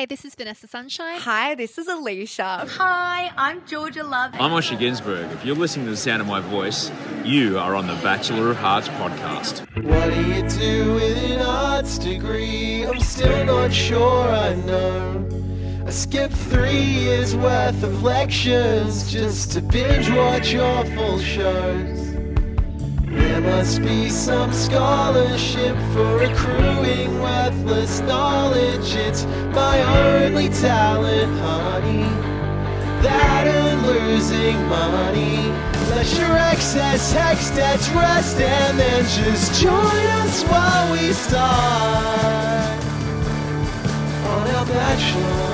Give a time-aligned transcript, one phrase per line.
[0.00, 1.20] Hi, this is Vanessa Sunshine.
[1.20, 2.66] Hi, this is Alisha.
[2.66, 4.32] Hi, I'm Georgia Love.
[4.32, 5.30] I'm Osher Günsberg.
[5.34, 6.90] If you're listening to the sound of my voice,
[7.22, 9.60] you are on the Bachelor of Hearts podcast.
[9.84, 12.86] What do you do with an arts degree?
[12.86, 15.28] I'm still not sure I know.
[15.86, 22.09] I skipped three years worth of lectures just to binge watch your full shows.
[23.10, 28.94] There must be some scholarship for accruing worthless knowledge.
[28.94, 32.04] It's my only talent, honey.
[33.02, 35.50] That and losing money.
[35.90, 42.84] Let your excess text at rest and then just join us while we start
[44.24, 45.50] on our bachelor.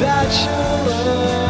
[0.00, 1.47] Bachelor.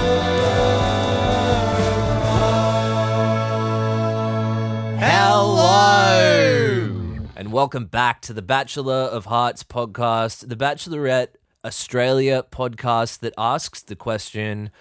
[5.40, 6.90] Hello!
[7.36, 13.80] And welcome back to the Bachelor of Hearts podcast, the Bachelorette Australia podcast that asks
[13.80, 14.72] the question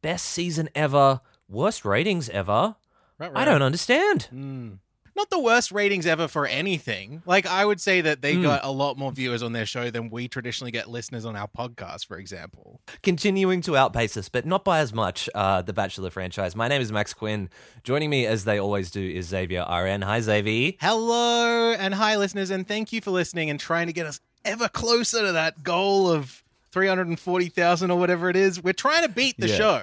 [0.00, 2.76] best season ever, worst ratings ever?
[3.18, 4.22] Right, I don't understand.
[4.30, 4.70] Hmm.
[5.16, 7.22] Not the worst ratings ever for anything.
[7.24, 8.42] Like I would say that they Hmm.
[8.42, 11.48] got a lot more viewers on their show than we traditionally get listeners on our
[11.48, 12.80] podcast, for example.
[13.02, 16.54] Continuing to outpace us, but not by as much, uh, the Bachelor franchise.
[16.54, 17.48] My name is Max Quinn.
[17.82, 20.02] Joining me, as they always do, is Xavier RN.
[20.02, 20.72] Hi, Xavier.
[20.80, 24.68] Hello and hi, listeners, and thank you for listening and trying to get us ever
[24.68, 28.62] closer to that goal of three hundred and forty thousand or whatever it is.
[28.62, 29.56] We're trying to beat the Yeah.
[29.56, 29.82] show.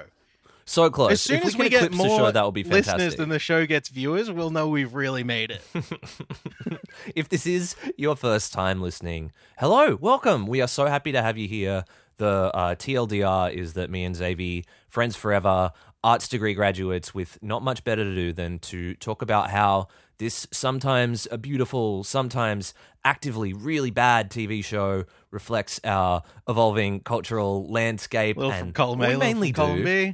[0.66, 1.12] So close.
[1.12, 3.18] As soon if as can we get more show, that will be listeners fantastic.
[3.18, 5.62] than the show gets viewers, we'll know we've really made it.
[7.14, 10.46] if this is your first time listening, hello, welcome.
[10.46, 11.84] We are so happy to have you here.
[12.16, 17.62] The uh, TLDR is that me and Xavier, friends forever, arts degree graduates with not
[17.62, 22.72] much better to do than to talk about how this sometimes a beautiful, sometimes
[23.04, 28.38] actively really bad TV show reflects our evolving cultural landscape.
[28.38, 30.12] And from column A, we mainly do, yeah,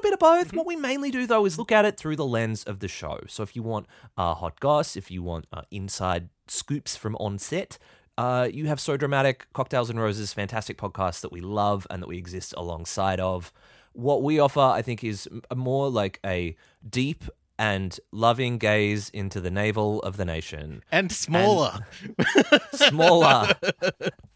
[0.00, 0.56] little bit of both.
[0.56, 3.20] What we mainly do, though, is look at it through the lens of the show.
[3.28, 3.86] So if you want
[4.16, 7.78] uh, hot goss, if you want uh, inside scoops from on set,
[8.16, 12.08] uh, you have So Dramatic, Cocktails and Roses, fantastic podcast that we love and that
[12.08, 13.52] we exist alongside of.
[13.92, 16.56] What we offer, I think, is more like a
[16.88, 17.24] deep
[17.58, 20.82] and loving gaze into the navel of the nation.
[20.90, 21.86] And smaller.
[22.72, 23.52] Smaller.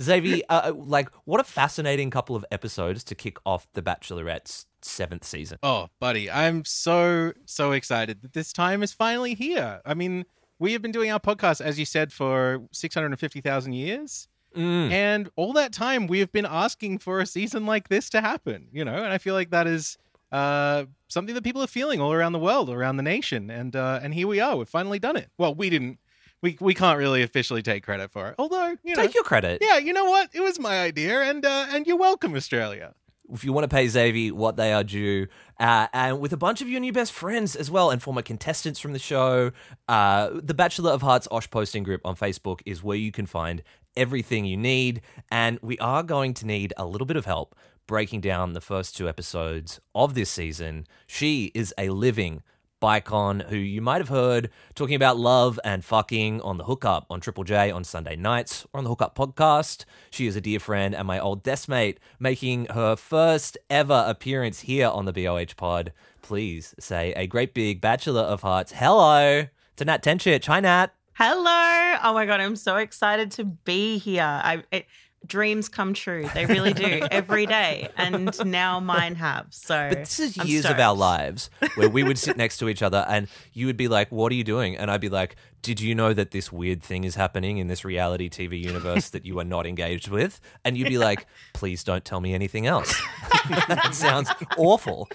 [0.00, 5.24] Xavier, uh, like, what a fascinating couple of episodes to kick off The Bachelorette's seventh
[5.24, 5.58] season.
[5.62, 9.80] Oh, buddy, I'm so so excited that this time is finally here.
[9.84, 10.24] I mean,
[10.58, 13.72] we have been doing our podcast, as you said, for six hundred and fifty thousand
[13.74, 14.92] years, Mm.
[14.92, 18.68] and all that time we have been asking for a season like this to happen.
[18.72, 19.98] You know, and I feel like that is
[20.30, 23.98] uh, something that people are feeling all around the world, around the nation, and uh,
[24.02, 24.56] and here we are.
[24.56, 25.28] We've finally done it.
[25.38, 25.98] Well, we didn't.
[26.44, 29.62] We, we can't really officially take credit for it, although you know, Take your credit.
[29.62, 30.28] yeah, you know what?
[30.34, 32.92] It was my idea, and uh, and you're welcome, Australia.
[33.32, 35.28] If you want to pay Xavier what they are due,
[35.58, 38.78] uh, and with a bunch of your new best friends as well, and former contestants
[38.78, 39.52] from the show,
[39.88, 43.62] uh, the Bachelor of Hearts Osh posting group on Facebook is where you can find
[43.96, 45.00] everything you need.
[45.30, 47.54] And we are going to need a little bit of help
[47.86, 50.86] breaking down the first two episodes of this season.
[51.06, 52.42] She is a living
[52.84, 57.18] Bicon, who you might have heard talking about love and fucking on the hookup on
[57.18, 59.86] Triple J on Sunday nights or on the hookup podcast.
[60.10, 64.60] She is a dear friend and my old desk mate, making her first ever appearance
[64.60, 65.94] here on the BOH pod.
[66.20, 69.46] Please say a great big Bachelor of Hearts hello
[69.76, 70.44] to Nat Tencic.
[70.44, 70.92] Hi, Nat.
[71.14, 71.96] Hello.
[72.04, 74.22] Oh my god, I'm so excited to be here.
[74.22, 74.84] I it,
[75.26, 76.28] dreams come true.
[76.34, 79.46] They really do every day, and now mine have.
[79.50, 82.68] So, But this is I'm years of our lives where we would sit next to
[82.68, 84.76] each other and you would be like, What are you doing?
[84.76, 87.84] And I'd be like, Did you know that this weird thing is happening in this
[87.84, 90.40] reality TV universe that you are not engaged with?
[90.64, 93.00] And you'd be like, Please don't tell me anything else.
[93.68, 95.08] that sounds awful.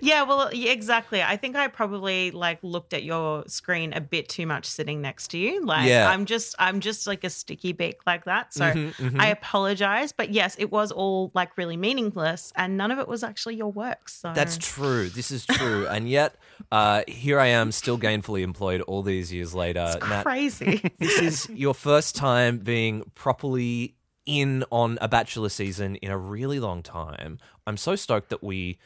[0.00, 1.22] Yeah, well, yeah, exactly.
[1.22, 5.28] I think I probably like looked at your screen a bit too much sitting next
[5.28, 5.64] to you.
[5.64, 6.08] Like, Yeah.
[6.08, 8.52] I'm just, I'm just like a sticky beak like that.
[8.52, 9.20] So Mhm, mhm.
[9.20, 13.22] I apologize, but yes, it was all like really meaningless, and none of it was
[13.22, 14.08] actually your work.
[14.08, 15.08] So That's true.
[15.08, 15.86] This is true.
[15.86, 16.36] And yet,
[16.70, 19.92] uh, here I am, still gainfully employed all these years later.
[19.96, 20.82] It's Nat, crazy.
[20.98, 23.94] this is your first time being properly
[24.24, 27.38] in on a bachelor season in a really long time.
[27.66, 28.78] I'm so stoked that we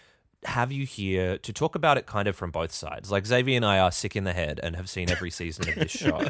[0.47, 3.11] have you here to talk about it kind of from both sides.
[3.11, 5.75] Like Xavier and I are sick in the head and have seen every season of
[5.75, 6.21] this show.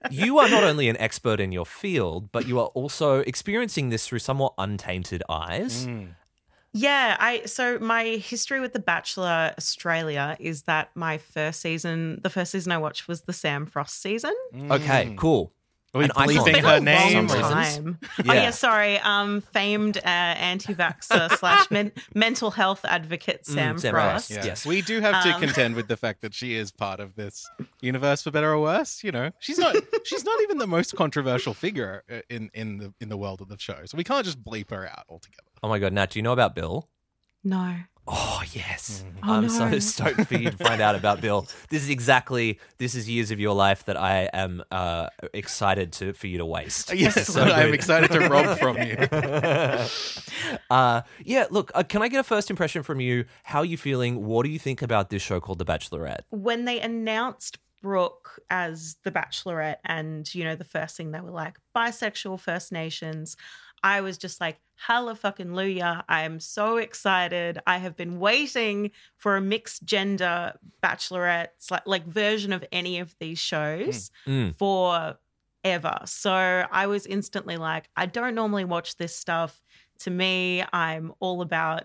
[0.10, 4.06] you are not only an expert in your field, but you are also experiencing this
[4.06, 5.84] through somewhat untainted eyes.
[5.84, 6.04] Hmm.
[6.74, 12.30] Yeah, I so my history with The Bachelor Australia is that my first season, the
[12.30, 14.34] first season I watched was the Sam Frost season.
[14.52, 14.70] Hmm.
[14.72, 15.52] Okay, cool.
[15.94, 17.26] Are we An bleeping Been her name?
[17.28, 17.98] long or- time.
[18.02, 18.32] Oh Yeah.
[18.34, 18.98] yeah, sorry.
[18.98, 24.28] Um, famed uh, anti-vaxxer slash men- mental health advocate Sam, Mm, Sam Frost.
[24.28, 24.30] Frost.
[24.30, 24.50] Yeah.
[24.50, 24.66] Yes.
[24.66, 27.48] We do have to Um, contend with the fact that she is part of this
[27.80, 29.02] universe for better or worse.
[29.02, 32.92] You know, she's not she's not even the most controversial figure uh, in in the
[33.00, 33.80] in the world of the show.
[33.86, 35.48] So we can't just bleep her out altogether.
[35.62, 36.88] Oh my god, Nat, do you know about Bill?
[37.42, 37.76] No.
[38.10, 39.48] Oh yes, Oh, I'm no.
[39.48, 41.46] so stoked for you to find out about Bill.
[41.68, 46.14] This is exactly this is years of your life that I am uh, excited to
[46.14, 46.92] for you to waste.
[46.94, 48.96] Yes, So I'm excited to rob from you.
[50.70, 53.26] uh, yeah, look, uh, can I get a first impression from you?
[53.42, 54.24] How are you feeling?
[54.24, 56.20] What do you think about this show called The Bachelorette?
[56.30, 61.30] When they announced Brooke as the Bachelorette, and you know, the first thing they were
[61.30, 63.36] like bisexual First Nations,
[63.82, 66.04] I was just like, hella fucking luya.
[66.08, 67.58] I am so excited.
[67.66, 73.14] I have been waiting for a mixed gender bachelorette like, like version of any of
[73.18, 74.54] these shows Mm.
[74.56, 75.18] for
[75.64, 75.98] ever.
[76.04, 79.60] So I was instantly like, I don't normally watch this stuff.
[80.00, 81.84] To me, I'm all about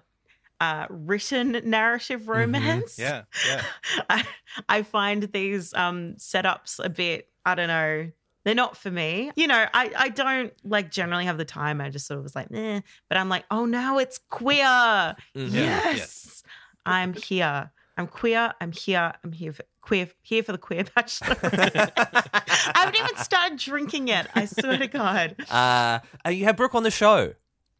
[0.62, 3.00] uh, written narrative romance.
[3.00, 3.63] Yeah, yeah.
[4.10, 4.24] I,
[4.69, 8.12] I find these um, setups a bit, I don't know,
[8.44, 9.31] they're not for me.
[9.36, 11.80] You know, I, I don't like generally have the time.
[11.81, 12.81] I just sort of was like, eh.
[13.10, 14.63] But I'm like, oh, now it's queer.
[14.66, 15.16] Mhm.
[15.36, 16.44] Yeah, Yes.
[16.86, 17.72] I'm here.
[17.98, 18.54] I'm queer.
[18.60, 19.13] I'm here.
[19.24, 21.38] I'm here for queer here for the queer bachelor.
[21.44, 24.28] I haven't even started drinking yet.
[24.36, 25.36] I swear to God.
[25.50, 27.34] Uh, uh, you had Brooke on the show.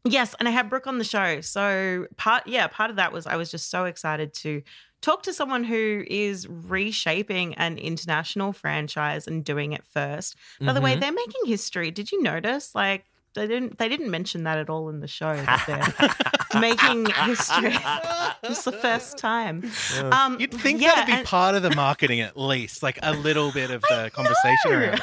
[0.06, 1.40] Yes, and I had Brooke on the show.
[1.42, 4.62] So part yeah, part of that was I was just so excited to
[5.04, 10.82] talk to someone who is reshaping an international franchise and doing it 1st By the
[10.82, 11.02] way, Mhm.
[11.02, 11.92] they're making history.
[11.92, 12.74] Did you notice?
[12.74, 13.06] Like
[13.36, 17.76] they didn't they didn't mention that at all in the show that they're making history.
[18.44, 19.72] it's the first time.
[20.12, 23.14] Um, You'd think yeah, that'd be and- part of the marketing at least, like a
[23.14, 24.94] little bit of the conversation around.
[24.96, 25.02] it.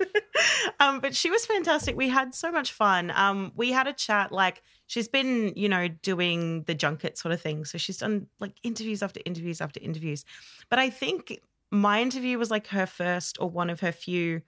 [0.80, 1.96] um, but she was fantastic.
[1.96, 3.12] We had so much fun.
[3.14, 4.32] Um, we had a chat.
[4.32, 7.64] Like she's been, you know, doing the junket sort of thing.
[7.64, 10.24] So she's done like interviews after interviews after interviews.
[10.68, 14.42] But I think my interview was like her first or one of her few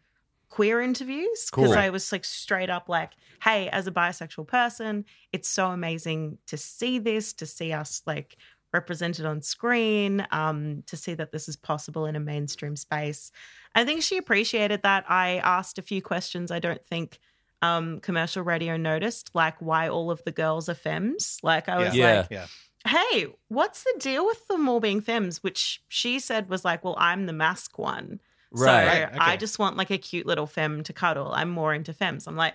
[0.48, 1.78] queer interviews because Cool.
[1.78, 6.56] I was like straight up like, hey, as a bisexual person, it's so amazing to
[6.56, 8.37] see this, to see us like
[8.76, 13.32] represented on screen, um, to see that this is possible in a mainstream space.
[13.75, 15.05] I think she appreciated that.
[15.08, 17.19] I asked a few questions I don't think
[17.62, 21.38] um, commercial radio noticed, like why all of the girls are femmes.
[21.43, 22.12] Like I was Yeah.
[22.20, 22.46] like, Yeah.
[22.87, 25.43] hey, what's the deal with them all being femmes?
[25.43, 28.20] Which she said was like, well, I'm the masc one.
[28.52, 28.67] Right.
[28.69, 29.19] So Right, okay.
[29.32, 31.32] I just want like a cute little femme to cuddle.
[31.32, 32.26] I'm more into femmes.
[32.26, 32.55] I'm like,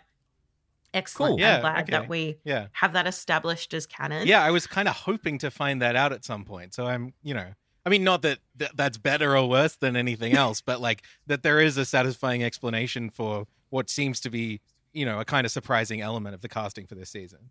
[0.93, 1.31] excellent.
[1.33, 1.39] Cool.
[1.39, 1.91] Yeah, I'm glad okay.
[1.91, 2.67] that we Yeah.
[2.73, 4.27] have that established as canon.
[4.27, 6.73] Yeah, I was kind of hoping to find that out at some point.
[6.73, 7.47] So I'm, you know,
[7.85, 11.43] I mean, not that th- that's better or worse than anything else, but like that
[11.43, 14.59] there is a satisfying explanation for what seems to be,
[14.93, 17.49] you know, a kind of surprising element of the casting for this season.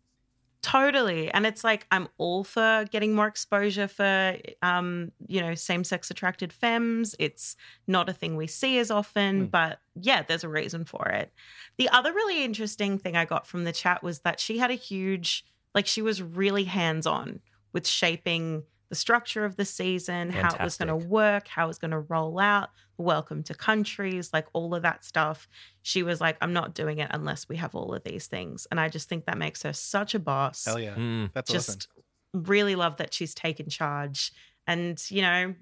[0.62, 1.32] Totally.
[1.32, 6.52] And it's like I'm all for getting more exposure for um, you know, same-sex attracted
[6.52, 7.14] femmes.
[7.18, 9.50] It's not a thing we see as often, Mm.
[9.50, 11.32] but yeah, there's a reason for it.
[11.78, 14.74] The other really interesting thing I got from the chat was that she had a
[14.74, 17.40] huge like she was really hands-on
[17.72, 21.69] with shaping the structure of the season, how it was going to work, how it
[21.69, 25.48] was going to roll out, welcome to countries, like all of that stuff.
[25.82, 28.67] She was like, I'm not doing it unless we have all of these things.
[28.70, 30.65] And I just think that makes her such a boss.
[30.67, 30.94] Hell yeah.
[30.96, 31.32] Mm.
[31.32, 31.74] That's awesome.
[31.76, 31.88] Just
[32.34, 34.32] really love that she's taken charge
[34.67, 35.55] and, you know,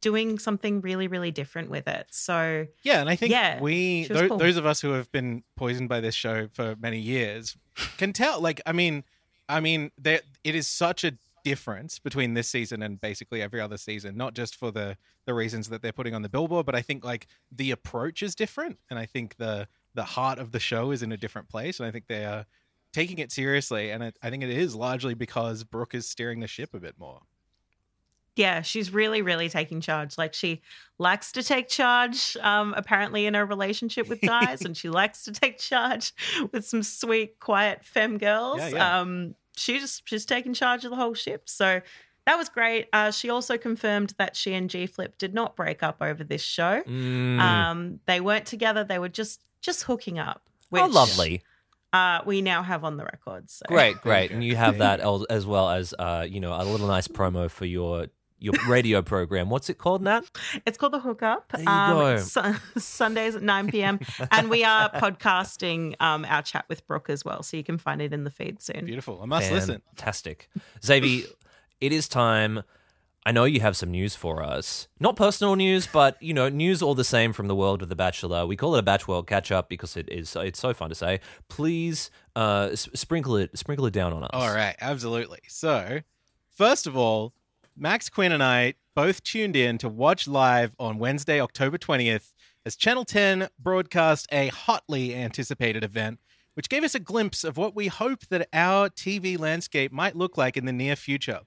[0.00, 2.06] doing something really, really different with it.
[2.10, 4.36] So Yeah, and I think Yeah, we she was tho- cool.
[4.38, 7.56] those of us who have been poisoned by this show for many years
[7.96, 8.40] can tell.
[8.40, 9.04] Like, I mean,
[9.48, 11.12] I mean, there it is such a
[11.44, 14.16] difference between this season and basically every other season.
[14.16, 14.96] Not just for the
[15.26, 18.34] the reasons that they're putting on the billboard, but I think like the approach is
[18.34, 21.78] different, and I think the the heart of the show is in a different place,
[21.78, 22.46] and I think they are
[22.92, 23.90] taking it seriously.
[23.90, 26.94] And it, I think it is largely because Brooke is steering the ship a bit
[26.98, 27.20] more.
[28.36, 30.18] yeah, she's really, really taking charge.
[30.18, 30.60] Like she
[30.98, 35.32] likes to take charge, um, apparently in her relationship with guys, and she likes to
[35.32, 36.12] take charge
[36.52, 38.58] with some sweet, quiet femme girls.
[38.60, 39.00] Yeah, yeah.
[39.00, 41.48] Um, she just she's taking charge of the whole ship.
[41.48, 41.80] So
[42.26, 42.88] that was great.
[42.92, 46.42] Uh, she also confirmed that she and G Flip did not break up over this
[46.42, 46.82] show.
[46.86, 47.38] Mm.
[47.38, 48.84] Um, they weren't together.
[48.84, 50.42] They were just just hooking up.
[50.70, 51.42] Which, oh, lovely.
[51.92, 53.48] Uh, we now have on the record.
[53.48, 53.66] So.
[53.68, 54.32] Great, great.
[54.32, 57.66] And you have that as well as, uh, you know, a little nice promo for
[57.66, 58.08] your
[58.44, 59.48] your radio program.
[59.48, 60.24] What's it called, Nat?
[60.66, 61.50] It's called The Hookup.
[61.52, 62.06] There you um, go.
[62.08, 63.98] it's Sun- Sundays at 9 p.m.
[64.30, 67.42] and we are podcasting um, our chat with Brooke as well.
[67.42, 68.84] So you can find it in the feed soon.
[68.84, 69.20] Beautiful.
[69.22, 69.80] I must listen.
[69.96, 70.50] Fantastic.
[70.84, 71.26] Xavier,
[71.80, 72.62] it is time.
[73.26, 74.86] I know you have some news for us.
[75.00, 77.96] Not personal news, but you know, news all the same from the world of The
[77.96, 78.46] Bachelor.
[78.46, 80.94] We call it a Batch World catch up because it is it's so fun to
[80.94, 81.20] say.
[81.48, 84.30] Please uh, s- sprinkle it sprinkle it down on us.
[84.34, 85.40] All right, absolutely.
[85.48, 86.00] So,
[86.50, 87.32] first of all,
[87.76, 92.32] Max Quinn and I both tuned in to watch live on Wednesday, October 20th,
[92.64, 96.20] as Channel 10 broadcast a hotly anticipated event,
[96.54, 100.38] which gave us a glimpse of what we hope that our TV landscape might look
[100.38, 101.40] like in the near future.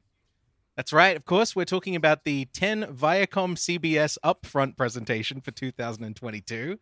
[0.75, 6.77] That's right, of course, we're talking about the 10 Viacom CBS upfront presentation for 2022.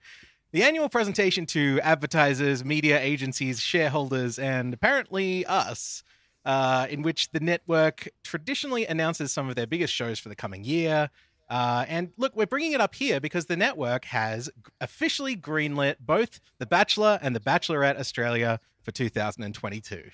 [0.54, 6.04] The annual presentation to advertisers, media agencies, shareholders, and apparently us,
[6.46, 10.64] uh, in which the network traditionally announces some of their biggest shows for the coming
[10.64, 11.10] year.
[11.50, 14.50] Uh, and look, we're bringing it up here because the network has
[14.82, 20.10] officially greenlit both The Bachelor and The Bachelorette Australia for 2022.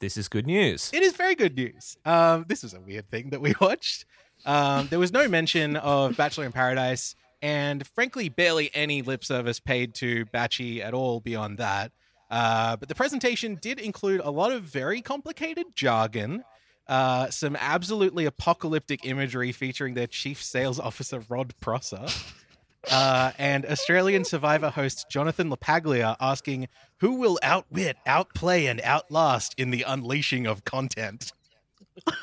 [0.00, 0.90] This is good news.
[0.92, 1.96] It is very good news.
[2.04, 4.04] Um, this was a weird thing that we watched.
[4.46, 9.58] Um, there was no mention of Bachelor in Paradise, and frankly, barely any lip service
[9.58, 11.90] paid to Batchy at all beyond that.
[12.30, 16.44] Uh, but the presentation did include a lot of very complicated jargon,
[16.86, 22.06] uh, some absolutely apocalyptic imagery featuring their chief sales officer, Rod Prosser,
[22.90, 26.68] uh, and Australian Survivor host Jonathan LaPaglia asking
[27.00, 31.32] who will outwit, outplay, and outlast in the unleashing of content.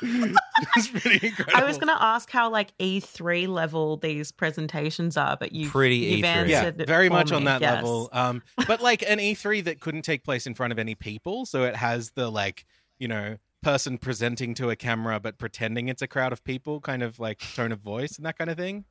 [0.76, 1.56] it's pretty incredible.
[1.56, 5.96] I was going to ask how like E3 level these presentations are, but you Pretty
[5.96, 6.48] you've E3.
[6.48, 7.74] yeah, answered very for much on that Yes.
[7.82, 8.08] level.
[8.12, 11.64] Um, but like an E3 that couldn't take place in front of any people, so
[11.64, 12.64] it has the like
[12.98, 17.02] you know person presenting to a camera but pretending it's a crowd of people, kind
[17.02, 18.84] of like tone of voice and that kind of thing.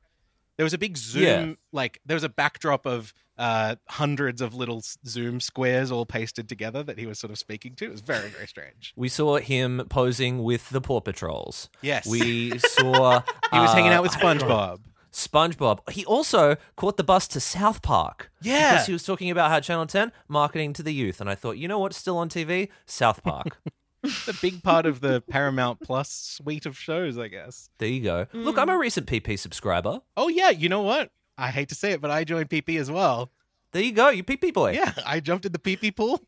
[0.56, 1.52] There was a big zoom, Yeah.
[1.72, 6.82] like there was a backdrop of uh, hundreds of little zoom squares all pasted together
[6.82, 7.84] that he was sort of speaking to.
[7.84, 8.92] It was very very strange.
[8.96, 11.68] We saw him posing with the Paw Patrols.
[11.82, 13.20] Yes, We saw
[13.52, 14.80] he was hanging uh, out with SpongeBob.
[15.12, 15.90] SpongeBob.
[15.90, 18.30] He also caught the bus to South Park.
[18.42, 18.72] Yeah.
[18.72, 21.20] Because he was talking about how Channel 10 marketing to the youth.
[21.22, 22.68] And I thought, you know what's still on TV?
[22.86, 23.58] South Park.
[24.06, 27.70] It's a big part of the Paramount Plus suite of shows, I guess.
[27.78, 28.26] there you go.
[28.32, 30.00] Look, I'm a recent PP subscriber.
[30.16, 31.10] Oh yeah, you know what?
[31.38, 33.30] I hate to say it, but I joined PP as well.
[33.72, 34.72] There you go, you PP boy.
[34.72, 36.20] Yeah, I jumped in the PP pool,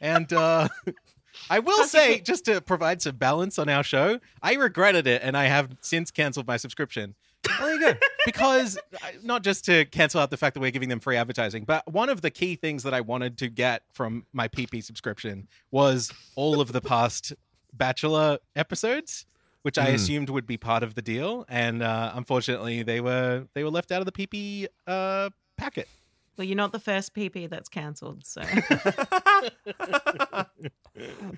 [0.00, 0.68] and uh,
[1.50, 5.36] I will say, just to provide some balance on our show, I regretted it, and
[5.36, 7.14] I have since canceled my subscription.
[7.60, 7.94] There you go.
[8.26, 11.64] because uh, not just to cancel out the fact that we're giving them free advertising,
[11.64, 15.48] but one of the key things that I wanted to get from my PP subscription
[15.70, 17.32] was all of the past
[17.72, 19.26] Bachelor episodes,
[19.62, 19.94] which I Mm.
[19.94, 23.92] assumed would be part of the deal, and uh, unfortunately, they were they were left
[23.92, 25.88] out of the PP uh, packet.
[26.36, 28.42] Well, you're not the first PP that's cancelled, so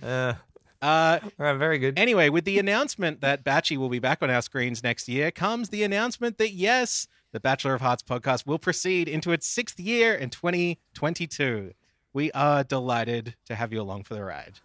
[0.02, 0.34] Uh,
[0.82, 1.98] Uh, all right, very good.
[1.98, 5.68] Anyway, with the announcement that Batchy will be back on our screens next year, comes
[5.68, 10.14] the announcement that yes, the Bachelor of Hearts podcast will proceed into its sixth year
[10.14, 11.72] in 2022.
[12.12, 14.60] We are delighted to have you along for the ride.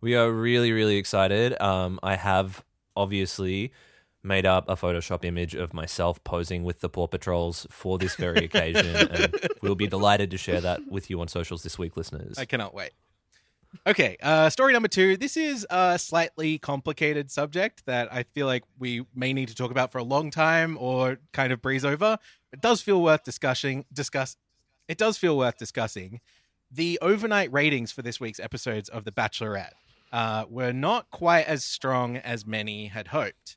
[0.00, 1.60] We are really, really excited.
[1.60, 2.62] Um, I have
[2.94, 3.72] obviously
[4.22, 8.44] made up a Photoshop image of myself posing with the Paw Patrols for this very
[8.44, 12.38] occasion, and we'll be delighted to share that with you on socials this week, listeners.
[12.38, 12.90] I cannot wait.
[13.86, 15.16] Okay, uh, story number two.
[15.16, 19.70] This is a slightly complicated subject that I feel like we may need to talk
[19.70, 22.18] about for a long time or kind of breeze over.
[22.52, 23.84] It does feel worth discussing.
[23.92, 24.36] Discuss.
[24.88, 26.20] It does feel worth discussing.
[26.70, 29.72] The overnight ratings for this week's episodes of The Bachelorette
[30.12, 33.56] uh, were not quite as strong as many had hoped.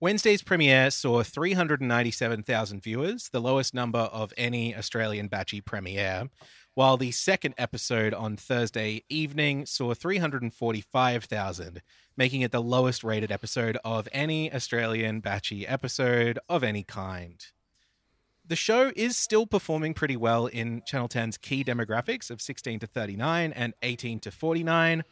[0.00, 6.28] Wednesday's premiere saw 397,000 viewers, the lowest number of any Australian Batchy premiere,
[6.74, 11.82] while the second episode on Thursday evening saw 345,000,
[12.16, 17.44] making it the lowest rated episode of any Australian Batchy episode of any kind.
[18.46, 22.86] The show is still performing pretty well in Channel 10's key demographics of 16 to
[22.86, 25.04] 39 and 18 to 49,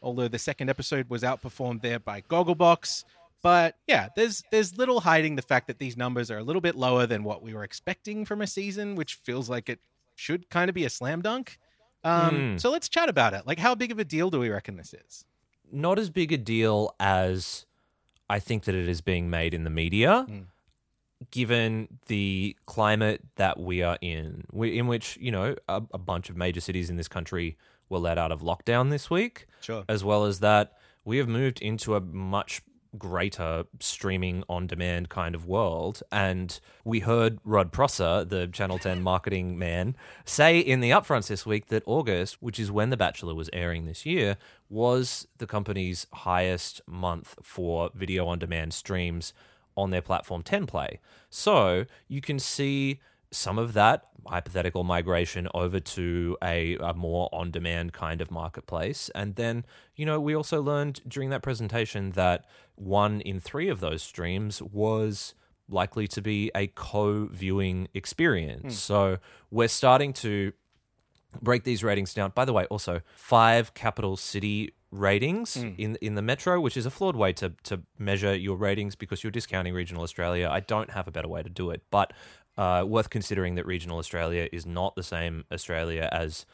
[0.00, 3.04] although the second episode was outperformed there by Gogglebox.
[3.42, 6.76] But yeah, there's there's little hiding the fact that these numbers are a little bit
[6.76, 9.80] lower than what we were expecting from a season, which feels like it
[10.14, 11.58] should kind of be a slam dunk.
[12.04, 12.56] Um, Hmm.
[12.58, 13.46] So let's chat about it.
[13.46, 15.24] Like, how big of a deal do we reckon this is?
[15.70, 17.64] Not as big a deal as
[18.28, 20.26] I think that it is being made in the media.
[20.28, 20.46] Mm.
[21.30, 26.28] Given the climate that we are in, we, in which you know a, a bunch
[26.28, 27.56] of major cities in this country
[27.88, 29.84] were let out of lockdown this week, Sure.
[29.88, 30.72] as well as that
[31.04, 32.60] we have moved into a much
[32.98, 36.02] greater streaming on demand kind of world.
[36.12, 41.46] And we heard Rod Prosser, the Channel 10 marketing man, say in the upfronts this
[41.46, 44.36] week that August, which is when The Bachelor was airing this year,
[44.68, 49.32] was the company's highest month for video on demand streams
[49.76, 51.00] on their platform 10 Play.
[51.30, 53.00] So you can see
[53.32, 59.10] some of that hypothetical migration over to a, a more on demand kind of marketplace.
[59.14, 59.64] And then,
[59.96, 62.44] you know, we also learned during that presentation that
[62.76, 65.34] one in three of those streams was
[65.68, 68.62] likely to be a co viewing experience.
[68.62, 68.70] Hmm.
[68.70, 69.18] So
[69.50, 70.52] we're starting to
[71.40, 72.32] break these ratings down.
[72.34, 75.70] By the way, also five capital city ratings hmm.
[75.78, 79.24] in in the metro, which is a flawed way to to measure your ratings because
[79.24, 80.48] you're discounting regional Australia.
[80.50, 82.12] I don't have a better way to do it, but
[82.58, 86.44] uh, worth considering that regional Australia is not the same Australia as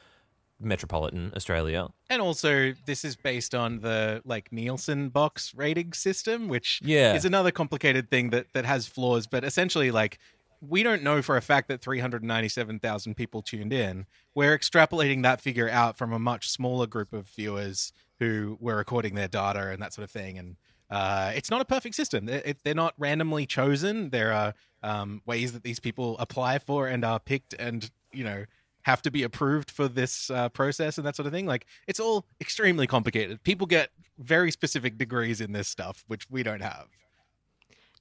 [0.60, 1.88] metropolitan Australia.
[2.10, 7.14] And also, this is based on the like Nielsen box rating system, which Yeah.
[7.14, 9.26] is another complicated thing that that has flaws.
[9.26, 10.18] But essentially, like
[10.60, 14.06] we don't know for a fact that 397,000 people tuned in.
[14.34, 19.14] We're extrapolating that figure out from a much smaller group of viewers who were recording
[19.14, 20.36] their data and that sort of thing.
[20.36, 20.56] And
[20.90, 22.26] uh, it's not a perfect system.
[22.26, 24.10] They're, they're not randomly chosen.
[24.10, 28.44] There are um, ways that these people apply for and are picked, and you know
[28.82, 31.46] have to be approved for this uh, process and that sort of thing.
[31.46, 33.42] Like it's all extremely complicated.
[33.42, 36.86] People get very specific degrees in this stuff, which we don't have.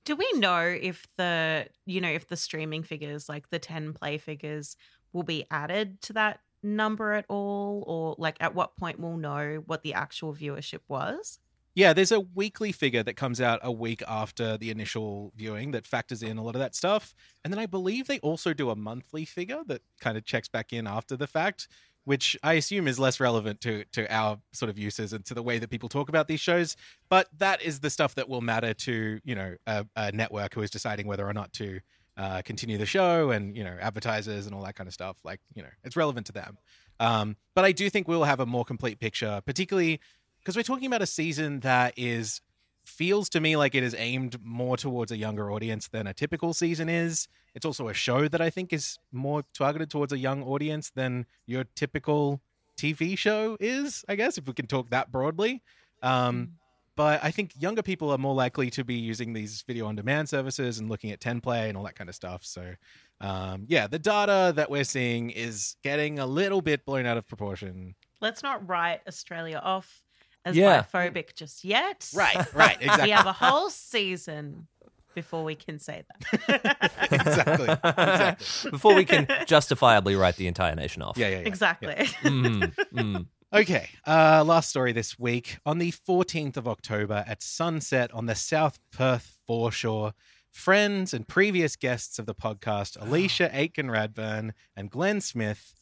[0.06, 4.17] Do we know if the you know if the streaming figures like the 10 play
[4.17, 4.77] figures
[5.12, 9.62] will be added to that number at all or like at what point we'll know
[9.65, 11.39] what the actual viewership was?
[11.78, 15.86] Yeah, there's a weekly figure that comes out a week after the initial viewing that
[15.86, 17.14] factors in a lot of that stuff.
[17.44, 20.74] And then I believe they also do a monthly figure that kind of checks back
[20.74, 21.68] in after the fact,
[22.04, 25.44] which I assume is less relevant to to our sort of uses and to the
[25.44, 26.76] way that people talk about these shows.
[27.10, 30.64] But that is the stuff that will matter to, you know, a, a network who
[30.64, 31.80] is deciding whether or not to
[32.18, 35.18] uh, continue the show and, you know, advertisers and all that kind of stuff.
[35.24, 36.58] Like, you know, it's relevant to them.
[37.00, 40.00] Um, but I do think we'll have a more complete picture, particularly
[40.48, 42.39] because we're talking about a season that is
[42.86, 46.54] feels to me like it is aimed more towards a younger audience than a typical
[46.54, 47.27] season is.
[47.54, 51.25] It's also a show that I think is more targeted towards a young audience than
[51.48, 52.39] your typical
[52.77, 55.63] TV show is, I guess, if we can talk that broadly.
[56.01, 56.54] Um,
[56.95, 60.30] but I think younger people are more likely to be using these video on demand
[60.30, 62.45] services and looking at 10 play and all that kind of stuff.
[62.45, 62.74] So,
[63.19, 67.28] um, yeah, the data that we're seeing is getting a little bit blown out of
[67.28, 67.95] proportion.
[68.22, 70.06] Let's not write Australia off
[70.48, 70.84] as Yeah.
[70.94, 72.10] biphobic just yet.
[72.16, 73.06] Right, right, exactly.
[73.08, 74.68] We have a whole season
[75.16, 77.10] before we can say that.
[77.12, 77.70] exactly.
[77.70, 78.72] exactly.
[78.72, 81.18] Before we can justifiably write the entire nation off.
[81.18, 81.48] Yeah, yeah, yeah.
[81.48, 81.96] exactly.
[82.24, 83.26] Mm, mm.
[83.54, 85.58] Okay, uh, last story this week.
[85.66, 90.14] On the 14th of October at sunset on the South Perth foreshore,
[90.52, 95.74] friends and previous guests of the podcast, Alisha Aitken Radburn and Glenn Smith,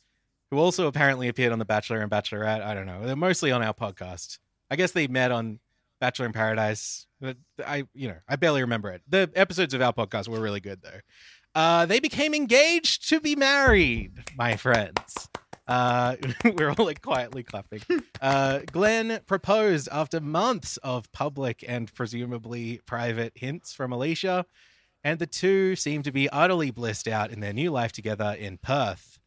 [0.51, 3.63] who also apparently appeared on The Bachelor and Bachelorette, I don't know, they're mostly on
[3.63, 4.37] our podcast.
[4.75, 5.61] I guess they met on
[6.01, 7.07] Bachelor in Paradise.
[7.21, 9.03] But I, you know, I barely remember it.
[9.07, 10.99] The episodes of our podcast were really good, though.
[11.57, 15.29] Uh, they became engaged to be married, my friends.
[15.65, 17.83] Uh, we're all like quietly clapping.
[18.19, 24.43] Uh, Glenn proposed after months of public and presumably private hints from Alisha,
[25.05, 28.57] and the two seem to be utterly blissed out in their new life together in
[28.57, 29.21] Perth.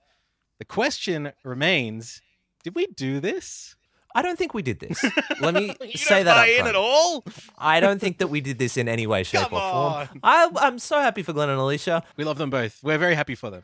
[0.59, 2.21] The question remains:
[2.63, 3.78] Did we do this?
[4.19, 5.03] I don't think we did this.
[5.41, 6.69] Let me You say don't that buy up in front.
[6.69, 7.25] at all.
[7.57, 9.93] I don't think that we did this in any way, shape, Come or form.
[9.93, 10.21] on.
[10.23, 12.03] I, I'm so happy for Glenn and Alisha.
[12.17, 12.79] We love them both.
[12.83, 13.63] We're very happy for them,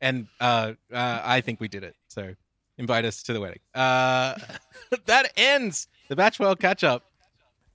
[0.00, 1.96] and uh, uh, I think we did it.
[2.08, 2.34] So
[2.78, 3.60] invite us to the wedding.
[3.74, 4.34] Uh,
[5.06, 7.04] that ends the Batch World catch up.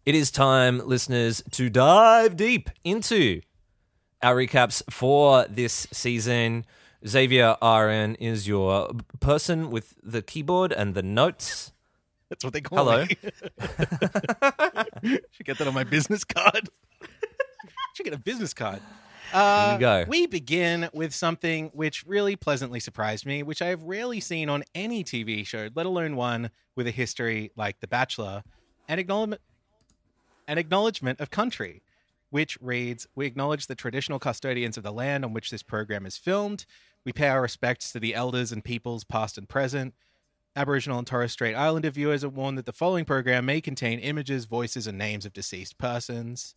[0.06, 3.42] It is time, listeners, to dive deep into
[4.22, 6.66] our recaps for this season.
[7.08, 11.72] Xavier RN is your person with the keyboard and the notes.
[12.36, 13.06] That's what they call Hello.
[13.06, 13.18] me.
[15.32, 16.70] Should get that on my business card.
[17.94, 18.82] Should get a business card.
[19.32, 20.06] Uh, Here you go.
[20.10, 24.66] We begin with something which really pleasantly surprised me, which I have rarely seen on
[24.76, 28.44] any TV show, let alone one with a history like The Bachelor,
[28.90, 29.42] an acknowledgement,
[30.48, 31.84] an acknowledgement of country,
[32.32, 36.18] which reads We acknowledge the traditional custodians of the land on which this program is
[36.18, 36.66] filmed.
[37.06, 39.94] We pay our respects to the elders and peoples, past and present.
[40.56, 44.46] Aboriginal and Torres Strait Islander viewers are warned that the following program may contain images,
[44.46, 46.56] voices, and names of deceased persons.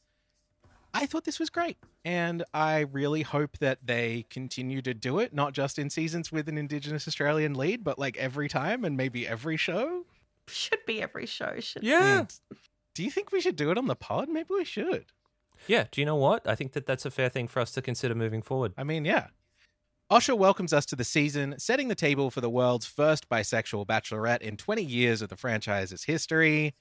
[0.95, 5.35] I thought this was great, and I really hope that they continue to do it,
[5.35, 9.27] not just in seasons with an Indigenous Australian lead, but like every time and maybe
[9.27, 10.05] every show.
[10.47, 11.61] Should be every show.
[11.61, 12.21] Should Yeah.
[12.21, 12.57] Hmm.
[12.95, 14.29] Do you think we should do it on the pod?
[14.29, 15.07] Maybe we should.
[15.67, 15.85] Yeah.
[15.91, 16.49] Do you know what?
[16.49, 18.73] I think that that's a fair thing for us to consider moving forward.
[18.77, 19.27] I mean, yeah.
[20.11, 24.41] Osher welcomes us to the season, setting the table for the world's first bisexual bachelorette
[24.41, 26.75] in 20 years of the franchise's history.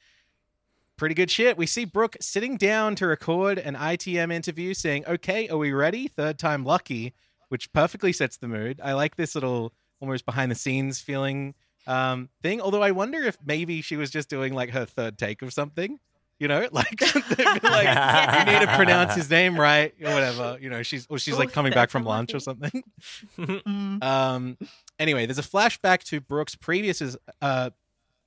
[0.95, 1.57] pretty good shit.
[1.57, 6.07] We see Brooke sitting down to record an ITM interview saying, Okay, are we ready?
[6.07, 7.13] Third time lucky,
[7.49, 8.79] which perfectly sets the mood.
[8.81, 11.53] I like this little almost behind the scenes feeling
[11.85, 12.61] um, thing.
[12.61, 15.99] Although I wonder if maybe she was just doing like her third take of something.
[16.39, 20.57] You know, like, like you need to pronounce his name right or whatever.
[20.61, 22.83] You know, she's or she's like coming back from lunch or something.
[23.37, 24.03] Mm.
[24.03, 24.57] Um,
[24.99, 27.01] anyway, there's a flashback to Brooke's previous.
[27.41, 27.69] Uh,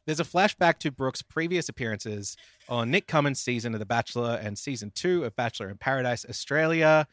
[0.07, 2.37] there's a flashback to Brooke's previous appearances
[2.68, 7.07] on Nick Cummins' season of The Bachelor and season two of Bachelor in Paradise Australia.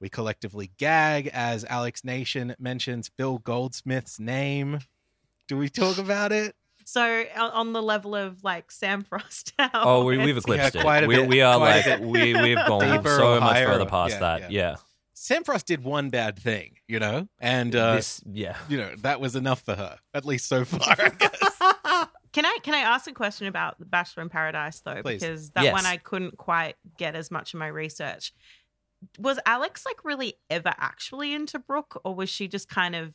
[0.00, 4.80] We collectively gag as Alex Nation mentions Bill Goldsmith's name.
[5.48, 6.54] Do we talk about it?
[6.84, 9.52] So on- on the level of like Sam Frost.
[9.58, 10.84] how Oh, we, we've eclipsed Yeah, it.
[10.84, 13.66] quite a we, bit, we are quite like we we've gone Deeper so much higher
[13.66, 14.40] further past yeah, that.
[14.52, 14.70] yeah.
[14.70, 14.76] Yeah,
[15.14, 18.56] Sam Frost did one bad thing, you know, and uh, this yeah.
[18.68, 20.80] you know that was enough for her, at least so far.
[20.98, 22.08] I guess.
[22.32, 25.02] Can I can I ask a question about the Bachelor in Paradise though?
[25.02, 25.20] Please.
[25.20, 25.72] Because that Yes.
[25.72, 28.32] one I couldn't quite get as much in my research.
[29.18, 33.14] Was Alex like really ever actually into Brooke, or was she just kind of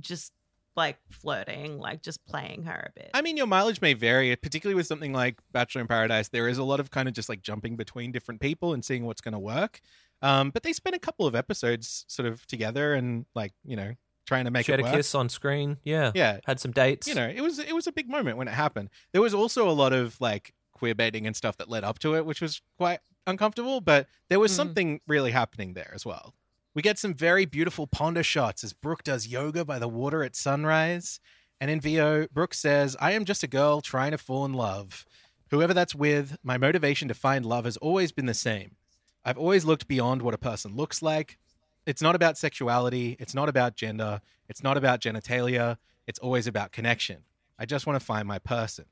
[0.00, 0.32] just
[0.76, 3.10] like flirting, like just playing her a bit?
[3.14, 6.28] I mean, your mileage may vary, particularly with something like Bachelor in Paradise.
[6.28, 9.04] There is a lot of kind of just like jumping between different people and seeing
[9.04, 9.80] what's going to work.
[10.22, 13.92] Um, but they spent a couple of episodes sort of together and like you know
[14.26, 15.78] trying to make She had it a kiss on screen.
[15.84, 17.08] Yeah, Yeah, had some dates.
[17.08, 18.88] you know, it was it was a big moment when it happened.
[19.12, 22.14] There was also a lot of like queer baiting and stuff that led up to
[22.16, 23.80] it, which was quite uncomfortable.
[23.80, 24.56] But there was Mm.
[24.56, 26.34] something really happening there as well.
[26.74, 30.34] We get some very beautiful ponder shots as Brooke does yoga by the water at
[30.34, 31.20] sunrise.
[31.60, 35.04] And in VO, Brooke says, I am just a girl trying to fall in love.
[35.50, 38.76] Whoever that's with, my motivation to find love has always been the same.
[39.22, 41.38] I've always looked beyond what a person looks like.
[41.84, 43.16] It's not about sexuality.
[43.20, 44.22] It's not about gender.
[44.48, 45.76] It's not about genitalia.
[46.06, 47.18] It's always about connection.
[47.58, 48.86] I just want to find my person.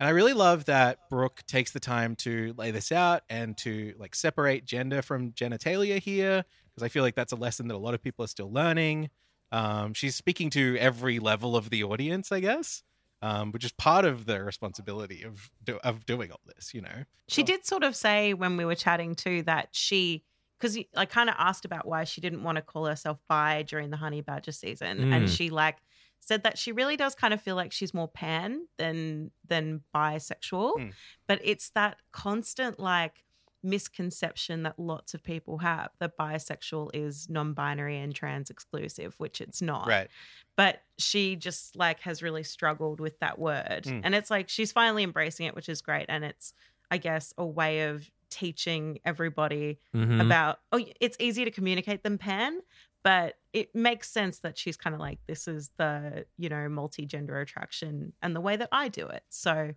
[0.00, 3.94] And I really love that Brooke takes the time to lay this out and to
[3.98, 7.78] like separate gender from genitalia here, because I feel like that's a lesson that a
[7.78, 9.10] lot of people are still learning.
[9.52, 12.82] Um, she's speaking to every level of the audience, I guess,
[13.22, 16.74] um, which is part of the responsibility of do- of doing all this.
[16.74, 20.24] You know, She did sort of say when we were chatting too that she,
[20.58, 23.90] because I kind of asked about why she didn't want to call herself bi during
[23.90, 25.36] the Honey Badger season, and Mm.
[25.36, 25.78] she like
[26.20, 30.74] said that she really does kind of feel like she's more pan than than bisexual,
[30.78, 30.92] Mm.
[31.28, 33.22] but it's that constant like
[33.64, 39.62] misconception that lots of people have that bisexual is non-binary and trans exclusive, which it's
[39.62, 40.08] not right?
[40.56, 44.00] but she just like has really struggled with that word Mm.
[44.04, 46.52] and it's like she's finally embracing it which is great and it's
[46.90, 50.20] i guess a way of teaching everybody Mhm.
[50.20, 52.60] about oh it's easy to communicate than pan
[53.02, 57.38] but it makes sense that she's kind of like this is the you know multi-gender
[57.40, 59.74] attraction and the way that i do it so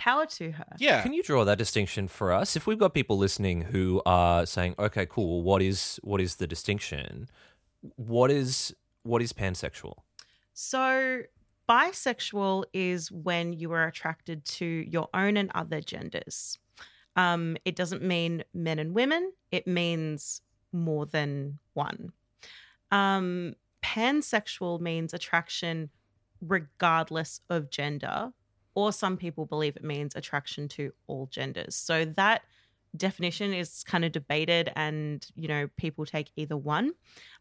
[0.00, 2.56] power to her Yeah, Can you draw that distinction for us?
[2.56, 5.42] If we've got people listening who are saying, "Okay, cool.
[5.42, 7.28] What is what is the distinction?
[7.96, 9.98] What is what is pansexual?"
[10.54, 11.22] So,
[11.68, 16.58] bisexual is when you are attracted to your own and other genders.
[17.14, 20.40] Um, it doesn't mean men and women, it means
[20.72, 22.12] more than one.
[22.90, 25.90] Um, pansexual means attraction
[26.40, 28.32] regardless of gender,
[28.74, 31.74] or some people believe it means attraction to all genders.
[31.74, 32.42] So, that
[32.96, 36.92] definition is kind of debated, and you know, people take either one.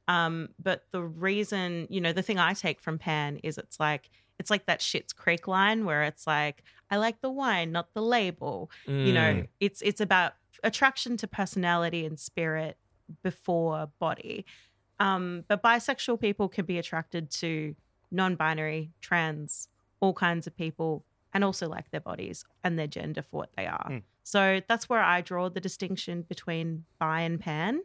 [0.08, 4.10] Um, but the reason, you know, the thing I take from Pan is it's like
[4.40, 8.02] it's like that Schitt's Creek line where it's like I like the wine, not the
[8.02, 8.72] label.
[8.88, 9.48] You know, Mm.
[9.60, 12.78] it's it's about attraction to personality and spirit
[13.24, 14.46] before body.
[15.00, 17.76] Um, but bisexual people can be attracted to
[18.12, 19.68] non-binary, trans,
[20.00, 23.66] all kinds of people, and also like their bodies and their gender for what they
[23.66, 23.90] are.
[23.90, 24.04] Mm.
[24.24, 27.82] So that's where I draw the distinction between bi and pan.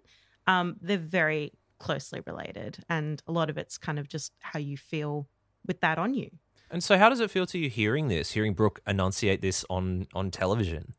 [0.47, 4.77] Um, they're very closely related, and a lot of it's kind of just how you
[4.77, 5.27] feel
[5.67, 6.31] with that on you.
[6.71, 10.07] And so, how does it feel to you hearing this, hearing Brooke enunciate this on
[10.15, 10.95] on television?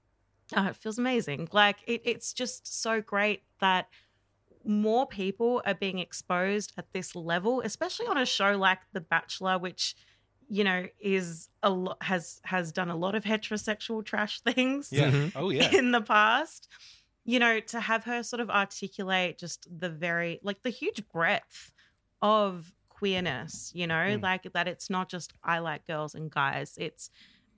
[0.55, 1.49] Oh, it feels amazing.
[1.51, 3.87] Like it, it's just so great that
[4.63, 9.57] more people are being exposed at this level, especially on a show like The Bachelor,
[9.57, 9.95] which
[10.47, 15.11] you know is a lot has has done a lot of heterosexual trash things Yeah.
[15.11, 15.31] Mhm.
[15.35, 15.69] Oh yeah.
[15.75, 16.67] in the past.
[17.27, 21.71] You know, to have her sort of articulate just the very like the huge breadth
[22.21, 24.21] of queerness, you know, Mm.
[24.21, 26.75] like that it's not just I like girls and guys.
[26.77, 27.09] It's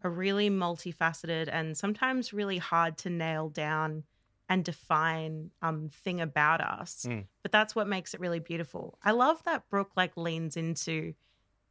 [0.03, 4.03] a really multifaceted and sometimes really hard to nail down
[4.49, 7.05] and define um thing about us.
[7.07, 7.25] Mm.
[7.43, 8.97] But that's what makes it really beautiful.
[9.03, 11.13] I love that Brooke like leans into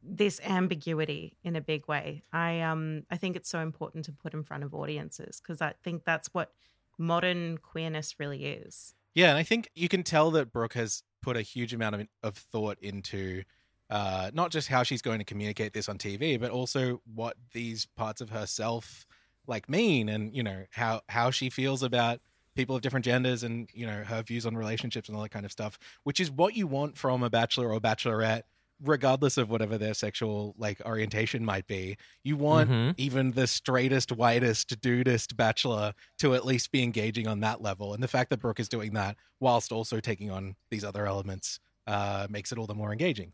[0.07, 2.23] this ambiguity in a big way.
[2.31, 5.73] I um I think it's so important to put in front of audiences because I
[5.83, 6.51] think that's what
[6.97, 8.93] modern queerness really is.
[9.13, 12.07] Yeah, and I think you can tell that Brooke has put a huge amount of,
[12.23, 13.43] of thought into
[13.89, 17.85] uh, not just how she's going to communicate this on TV, but also what these
[17.85, 19.07] parts of herself
[19.47, 22.19] like mean, and you know how how she feels about
[22.55, 25.45] people of different genders, and you know her views on relationships and all that kind
[25.45, 28.43] of stuff, which is what you want from a bachelor or a bachelorette
[28.81, 32.97] regardless of whatever their sexual like orientation might be you want Mhm.
[32.97, 38.03] even the straightest whitest dudest bachelor to at least be engaging on that level and
[38.03, 42.27] the fact that brooke is doing that whilst also taking on these other elements uh
[42.29, 43.33] makes it all the more engaging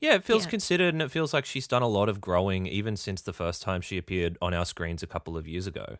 [0.00, 0.46] Yeah, it feels Yeah.
[0.46, 3.62] considered and it feels like she's done a lot of growing even since the first
[3.62, 5.98] time she appeared on our screens a couple of years ago.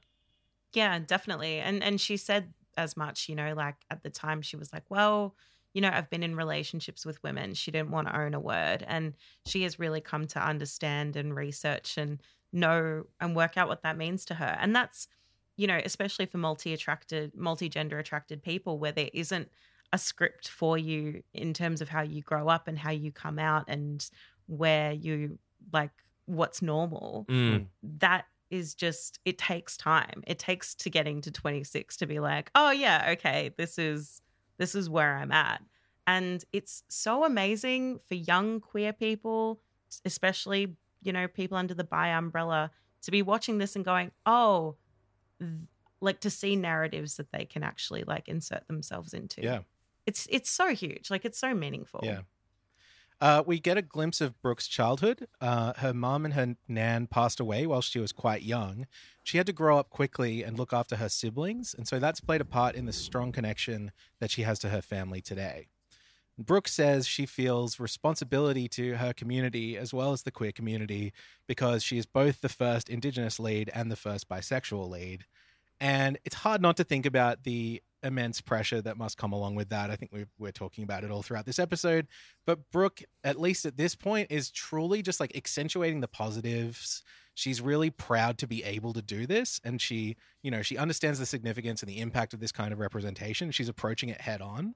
[0.72, 1.60] Yeah, definitely.
[1.60, 4.90] And and she said as much, you know, like at the time she was like,
[4.90, 5.36] well,
[5.74, 7.54] you know, I've been in relationships with women.
[7.54, 8.84] She didn't want to own a word.
[8.86, 9.14] And
[9.46, 12.20] she has really come to understand and research and
[12.52, 14.56] know and work out what that means to her.
[14.60, 15.08] And that's,
[15.56, 19.48] you know, especially for multi attracted, multi gender attracted people where there isn't
[19.94, 23.38] a script for you in terms of how you grow up and how you come
[23.38, 24.08] out and
[24.46, 25.38] where you
[25.72, 25.90] like
[26.26, 27.66] what's normal Mm.
[28.00, 32.50] that is just it takes time it takes to getting to 26 to be like
[32.54, 34.20] oh yeah okay this is
[34.58, 35.62] this is where i'm at.
[36.06, 39.60] And it's so amazing for young queer people
[40.04, 42.70] especially you know people under the bi umbrella
[43.02, 44.76] to be watching this and going oh
[46.02, 49.40] like to see narratives that they can actually like insert themselves into.
[49.42, 49.60] Yeah.
[50.04, 51.10] It's it's so huge.
[51.10, 52.00] Like it's so meaningful.
[52.02, 52.22] Yeah.
[53.22, 55.28] Uh, we get a glimpse of Brooke's childhood.
[55.40, 58.88] Uh, her mom and her nan passed away while she was quite young.
[59.22, 62.40] She had to grow up quickly and look after her siblings, and so that's played
[62.40, 65.68] a part in the strong connection that she has to her family today.
[66.36, 71.12] Brooke says she feels responsibility to her community as well as the queer community
[71.46, 75.26] because she is both the first Indigenous lead and the first bisexual lead.
[75.80, 79.68] And it's hard not to think about the immense pressure that must come along with
[79.70, 79.90] that.
[79.90, 82.06] I think we're, we're talking about it all throughout this episode.
[82.46, 87.02] But Brooke, at least at this point, is truly just like accentuating the positives.
[87.34, 89.60] She's really proud to be able to do this.
[89.64, 92.78] And she, you know, she understands the significance and the impact of this kind of
[92.78, 93.50] representation.
[93.50, 94.74] She's approaching it head on.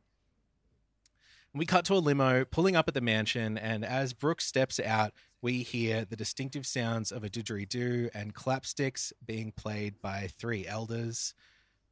[1.54, 5.12] We cut to a limo pulling up at the mansion, and as Brooke steps out,
[5.40, 11.32] we hear the distinctive sounds of a didgeridoo and clapsticks being played by three elders.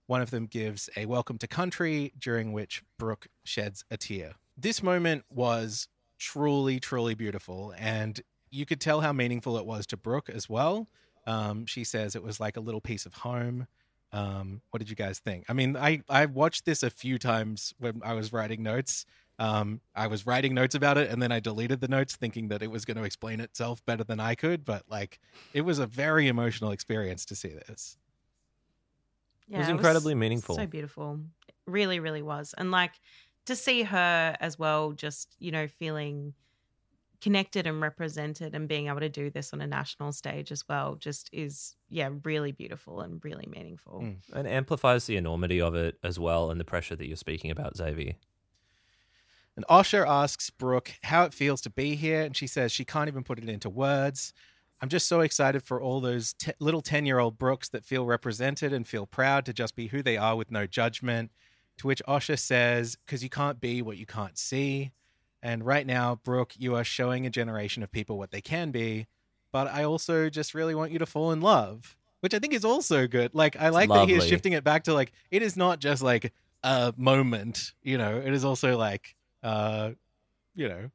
[0.06, 4.34] One of them gives a welcome to country, during which Brooke sheds a tear.
[4.56, 5.88] This moment was
[6.18, 10.88] truly, truly beautiful, and you could tell how meaningful it was to Brooke as well.
[11.26, 13.66] Um, she says it was like a little piece of home.
[14.12, 15.44] Um, what did you guys think?
[15.48, 19.06] I mean, I I watched this a few times when I was writing notes.
[19.38, 22.62] Um, I was writing notes about it, and then I deleted the notes, thinking that
[22.62, 24.64] it was going to explain itself better than I could.
[24.64, 25.18] But like,
[25.52, 27.96] it was a very emotional experience to see this.
[29.48, 30.56] Yeah, was incredibly meaningful.
[30.56, 31.20] So beautiful.
[31.48, 32.54] It really, really was.
[32.56, 32.92] And like
[33.46, 36.34] to see her as well, just, you know, feeling
[37.20, 40.94] connected and represented and being able to do this on a national stage as well
[40.94, 44.00] just is, yeah, really beautiful and really meaningful.
[44.02, 44.16] Mm.
[44.34, 47.76] And amplifies the enormity of it as well and the pressure that you're speaking about,
[47.76, 48.14] Xavier.
[49.56, 53.08] And Osher asks Brooke how it feels to be here, and she says she can't
[53.08, 54.32] even put it into words.
[54.84, 58.04] I'm just so excited for all those t- little 10 year old Brooks that feel
[58.04, 61.30] represented and feel proud to just be who they are with no judgment.
[61.78, 64.92] To which Osher says, because you can't be what you can't see.
[65.42, 69.06] And right now, Brooke, you are showing a generation of people what they can be.
[69.52, 72.66] But I also just really want you to fall in love, which I think is
[72.66, 73.34] also good.
[73.34, 76.02] Like, I like that he is shifting it back to like, it is not just
[76.02, 76.30] like
[76.62, 79.92] a moment, you know, it is also like, uh,
[80.54, 80.90] you know,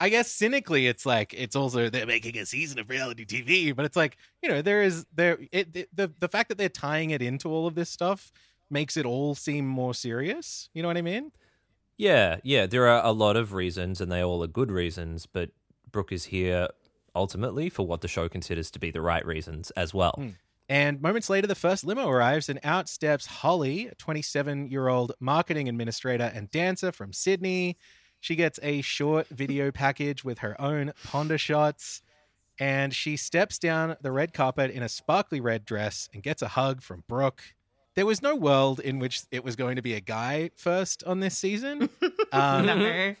[0.00, 3.84] I guess cynically, it's like it's also they're making a season of reality TV, but
[3.84, 7.10] it's like you know there is there it, it the the fact that they're tying
[7.10, 8.32] it into all of this stuff
[8.70, 10.68] makes it all seem more serious.
[10.74, 11.30] You know what I mean?
[11.96, 12.66] Yeah, yeah.
[12.66, 15.50] There are a lot of reasons, and they all are good reasons, but
[15.90, 16.68] Brooke is here
[17.14, 20.16] ultimately for what the show considers to be the right reasons as well.
[20.18, 20.34] Mm.
[20.68, 25.12] And moments later, the first limo arrives, and out steps Holly, a 27 year old
[25.20, 27.76] marketing administrator and dancer from Sydney.
[28.24, 32.00] She gets a short video package with her own ponder shots,
[32.58, 36.48] and she steps down the red carpet in a sparkly red dress and gets a
[36.48, 37.42] hug from Brooke.
[37.96, 41.20] There was no world in which it was going to be a guy first on
[41.20, 41.90] this season.
[42.32, 43.14] Um, no.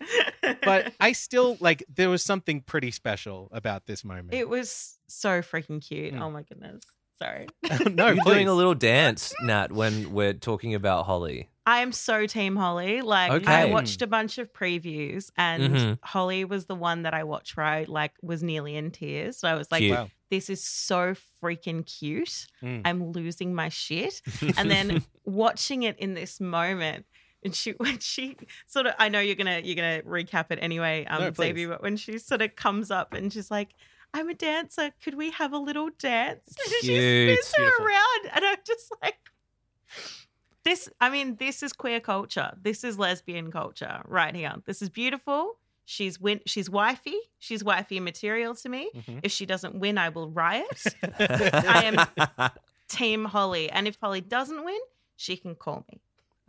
[0.64, 4.34] but I still like there was something pretty special about this moment.
[4.34, 6.14] it was so freaking cute.
[6.14, 6.20] Mm.
[6.20, 6.82] Oh my goodness.
[7.22, 7.46] Sorry.
[7.92, 8.32] no, You're please.
[8.32, 11.48] doing a little dance, Nat, when we're talking about Holly.
[11.66, 13.00] I am so team Holly.
[13.00, 13.52] Like Okay.
[13.52, 15.98] I watched a bunch of previews and Mhm.
[16.02, 19.38] Holly was the one that I watched where I like was nearly in tears.
[19.38, 19.96] So I was like, Cute.
[19.96, 20.10] Wow.
[20.30, 22.46] this is so freaking cute.
[22.62, 22.82] Mm.
[22.84, 24.20] I'm losing my shit.
[24.58, 27.06] And then watching it in this moment,
[27.42, 31.06] and she when she sort of I know you're gonna you're gonna recap it anyway,
[31.06, 31.66] um, No, please.
[31.66, 33.70] But when she sort of comes up and she's like,
[34.12, 36.44] I'm a dancer, could we have a little dance?
[36.62, 37.38] And she Cute.
[37.42, 39.16] spins her around and I'm just like
[40.64, 42.52] this I mean, this is queer culture.
[42.60, 44.54] This is lesbian culture right here.
[44.64, 45.56] This is beautiful.
[45.86, 47.18] She's win she's wifey.
[47.38, 48.90] She's wifey material to me.
[48.94, 49.20] Mhm.
[49.22, 50.82] If she doesn't win, I will riot.
[51.18, 52.50] I am
[52.88, 53.70] Team Holly.
[53.70, 54.78] And if Holly doesn't win,
[55.16, 56.00] she can call me.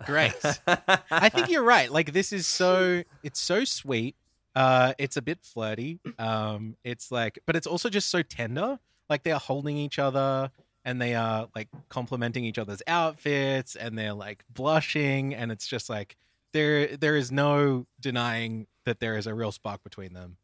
[0.05, 0.33] Great.
[1.11, 1.91] I think you're right.
[1.91, 4.15] Like this is so it's so sweet.
[4.55, 5.99] Uh it's a bit flirty.
[6.17, 8.79] Um it's like but it's also just so tender.
[9.09, 10.49] Like they are holding each other
[10.85, 15.89] and they are like complimenting each other's outfits and they're like blushing and it's just
[15.89, 16.15] like
[16.53, 20.37] there there is no denying that there is a real spark between them.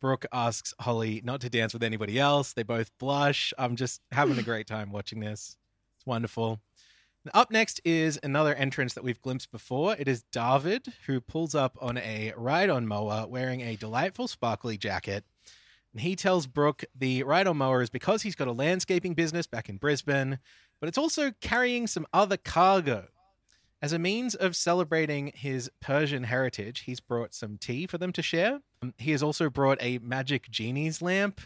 [0.00, 2.54] Brooke asks Holly not to dance with anybody else.
[2.54, 3.52] They both blush.
[3.58, 5.58] I'm just having a great time watching this.
[5.98, 6.60] It's wonderful.
[7.34, 9.94] Up next is another entrance that we've glimpsed before.
[9.98, 14.78] It is David, who pulls up on a ride on mower wearing a delightful sparkly
[14.78, 15.24] jacket.
[15.92, 19.46] And he tells Brooke the ride on mower is because he's got a landscaping business
[19.46, 20.38] back in Brisbane,
[20.80, 23.08] but it's also carrying some other cargo.
[23.82, 28.22] As a means of celebrating his Persian heritage, he's brought some tea for them to
[28.22, 28.60] share.
[28.82, 31.40] Um, He has also brought a magic genie's lamp,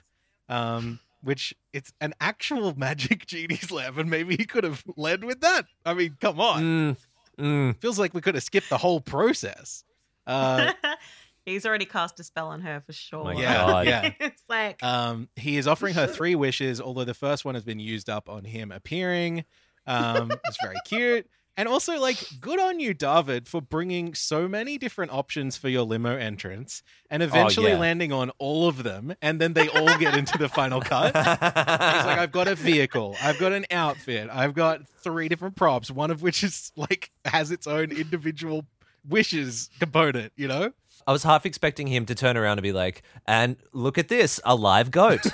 [0.49, 5.41] um, which it's an actual magic genie's lamp, and maybe he could have led with
[5.43, 5.67] that.
[5.87, 6.63] I mean, come on.
[6.63, 6.97] Mm,
[7.39, 7.77] mm.
[7.81, 9.85] Feels like we could have skipped the whole process.
[10.27, 10.73] Uh,
[11.45, 13.25] He's already cast a spell on her for sure.
[13.25, 13.87] My yeah, God.
[13.87, 14.11] yeah.
[14.21, 17.81] it's like Um, he is offering her three wishes, although the first one has been
[17.81, 19.45] used up on him appearing.
[19.87, 21.27] Um, it's very cute.
[21.57, 25.83] And also, like, good on you, David, for bringing so many different options for your
[25.83, 27.79] limo entrance and eventually yeah.
[27.79, 29.15] landing on all of them.
[29.23, 31.15] And then they all get into the final cut.
[31.15, 35.93] He's like, I've got a vehicle, I've got an outfit, I've got three different props,
[35.93, 38.67] one of which is like has its own individual
[39.09, 40.73] wishes component, you know?
[41.07, 44.41] I was half expecting him to turn around and be like, and look at this,
[44.45, 45.21] a live goat.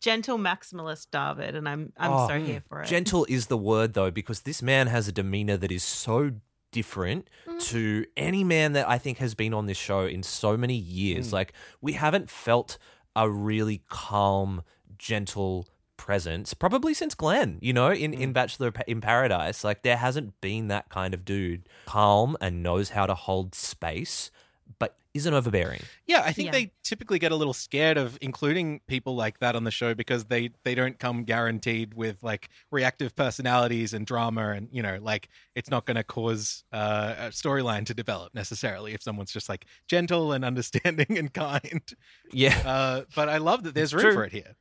[0.00, 2.86] gentle maximalist David, and I'm I'm Oh, so here for it.
[2.86, 6.32] Gentle is the word though, because this man has a demeanor that is so
[6.72, 7.60] different Mm.
[7.62, 11.32] to any man that I think has been on this show in so many years.
[11.32, 12.76] Like we haven't felt
[13.14, 14.62] a really calm,
[14.98, 19.64] gentle presence probably since Glenn, you know, in, in Bachelor in Paradise.
[19.64, 21.68] Like there hasn't been that kind of dude.
[21.86, 24.30] Calm and knows how to hold space,
[24.78, 25.80] but isn't overbearing.
[26.06, 26.52] Yeah, I think Yeah.
[26.52, 30.26] they typically get a little scared of including people like that on the show because
[30.26, 35.30] they they don't come guaranteed with like reactive personalities and drama and you know like
[35.54, 39.64] it's not going to cause uh, a storyline to develop necessarily if someone's just like
[39.88, 41.94] gentle and understanding and kind.
[42.30, 42.60] Yeah.
[42.66, 44.12] Uh, but I love that there's room true.
[44.12, 44.54] for it here.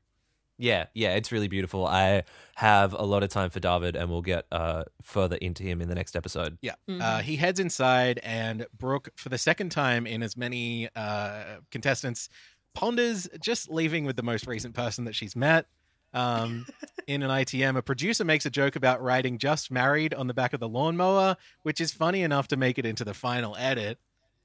[0.57, 1.85] Yeah, yeah, it's really beautiful.
[1.85, 2.23] I
[2.55, 5.89] have a lot of time for David, and we'll get uh, further into him in
[5.89, 6.57] the next episode.
[6.61, 6.75] Yeah.
[6.89, 7.01] Mhm.
[7.01, 12.29] Uh, he heads inside, and Brooke, for the second time in as many uh, contestants,
[12.73, 15.65] ponders just leaving with the most recent person that she's met.
[16.13, 16.65] Um,
[17.07, 20.53] in an ITM, a producer makes a joke about writing just married on the back
[20.53, 23.99] of the lawnmower, which is funny enough to make it into the final edit.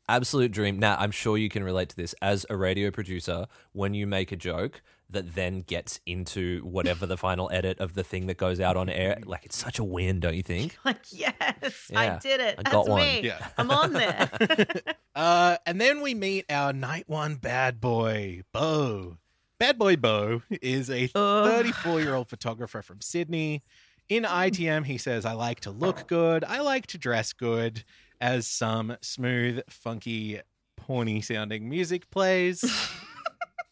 [0.09, 0.81] Absolute dream.
[0.81, 4.33] Now, I'm sure you can relate to this as a radio producer when you make
[4.33, 8.61] a joke that then gets into whatever the final edit of the thing that goes
[8.61, 9.19] out on air.
[9.25, 10.77] Like, it's such a win, don't you think?
[10.85, 12.55] like yes, I did it.
[12.59, 13.01] I That's got one.
[13.01, 13.21] me.
[13.23, 13.49] Yeah.
[13.59, 14.31] I'm on there.
[15.13, 19.19] Uh, and then we meet our night one bad boy, Bo.
[19.59, 23.63] Bad boy Bo is a 34 year old photographer from Sydney.
[24.09, 26.45] In ITM, he says, I like to look good.
[26.45, 27.85] I like to dress good.
[28.21, 30.41] As some smooth, funky,
[30.81, 32.65] porny sounding music plays.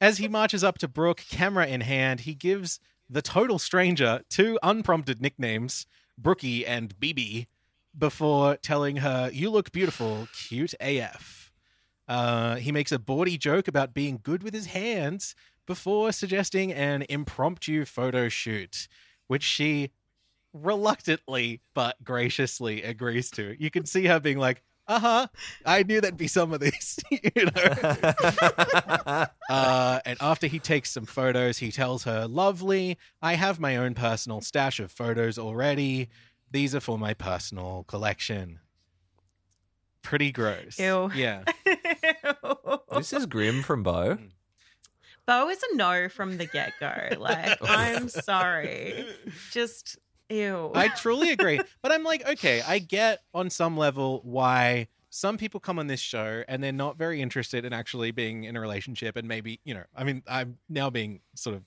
[0.01, 2.79] As he marches up to Brooke, camera in hand, he gives
[3.11, 7.47] the total stranger two unprompted nicknames, Brookie and BB,
[7.97, 11.53] before telling her, You look beautiful, cute AF.
[12.07, 15.35] Uh, he makes a bawdy joke about being good with his hands
[15.67, 18.87] before suggesting an impromptu photo shoot,
[19.27, 19.91] which she
[20.55, 23.57] reluctantly but graciously agrees to.
[23.61, 25.27] You can see her being like, uh huh,
[25.67, 29.27] I knew that'd be some of these, you know?
[29.51, 33.95] Uh, and after he takes some photos, he tells her, Lovely, I have my own
[33.95, 36.11] personal stash of photos already.
[36.51, 38.61] These are for my personal collection.
[40.03, 40.79] Pretty gross.
[40.79, 41.11] Ew.
[41.15, 41.45] Yeah.
[42.93, 44.19] this is grim from Bo.
[45.27, 46.93] Bo is a no from the get go.
[47.19, 49.07] Like, I'm sorry.
[49.51, 49.97] Just
[50.31, 50.73] Ew.
[50.75, 51.61] I truly agree.
[51.83, 56.01] But I'm like, okay, I get on some level why some people come on this
[56.01, 59.75] show and they're not very interested in actually being in a relationship and maybe, you
[59.75, 61.63] know, I mean, I'm now being sort of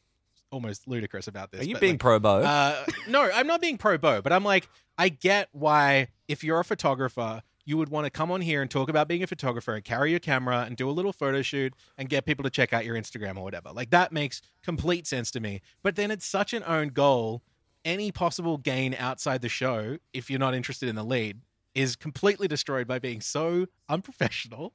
[0.52, 1.62] almost ludicrous about this.
[1.62, 2.40] Are you being like, pro bo?
[2.42, 6.60] uh, no, I'm not being pro Bo, but I'm like, I get why if you're
[6.60, 9.74] a photographer, you would want to come on here and talk about being a photographer
[9.74, 12.74] and carry your camera and do a little photo shoot and get people to check
[12.74, 13.72] out your Instagram or whatever.
[13.72, 15.62] Like that makes complete sense to me.
[15.84, 17.44] But then it's such an own goal.
[17.84, 21.42] Any possible gain outside the show, if you're not interested in the lead,
[21.74, 24.74] is completely destroyed by being so unprofessional.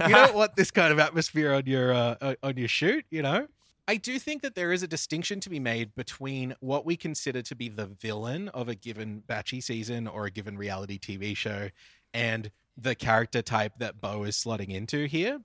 [0.00, 3.46] You don't want this kind of atmosphere on your uh, on your shoot, you know.
[3.88, 7.40] I do think that there is a distinction to be made between what we consider
[7.42, 11.68] to be the villain of a given Batchy season or a given reality TV show
[12.12, 15.38] and the character type that Bo is slotting into here.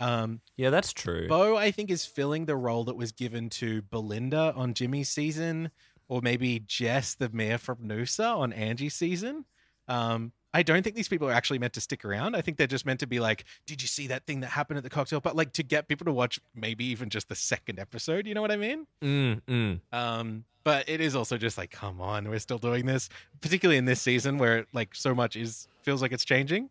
[0.00, 1.28] Um, yeah, that's true.
[1.28, 5.70] Bo, I think, is filling the role that was given to Belinda on Jimmy's season,
[6.08, 9.44] or maybe Jess, the mayor from Noosa, on Angie's season.
[9.88, 12.34] Um, I don't think these people are actually meant to stick around.
[12.34, 14.78] I think they're just meant to be like, "Did you see that thing that happened
[14.78, 17.78] at the cocktail?" But like to get people to watch maybe even just the second
[17.78, 18.26] episode.
[18.26, 18.86] You know what I mean?
[19.02, 19.80] Mm, mm.
[19.92, 23.08] Um, but it is also just like, come on, we're still doing this,
[23.40, 26.70] particularly in this season where like so much is feels like it's changing.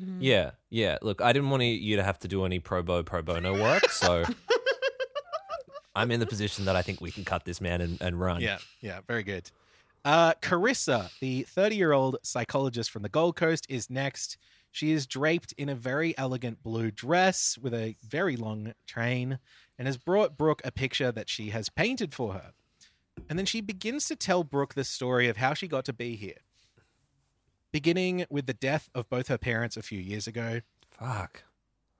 [0.00, 0.18] Mhm.
[0.20, 0.96] Yeah, yeah.
[1.02, 3.90] Look, I didn't want you to have to do any pro bo pro bono work,
[3.90, 4.24] so
[5.94, 8.40] I'm in the position that I think we can cut this man and, and run.
[8.40, 9.50] Yeah, yeah, very good.
[10.04, 14.38] Uh, Carissa, the 30 year old psychologist from the Gold Coast, is next.
[14.72, 19.38] She is draped in a very elegant blue dress with a very long train
[19.78, 22.52] and has brought Brooke a picture that she has painted for her.
[23.28, 26.16] And then she begins to tell Brooke the story of how she got to be
[26.16, 26.38] here.
[27.72, 30.60] Beginning with the death of both her parents a few years ago,
[30.98, 31.44] Fuck.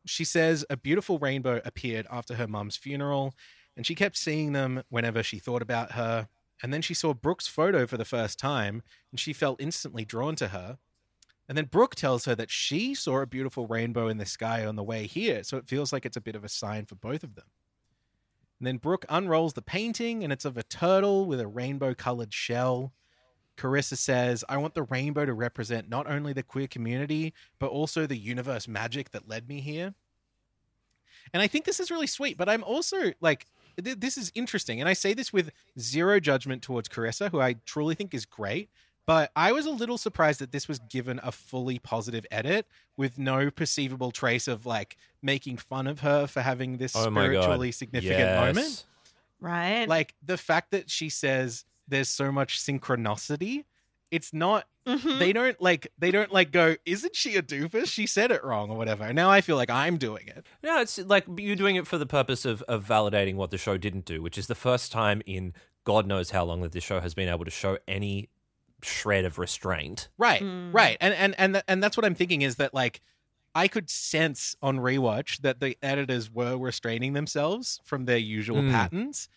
[0.06, 3.34] she says a beautiful rainbow appeared after her mum's funeral,
[3.80, 6.28] and she kept seeing them whenever she thought about her.
[6.62, 10.36] And then she saw Brooke's photo for the first time, and she felt instantly drawn
[10.36, 10.76] to her.
[11.48, 14.76] And then Brooke tells her that she saw a beautiful rainbow in the sky on
[14.76, 17.22] the way here, so it feels like it's a bit of a sign for both
[17.22, 17.46] of them.
[18.58, 22.34] And then Brooke unrolls the painting, and it's of a turtle with a rainbow colored
[22.34, 22.92] shell.
[23.56, 28.06] Carissa says, I want the rainbow to represent not only the queer community, but also
[28.06, 29.94] the universe magic that led me here.
[31.32, 33.46] And I think this is really sweet, but I'm also like,
[33.82, 34.80] th- this is interesting.
[34.80, 38.70] And I say this with zero judgment towards Carissa, who I truly think is great.
[39.06, 42.66] But I was a little surprised that this was given a fully positive edit
[42.96, 47.72] with no perceivable trace of like making fun of her for having this Oh spiritually
[47.72, 48.54] significant Yes.
[48.54, 48.84] moment
[49.40, 49.88] Right.
[49.88, 53.64] like the fact that she says there's so much synchronicity
[54.10, 55.18] it's not Mhm.
[55.18, 58.70] they don't like they don't like go isn't she a doofus she said it wrong
[58.70, 61.76] or whatever and now i feel like i'm doing it No, it's like you're doing
[61.76, 64.54] it for the purpose of, of validating what the show didn't do, which is the
[64.54, 65.52] first time in
[65.84, 68.30] God knows how long that this show has been able to show any
[68.82, 70.08] shred of restraint.
[70.16, 70.72] right Mm.
[70.72, 73.02] right and and and th- and that's what i'm thinking is that like
[73.54, 78.70] i could sense on rewatch that the editors were restraining themselves from their usual Mm.
[78.70, 79.28] patterns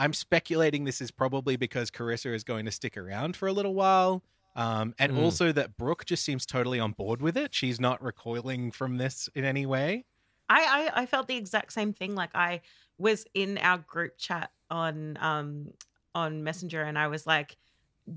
[0.00, 3.74] i'm speculating this is probably because carissa is going to stick around for a little
[3.74, 4.24] while
[4.56, 5.22] um, and Mm.
[5.22, 9.28] also that brooke just seems totally on board with it she's not recoiling from this
[9.34, 10.04] in any way
[10.48, 12.16] I, I I felt the exact same thing.
[12.16, 12.62] Like I
[12.98, 15.68] was in our group chat on um
[16.12, 17.56] on Messenger, and I was like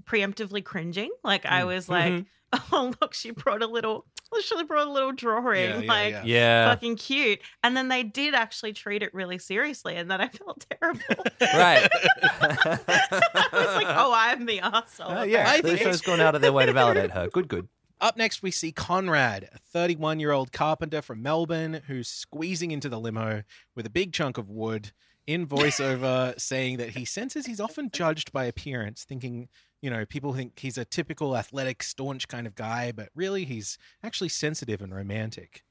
[0.04, 1.12] preemptively cringing.
[1.24, 1.68] Like I Mm.
[1.68, 2.26] was like,
[2.72, 4.08] oh look, she brought a little,
[4.42, 5.62] she brought a little drawing.
[5.62, 6.24] Yeah, yeah, like yeah.
[6.24, 6.70] Yeah.
[6.70, 7.40] fucking cute.
[7.64, 11.02] And then they did actually treat it really seriously, and then I felt terrible.
[11.42, 11.88] Right.
[12.24, 15.12] I was like, oh, I'm the asshole.
[15.12, 17.28] Uh, yeah, I the think show's gone out of their way to validate her.
[17.30, 17.68] Good, good.
[18.02, 22.90] Up next, we see Conrad, a 31 year old carpenter from Melbourne who's squeezing into
[22.90, 23.44] the limo
[23.76, 24.92] with a big chunk of wood
[25.28, 29.47] in voiceover saying that he senses he's often judged by appearance, thinking,
[29.82, 33.78] you know, people think he's a typical athletic, staunch kind of guy, but really he's
[34.03, 35.63] actually sensitive and romantic.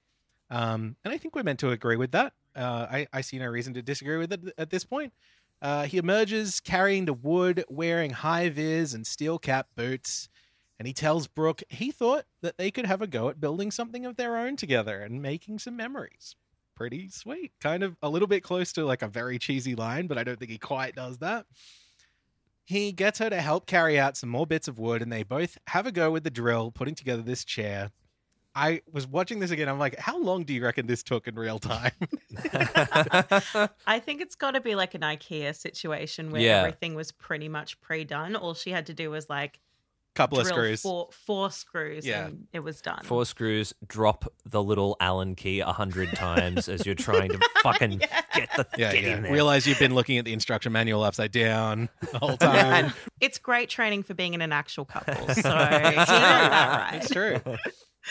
[0.50, 2.34] Um, and I think we're meant to agree with that.
[2.54, 5.12] Uh, I, I see no reason to disagree with it at this point.
[5.62, 10.28] Uh, he emerges carrying the wood, wearing high vis and steel cap boots.
[10.78, 14.04] And he tells Brooke he thought that they could have a go at building something
[14.04, 16.34] of their own together and making some memories.
[16.74, 17.52] Pretty sweet.
[17.60, 20.38] Kind of a little bit close to like a very cheesy line, but I don't
[20.38, 21.46] think he quite does that.
[22.64, 25.58] He gets her to help carry out some more bits of wood, and they both
[25.68, 27.90] have a go with the drill, putting together this chair.
[28.54, 29.68] I was watching this again.
[29.68, 31.92] I'm like, how long do you reckon this took in real time?
[33.86, 36.58] I think it's got to be like an IKEA situation where Yeah.
[36.58, 38.36] everything was pretty much pre-done.
[38.36, 39.58] All she had to do was like
[40.14, 40.82] Couple of screws.
[40.82, 42.26] four four screws, Yeah.
[42.26, 43.02] and it was done.
[43.02, 47.96] Four screws, drop the little Allen key a hundred times as you're trying to fucking
[47.98, 49.16] get the Yeah, get yeah.
[49.16, 49.32] in there.
[49.32, 52.92] Realize you've been looking at the instruction manual upside down the whole time.
[53.20, 55.14] It's great training for being in an actual couple.
[55.34, 56.90] So he right.
[56.94, 57.40] It's true.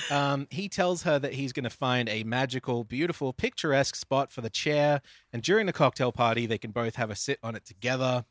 [0.09, 4.39] Um, he tells her that he's going to find a magical, beautiful, picturesque spot for
[4.41, 5.01] the chair,
[5.33, 8.23] and during the cocktail party, they can both have a sit on it together.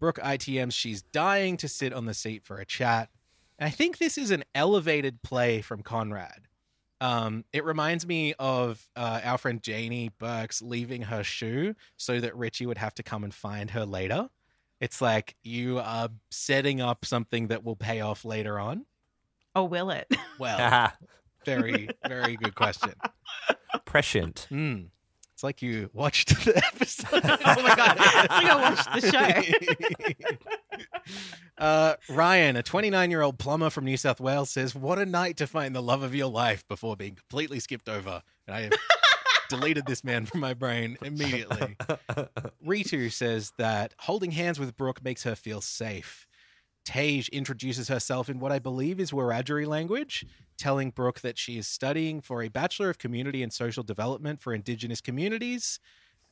[0.00, 3.10] Brooke ITMs she's dying to sit on the seat for a chat.
[3.58, 6.48] And I think this is an elevated play from Conrad.
[7.02, 12.36] Um, it reminds me of uh, our friend Janie Burks leaving her shoe so that
[12.36, 14.28] Richie would have to come and find her later.
[14.80, 18.86] It's like you are setting up something that will pay off later on.
[19.54, 20.06] Oh, will it?
[20.38, 20.92] Well,
[21.44, 22.94] very, very good question.
[23.84, 24.46] Prescient.
[24.48, 24.84] Hmm.
[25.40, 27.08] It's like you watched the episode.
[27.24, 27.96] oh my god!
[27.98, 31.14] It's like I watched the show.
[31.58, 35.38] uh, Ryan, a 29 year old plumber from New South Wales, says, What a night
[35.38, 38.22] to find the love of your life before being completely skipped over.
[38.46, 38.72] And I have
[39.48, 41.74] deleted this man from my brain immediately.
[42.62, 46.26] Ritu says that holding hands with Brooke makes her feel safe.
[46.84, 50.24] Tage introduces herself in what I believe is Wiradjuri language,
[50.56, 54.52] telling Brooke that she is studying for a Bachelor of Community and Social Development for
[54.54, 55.78] Indigenous Communities,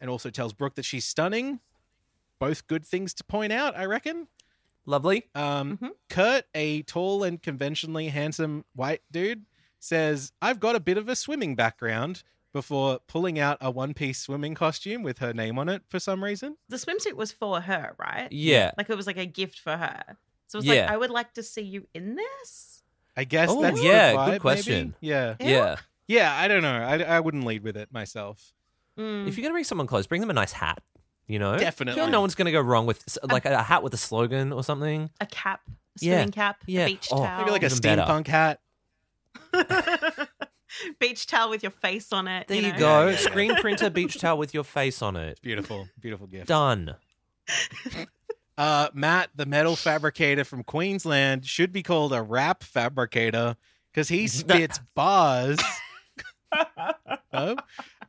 [0.01, 1.61] and also tells Brooke that she's stunning.
[2.39, 4.29] Both good things to point out, I reckon.
[4.87, 5.25] Lovely.
[5.35, 5.91] Um, Mhm.
[6.09, 9.45] Kurt, a tall and conventionally handsome white dude,
[9.81, 12.23] says, I've got a bit of a swimming background
[12.53, 16.25] before pulling out a one piece swimming costume with her name on it for some
[16.25, 16.57] reason.
[16.69, 18.33] The swimsuit was for her, right?
[18.33, 18.73] Yeah.
[18.79, 20.17] Like it was like a gift for her.
[20.49, 20.83] So it's Yeah.
[20.83, 22.83] like I would like to see you in this.
[23.17, 24.41] I guess Oh, that's the yeah, vibe, good maybe?
[24.41, 24.95] question.
[25.01, 25.37] Yeah.
[25.41, 25.77] Yeah.
[26.07, 26.73] Yeah, I don't know.
[26.73, 28.53] I, I wouldn't lead with it myself.
[28.99, 29.29] Mm.
[29.29, 30.83] If you're gonna bring someone close, bring them a nice hat.
[31.27, 32.01] You know, Definitely.
[32.01, 34.65] You know, no one's gonna go wrong with like a, hat with a slogan or
[34.65, 35.11] something.
[35.21, 36.27] a cap, a Yeah.
[36.29, 36.85] cap, Yeah.
[36.85, 37.23] a beach Oh.
[37.23, 38.03] towel, Maybe like a Even better.
[38.03, 38.61] steampunk hat.
[40.99, 42.49] beach towel with your face on it.
[42.49, 42.79] There you, know?
[42.79, 42.87] go.
[43.01, 43.17] Yeah, yeah, yeah.
[43.19, 45.39] Screen printer beach towel with your face on it.
[45.43, 46.47] Beautiful, beautiful gift.
[46.49, 46.95] Done.
[48.59, 53.57] Uh, Matt, the metal fabricator from Queensland, should be called a rap fabricator
[53.93, 55.61] because he spits bars.
[57.33, 57.57] oh?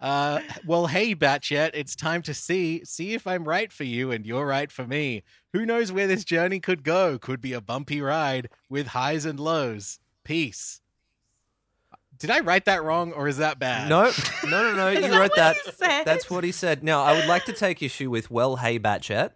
[0.02, 4.26] Uh, well, hey, Batchet, it's time to see see if I'm right for you and
[4.26, 5.22] you're right for me.
[5.54, 7.20] Who knows where this journey could go?
[7.20, 10.00] Could be a bumpy ride with highs and lows.
[10.24, 10.82] Peace.
[12.18, 13.88] Did I write that wrong, or is that bad?
[13.88, 14.12] No,
[14.44, 14.90] no, no, no.
[14.90, 15.58] You that wrote that.
[16.06, 16.84] That's what he said.
[16.84, 19.32] Now, I would like to take issue with "well, hey, Batchet"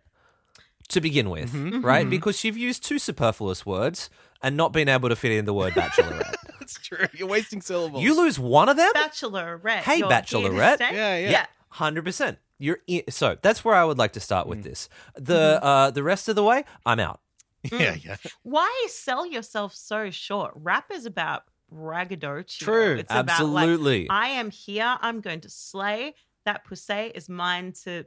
[0.89, 1.81] to begin with, Mm-hmm.
[1.81, 2.09] right?
[2.09, 4.09] Because you've used two superfluous words
[4.41, 6.36] and not been able to fit in the word bachelorette.
[6.59, 7.07] That's true.
[7.13, 8.03] You're wasting syllables.
[8.03, 8.91] you lose one of them.
[8.95, 9.79] Bachelorette.
[9.79, 10.79] Hey, you're Bachelorette.
[10.79, 11.29] Yeah, yeah.
[11.29, 11.45] yeah.
[11.69, 12.38] Hundred percent.
[12.59, 14.49] You're in, so that's where I would like to start Mm.
[14.51, 14.88] with this.
[15.15, 17.19] The uh, the rest of the way, I'm out.
[17.71, 18.15] yeah, yeah.
[18.43, 20.51] Why sell yourself so short?
[20.55, 22.65] Rap is about braggadocio.
[22.65, 22.95] True.
[22.99, 24.01] It's about Absolutely.
[24.07, 24.97] like I am here.
[25.01, 26.15] I'm going to slay.
[26.45, 28.05] That pussy is mine to s-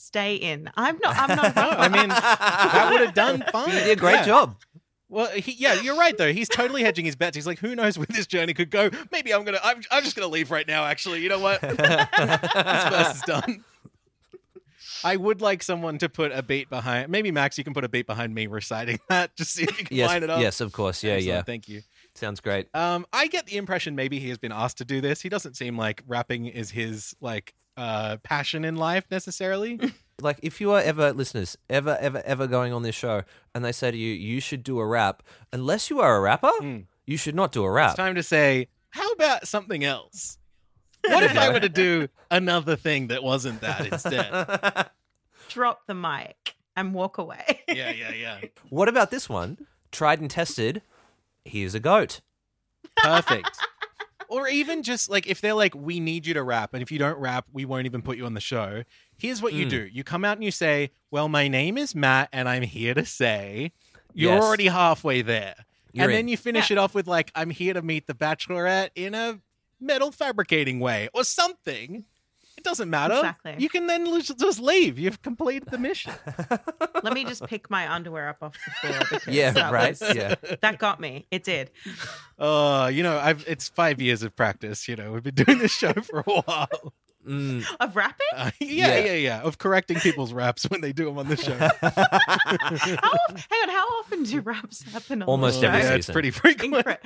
[0.00, 0.70] stay in.
[0.76, 1.16] I'm not.
[1.16, 1.56] I'm not.
[1.56, 3.68] No, I mean that would have done fine.
[3.72, 4.24] You did a great Yeah.
[4.26, 4.56] job.
[5.08, 6.32] Well, he, yeah, you're right though.
[6.32, 7.34] He's totally hedging his bets.
[7.34, 8.90] He's like, who knows where this journey could go?
[9.10, 9.58] Maybe I'm gonna.
[9.62, 10.84] I'm, I'm just gonna leave right now.
[10.84, 11.60] Actually, you know what?
[11.62, 13.64] this verse is done.
[15.02, 17.08] I would like someone to put a beat behind.
[17.08, 19.34] Maybe Max, you can put a beat behind me reciting that.
[19.36, 20.40] Just see if you can Yes, line it up.
[20.40, 21.02] yes, of course.
[21.02, 21.42] Yeah, Excellent, yeah.
[21.42, 21.80] Thank you.
[22.14, 22.68] Sounds great.
[22.74, 25.22] Um, I get the impression maybe he has been asked to do this.
[25.22, 29.80] He doesn't seem like rapping is his like uh passion in life necessarily.
[30.22, 33.22] Like, if you are ever listeners, ever, ever, ever going on this show,
[33.54, 36.52] and they say to you, you should do a rap, unless you are a rapper,
[36.60, 36.84] Mm.
[37.06, 37.92] you should not do a rap.
[37.92, 40.36] it's time to say, how about something else?
[41.08, 44.90] What if I were to do another thing that wasn't that instead?
[45.48, 47.62] Drop the mic and walk away.
[47.66, 48.40] yeah, yeah, yeah.
[48.68, 49.56] what about this one?
[49.90, 50.82] Tried and tested.
[51.46, 52.20] Here's a goat.
[52.98, 53.56] Perfect.
[54.30, 56.98] Or even just like if they're like, we need you to rap, and if you
[56.98, 58.84] don't rap, we won't even put you on the show.
[59.18, 59.70] Here's what you Mm.
[59.70, 62.94] do you come out and you say, Well, my name is Matt, and I'm here
[62.94, 63.72] to say,
[64.14, 64.42] you're Yes.
[64.42, 65.54] already halfway there.
[65.92, 66.16] You're and in.
[66.18, 69.40] then you finish it off with, like, I'm here to meet the bachelorette in a
[69.80, 72.04] metal fabricating way or something.
[72.60, 73.14] It doesn't matter.
[73.14, 73.54] Exactly.
[73.58, 74.98] You can then l- just leave.
[74.98, 76.12] You've completed the mission.
[77.02, 79.00] Let me just pick my underwear up off the floor.
[79.10, 79.98] Because Yeah, that right.
[79.98, 80.34] was- Yeah.
[80.60, 81.26] That got me.
[81.30, 81.70] It did.
[82.38, 84.88] Uh, you know, I've it's five years of practice.
[84.88, 86.92] You know, we've been doing this show for a while.
[87.28, 88.16] Mm, Of rapping?
[88.34, 88.98] Uh, yeah, Yeah.
[89.04, 91.54] yeah, yeah, Of correcting people's raps when they do them on the show.
[91.90, 95.86] How, of- hang on, how often do raps happen on Almost the every show?
[95.88, 96.12] yeah, it's season.
[96.14, 96.74] pretty frequent.
[96.74, 96.98] Incre-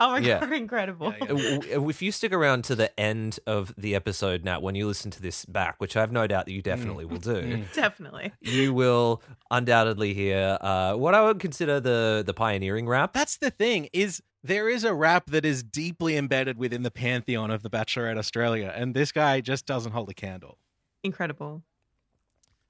[0.00, 0.40] oh my Yeah.
[0.40, 1.12] god, incredible.
[1.20, 4.74] Yeah, w- w- if you stick around to the end of the episode, Nat, when
[4.74, 7.64] you listen to this back, which I have no doubt that you definitely will do,
[7.74, 8.32] Definitely.
[8.40, 13.12] you will undoubtedly hear uh, what I would consider the the pioneering rap.
[13.12, 17.50] That's the thing is there is a rap that is deeply embedded within the pantheon
[17.50, 20.58] of the Bachelorette Australia, and this guy just doesn't hold a candle.
[21.02, 21.62] Incredible.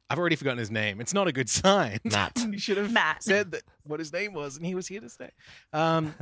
[0.09, 1.01] I've already forgotten his name.
[1.01, 2.01] It's not a good sign.
[2.03, 2.33] Matt.
[2.51, 3.23] you should have Matt.
[3.23, 5.31] said that what his name was, and he was here to stay.
[5.73, 6.15] Um,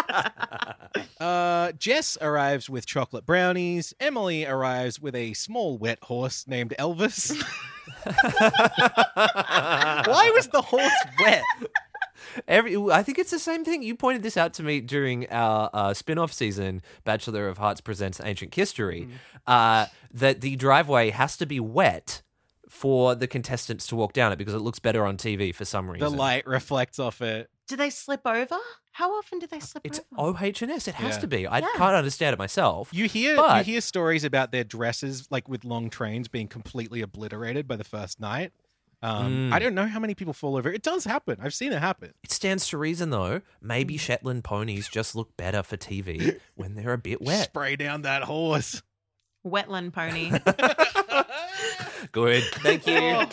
[1.20, 3.94] uh, Jess arrives with chocolate brownies.
[4.00, 7.30] Emily arrives with a small wet horse named Elvis.
[9.14, 11.44] Why was the horse wet?
[12.48, 13.82] Every, I think it's the same thing.
[13.82, 18.20] You pointed this out to me during our uh, spin-off season, Bachelor of Hearts presents
[18.22, 19.10] Ancient History, Mm.
[19.46, 22.22] uh, that the driveway has to be wet
[22.68, 25.90] for the contestants to walk down it because it looks better on TV for some
[25.90, 26.08] reason.
[26.10, 27.50] The light reflects off it.
[27.66, 28.56] Do they slip over?
[28.92, 30.36] How often do they slip It's over?
[30.38, 30.88] OH&S.
[30.88, 31.20] It has Yeah.
[31.20, 31.46] to be.
[31.46, 31.66] I Yeah.
[31.76, 32.90] can't understand it myself.
[32.92, 37.66] You hear you hear stories about their dresses, like with long trains, being completely obliterated
[37.68, 38.52] by the first night.
[39.02, 39.52] Um, Mm.
[39.54, 40.70] I don't know how many people fall over.
[40.70, 41.38] It does happen.
[41.42, 42.12] I've seen it happen.
[42.22, 43.40] It stands to reason, though.
[43.62, 44.00] Maybe Mm.
[44.00, 47.44] Shetland ponies just look better for TV when they're a bit wet.
[47.44, 48.82] Spray down that horse.
[49.46, 50.30] Wetland pony.
[52.12, 52.42] Good.
[52.56, 53.26] Thank you.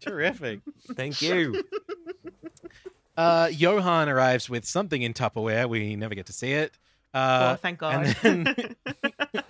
[0.00, 0.60] Terrific.
[0.94, 1.62] Thank you.
[3.16, 5.68] Uh, Johan arrives with something in Tupperware.
[5.68, 6.76] We never get to see it.
[7.14, 8.06] Uh, oh, thank God.
[8.22, 8.44] then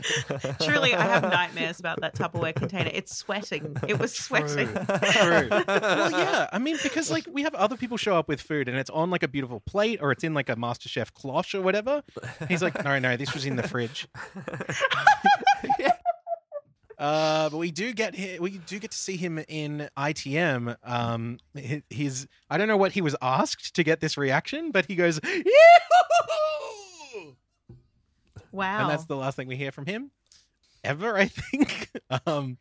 [0.60, 2.90] Truly, I have nightmares about that Tupperware container.
[2.92, 3.76] It's sweating.
[3.86, 4.68] It was sweating.
[4.68, 5.48] True.
[5.50, 6.48] well, yeah.
[6.52, 9.10] I mean, because like we have other people show up with food, and it's on
[9.10, 12.02] like a beautiful plate, or it's in like a MasterChef cloche or whatever.
[12.48, 14.08] He's like, no, no, this was in the fridge.
[16.98, 20.76] Uh, but we do get hi- we do get to see him in ITM.
[20.84, 24.86] Um, hi- his I don't know what he was asked to get this reaction, but
[24.86, 26.71] he goes, "Yoo-hoo!"
[28.52, 28.82] Wow.
[28.82, 30.10] and that's the last thing we hear from him
[30.84, 31.16] ever.
[31.16, 31.90] I think.
[32.26, 32.58] um,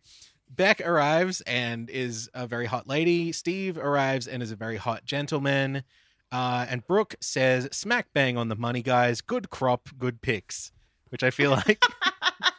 [0.50, 3.32] Beck arrives and is a very hot lady.
[3.32, 5.84] Steve arrives and is a very hot gentleman.
[6.32, 9.22] Uh, and Brooke says, "Smack bang on the money, guys.
[9.22, 10.72] Good crop, good picks."
[11.10, 11.84] Which I feel like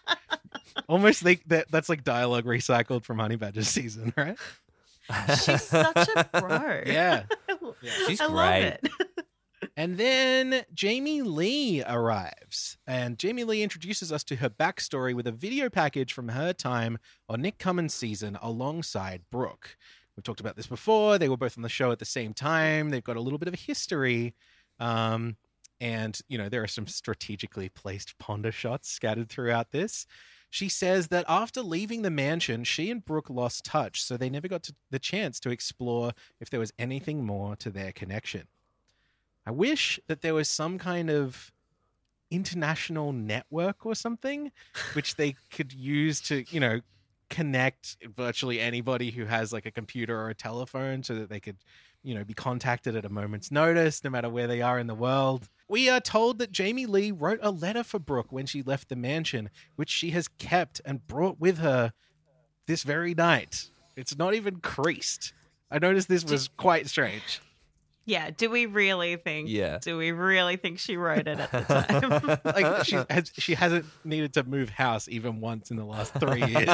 [0.88, 1.70] almost like that.
[1.70, 4.36] That's like dialogue recycled from Honey Badger season, right?
[5.44, 6.82] She's such a bro.
[6.86, 7.24] Yeah.
[8.06, 8.34] She's I great.
[8.36, 8.88] love it.
[9.76, 15.32] And then Jamie Lee arrives, and Jamie Lee introduces us to her backstory with a
[15.32, 16.98] video package from her time
[17.28, 19.76] on Nick Cummins' season alongside Brooke.
[20.16, 21.18] We've talked about this before.
[21.18, 22.90] They were both on the show at the same time.
[22.90, 24.34] They've got a little bit of a history.
[24.78, 25.36] Um,
[25.80, 30.06] and, you know, there are some strategically placed ponder shots scattered throughout this.
[30.50, 34.48] She says that after leaving the mansion, she and Brooke lost touch, so they never
[34.48, 38.48] got the chance to explore if there was anything more to their connection.
[39.46, 41.52] I wish that there was some kind of
[42.30, 44.50] international network or something
[44.94, 46.80] which they could use to, you know,
[47.28, 51.56] connect virtually anybody who has like a computer or a telephone so that they could,
[52.02, 54.94] you know, be contacted at a moment's notice no matter where they are in the
[54.94, 55.48] world.
[55.68, 58.96] We are told that Jamie Lee wrote a letter for Brooke when she left the
[58.96, 61.92] mansion, which she has kept and brought with her
[62.66, 63.70] this very night.
[63.96, 65.32] It's not even creased.
[65.70, 67.40] I noticed this was quite strange.
[68.04, 68.30] Yeah.
[68.30, 69.48] Do we really think?
[69.48, 69.78] Yeah.
[69.80, 71.60] Do we really think she wrote it at the
[72.40, 72.54] time?
[72.54, 76.44] like she has, she hasn't needed to move house even once in the last three
[76.46, 76.68] years.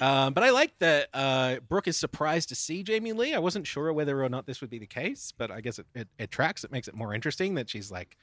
[0.00, 3.34] um, but I like that uh, Brooke is surprised to see Jamie Lee.
[3.34, 5.86] I wasn't sure whether or not this would be the case, but I guess it,
[5.94, 6.64] it, it tracks.
[6.64, 8.16] It makes it more interesting that she's like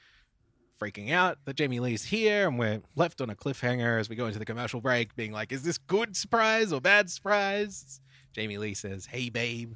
[0.80, 4.26] freaking out that Jamie Lee's here, and we're left on a cliffhanger as we go
[4.26, 8.00] into the commercial break, being like, "Is this good surprise or bad surprise?"
[8.32, 9.74] Jamie Lee says, "Hey, babe."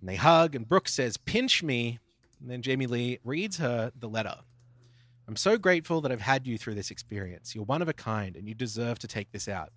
[0.00, 1.98] And they hug, and Brooke says, Pinch me.
[2.40, 4.36] And then Jamie Lee reads her the letter.
[5.28, 7.54] I'm so grateful that I've had you through this experience.
[7.54, 9.72] You're one of a kind, and you deserve to take this out.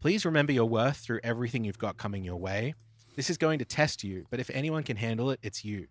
[0.00, 2.74] Please remember your worth through everything you've got coming your way.
[3.16, 5.86] This is going to test you, but if anyone can handle it, it's you.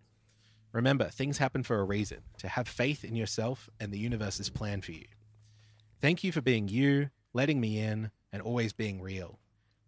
[0.72, 2.19] Remember, things happen for a reason.
[2.39, 5.05] To have faith in yourself and the universe's plan for you.
[5.99, 9.39] Thank you for being you, letting me in, and always being real.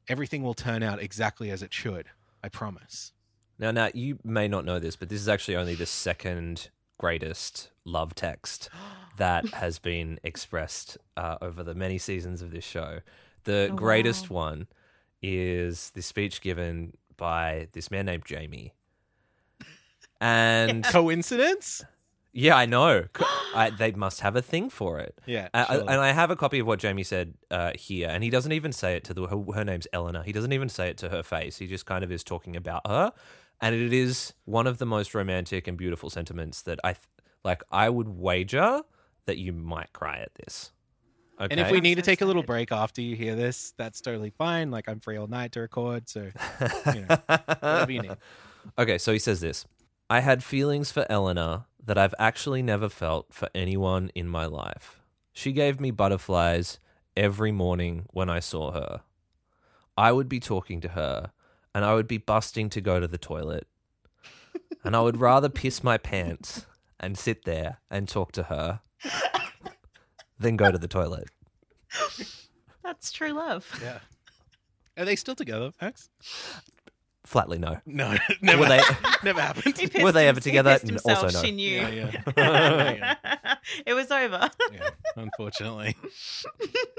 [0.08, 2.08] Everything will turn out exactly as it should.
[2.44, 3.14] I promise.
[3.60, 7.70] Now, now you may not know this, but this is actually only the second greatest
[7.86, 8.70] love text
[9.18, 13.00] that has been expressed uh, over the many seasons of this show.
[13.44, 14.68] The Oh, greatest one
[15.22, 18.74] is the speech given by this man named Jamie.
[20.22, 21.84] And Coincidence?
[22.32, 23.04] Yeah, I know.
[23.18, 25.20] C- I, they must have a thing for it.
[25.26, 25.82] Yeah, surely.
[25.82, 28.72] and I have a copy of what Jamie said uh, here, and he doesn't even
[28.72, 29.28] say it to the.
[29.28, 30.24] Her, her name's Eleanor.
[30.24, 31.58] He doesn't even say it to her face.
[31.58, 33.12] He just kind of is talking about her,
[33.64, 37.06] and it is one of the most romantic and beautiful sentiments that I th-
[37.46, 37.64] like.
[37.72, 38.82] I would wager
[39.26, 40.74] that you might cry at this.
[41.40, 41.48] Okay.
[41.50, 44.32] And if we need to take a little break after you hear this, that's totally
[44.32, 44.70] fine.
[44.70, 46.30] Like I'm free all night to record, so
[46.94, 48.18] you know, whatever you need.
[48.78, 49.66] Okay, so he says this
[50.10, 55.00] I had feelings for Eleanor that I've actually never felt for anyone in my life.
[55.32, 56.80] She gave me butterflies
[57.16, 59.02] every morning when I saw her.
[59.98, 61.32] I would be talking to her,
[61.74, 63.68] and I would be busting to go to the toilet.
[64.84, 66.66] And I would rather piss my pants
[67.00, 68.82] and sit there and talk to her
[70.38, 71.30] than go to the toilet.
[72.84, 73.66] That's true love.
[73.82, 74.00] Yeah.
[74.98, 76.10] Are they still together, Max?
[77.26, 77.78] Flatly no.
[77.86, 78.62] No, never.
[78.64, 78.82] Were they-
[79.24, 79.78] never happened.
[79.78, 80.74] He Were pissed they him- ever he together?
[80.74, 81.44] pissed himself, also no.
[81.46, 81.80] She knew.
[81.80, 82.22] Yeah, yeah.
[83.34, 83.56] Yeah.
[83.86, 84.50] it was over.
[84.74, 85.96] yeah, unfortunately.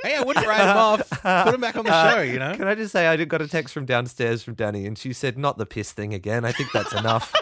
[0.03, 1.09] hey, I wouldn't write him off.
[1.11, 2.55] Put him back on the Uh, show, you know?
[2.57, 5.13] Can I just say I did- got a text from downstairs from Danny, and she
[5.13, 7.33] said, "Not the piss thing again." I think that's enough.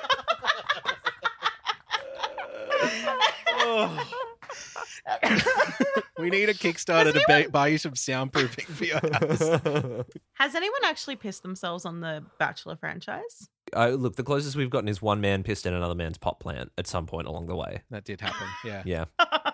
[6.18, 10.04] We need a Kickstarter to ba- buy you some soundproofing for your house.
[10.34, 13.48] Has anyone actually pissed themselves on the Bachelor franchise?
[13.74, 16.70] uh, look, the closest we've gotten is one man pissed in another man's pot plant
[16.76, 17.82] at some point along the way.
[17.90, 18.82] That did happen, yeah.
[18.86, 19.04] Yeah,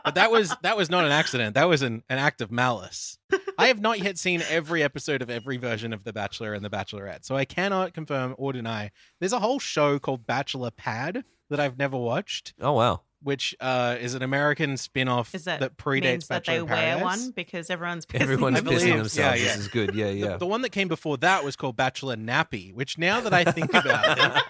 [0.04, 1.54] But that was that was not an accident.
[1.54, 3.18] That was an, an act of malice.
[3.56, 6.70] I have not yet seen every episode of every version of The Bachelor and The
[6.70, 8.90] Bachelorette, so I cannot confirm or deny.
[9.20, 13.02] There's a whole show called Bachelor Pad that I've never watched, Oh wow.
[13.22, 16.66] Which uh, is an American spin-off Is that, that predates means that Bachelor they in
[16.66, 17.04] wear Paradise.
[17.04, 19.40] one because everyone's pissing Everyone's I believe- pissing themselves.
[19.40, 19.46] yeah.
[19.48, 19.94] This is good.
[19.94, 20.36] Yeah, The- yeah.
[20.36, 23.74] The, one that came before that was called Bachelor Nappy, which now that I think
[23.74, 24.42] about it,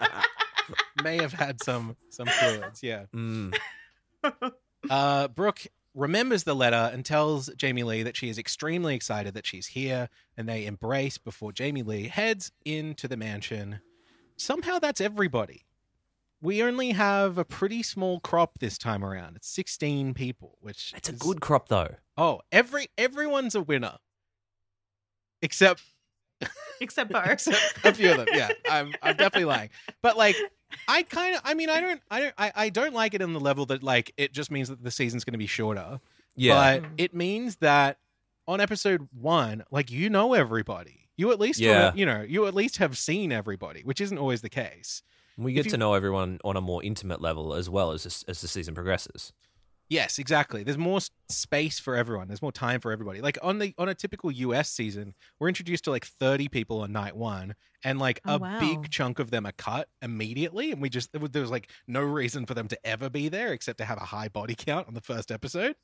[1.03, 2.83] may have had some some fluids.
[2.83, 3.05] Yeah.
[3.14, 3.57] Mm.
[4.89, 9.45] Uh, Brooke remembers the letter and tells Jamie Lee that she is extremely excited that
[9.45, 13.81] she's here, and they embrace before Jamie Lee heads into the mansion.
[14.37, 15.64] Somehow that's everybody.
[16.41, 19.34] We only have a pretty small crop this time around.
[19.36, 21.97] It's 16 people, which It's a good crop though.
[22.16, 23.97] Oh, every everyone's a winner.
[25.43, 25.82] Except
[26.80, 27.20] except Bo.
[27.20, 28.26] except a few of them.
[28.32, 29.70] Yeah, I'm I'm definitely lying.
[30.03, 30.36] But like,
[30.86, 33.32] I kind of, I mean, I don't, I don't, I, I don't like it on
[33.32, 36.01] the level that like it just means that the season's going to be shorter.
[36.36, 36.55] Yeah.
[36.78, 36.91] But Mm.
[36.99, 37.99] it means that
[38.47, 41.09] on episode one, like you know everybody.
[41.16, 41.86] You at least, Yeah.
[41.86, 45.03] wanna- you know, you at least have seen everybody, which isn't always the case.
[45.39, 48.22] We get you- to know everyone on a more intimate level as well as this,
[48.24, 49.32] as the season progresses.
[49.91, 50.64] Yes, exactly.
[50.64, 52.28] There's more space for everyone.
[52.28, 53.22] There's more time for everybody.
[53.22, 56.93] Like on the on a typical US season, we're introduced to like 30 people on
[56.93, 58.61] night 1 and like Oh, a wow.
[58.61, 61.70] big chunk of them are cut immediately and we just there was- there was like
[61.86, 64.89] no reason for them to ever be there except to have a high body count
[64.89, 65.74] on the first episode.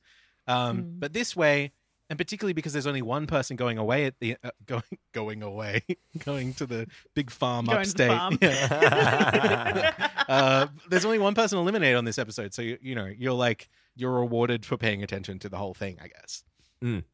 [0.47, 1.01] Um Mm.
[1.01, 1.73] but this way
[2.11, 4.83] and particularly because there's only one person going away at the uh, going
[5.13, 5.83] going away
[6.25, 8.19] going to the big farm Going to the upstate.
[8.19, 8.39] farm.
[8.41, 10.13] Yeah.
[10.29, 13.69] uh, there's only one person eliminated on this episode, so you, you know you're like
[13.97, 16.45] you're rewarded for paying attention to the whole thing, I guess.
[16.83, 17.05] Mm.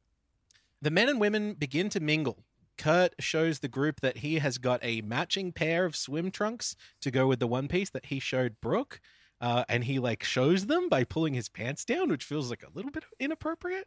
[0.83, 2.45] The men and women begin to mingle.
[2.79, 7.11] Kurt shows the group that he has got a matching pair of swim trunks to
[7.11, 9.01] go with the one piece that he showed Brooke.
[9.43, 12.71] Uh, and he like shows them by pulling his pants down, which feels like a
[12.75, 13.87] little bit inappropriate.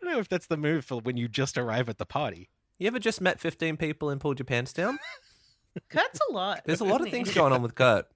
[0.00, 2.48] I don't know if that's the move for when you just arrive at the party.
[2.78, 4.98] You ever just met 15 people and pulled your pants down?
[5.88, 6.62] Kurt's a lot.
[6.64, 8.06] There's a lot of things going on with Kurt.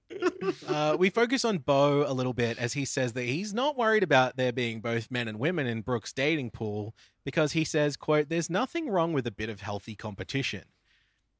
[0.67, 4.03] Uh, we focus on Bo a little bit as he says that he's not worried
[4.03, 8.29] about there being both men and women in Brooke's dating pool because he says, quote,
[8.29, 10.63] there's nothing wrong with a bit of healthy competition.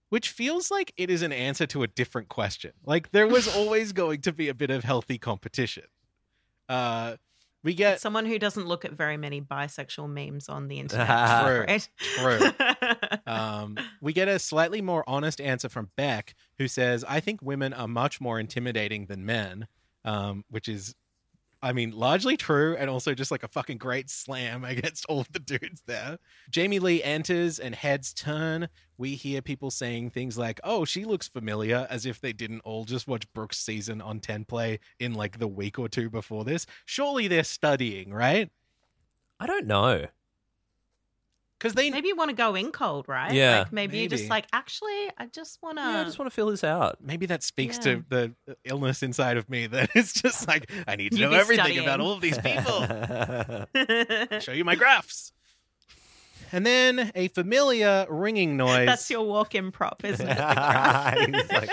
[0.09, 2.71] Which feels like it is an answer to a different question.
[2.85, 5.85] Like there was always going to be a bit of healthy competition.
[6.69, 7.17] Uh,
[7.65, 11.07] we It's get someone who doesn't look at very many bisexual memes on the internet.
[11.43, 11.89] True, right?
[11.97, 13.19] true.
[13.27, 17.73] um, we get a slightly more honest answer from Beck, who says, I think women
[17.73, 19.67] are much more intimidating than men,
[20.05, 20.95] um, which is,
[21.65, 25.39] I mean, largely true and also just like a fucking great slam against all the
[25.39, 26.19] dudes there.
[26.51, 28.69] Jamie Lee enters and heads turn.
[28.99, 32.85] We hear people saying things like, oh, she looks familiar, as if they didn't all
[32.85, 36.67] just watch Brooke's season on 10 play in like the week or two before this.
[36.85, 38.51] Surely they're studying, right?
[39.39, 40.05] I don't know.
[41.57, 43.31] Because they maybe you want to go in cold, right?
[43.33, 43.59] Yeah.
[43.59, 45.83] Like maybe, you're just like, actually, I just want to.
[45.83, 46.97] Yeah, I just want to feel this out.
[47.01, 47.83] maybe that speaks Yeah.
[47.95, 51.29] to the uh, illness inside of me that it's just like I need to You
[51.29, 51.83] know everything studying.
[51.83, 52.85] about all of these people.
[54.41, 55.31] Show you my graphs.
[56.51, 58.85] And then a familiar ringing noise.
[58.85, 60.29] That's your walk-in prop, isn't it?
[60.29, 61.69] The graph.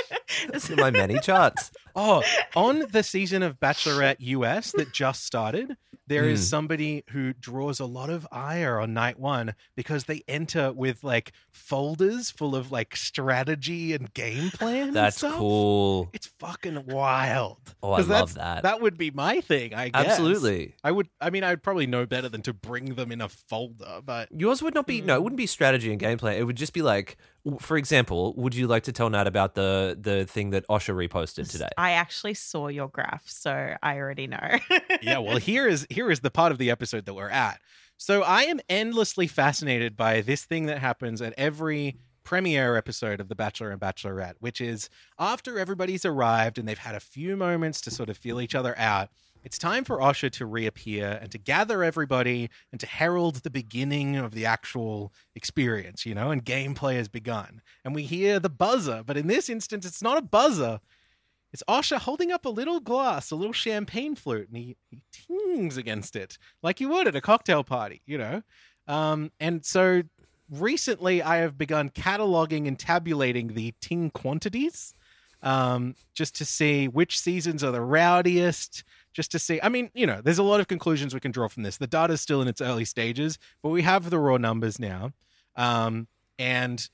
[0.53, 1.71] He's like, My many charts.
[1.95, 2.23] Oh,
[2.57, 5.77] on the season of Bachelorette US that just started,
[6.07, 6.51] there is Mm.
[6.51, 11.33] somebody who draws a lot of ire on night one because they enter with like
[11.51, 14.89] folders full of like strategy and game plan.
[14.89, 15.37] and That's stuff.
[15.37, 16.11] cool.
[16.13, 17.59] It's fucking wild.
[17.83, 18.63] Oh, I love that.
[18.65, 20.07] That would be my thing, I guess.
[20.07, 20.75] Absolutely.
[20.83, 21.09] I would.
[21.21, 24.63] I mean, I'd probably know better than to bring them in a folder, but Yours
[24.63, 26.37] would not be no, it wouldn't be strategy and gameplay.
[26.39, 27.17] It would just be like,
[27.59, 31.51] for example, would you like to tell Nat about the the thing that Osher reposted
[31.51, 31.71] today?
[31.77, 34.59] I actually saw your graph, so I already know.
[35.03, 37.61] yeah, well, here is here is the part of the episode that we're at.
[37.97, 43.29] So I am endlessly fascinated by this thing that happens at every premiere episode of
[43.29, 44.89] The Bachelor and Bachelorette, which is
[45.19, 48.77] after everybody's arrived and they've had a few moments to sort of feel each other
[48.79, 49.11] out.
[49.45, 54.17] It's time for Osher to reappear and to gather everybody and to herald the beginning
[54.17, 57.61] of the actual experience, you know, and gameplay has begun.
[57.85, 60.81] And we hear the buzzer, but in this instance, it's not a buzzer.
[61.53, 65.77] It's Osher holding up a little glass, a little champagne flute, and he, he tings
[65.77, 68.43] against it like you would at a cocktail party, you know?
[68.87, 70.03] Um, and so
[70.51, 74.95] recently I have begun cataloging and tabulating the ting quantities
[75.43, 79.61] um, just to see which seasons are the rowdiest, just to see.
[79.63, 81.77] I mean, you know, there's a lot of conclusions we can draw from this.
[81.77, 85.13] The data's still in its early stages, but we have the raw numbers now.
[85.57, 86.09] Um,
[86.39, 86.89] and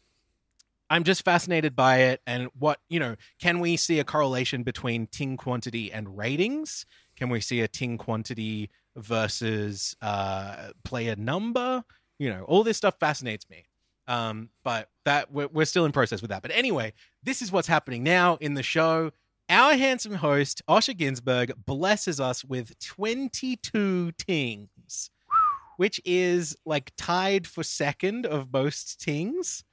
[0.91, 5.07] I'm just fascinated by it and what, you know, can we see a correlation between
[5.07, 6.87] ting quantity and ratings?
[7.17, 11.85] Can we see a ting quantity versus uh, player number?
[12.19, 13.67] You know, all this stuff fascinates me.
[14.07, 16.41] Um, but that we're, we're still in process with that.
[16.41, 19.13] But anyway, this is what's happening now in the show.
[19.51, 25.11] Our handsome host, Osher Günsberg, blesses us with 22 tings,
[25.79, 29.65] which is like tied for second of most tings.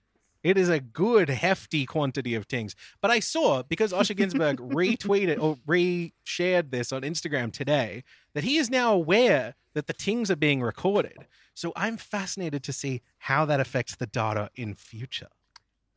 [0.44, 2.74] It is a good hefty quantity of tings.
[3.02, 8.56] But I saw because Osher Günsberg retweeted or re-shared this on Instagram today that he
[8.56, 11.28] is now aware that the tings are being recorded.
[11.54, 15.28] So I'm fascinated to see how that affects the data in future.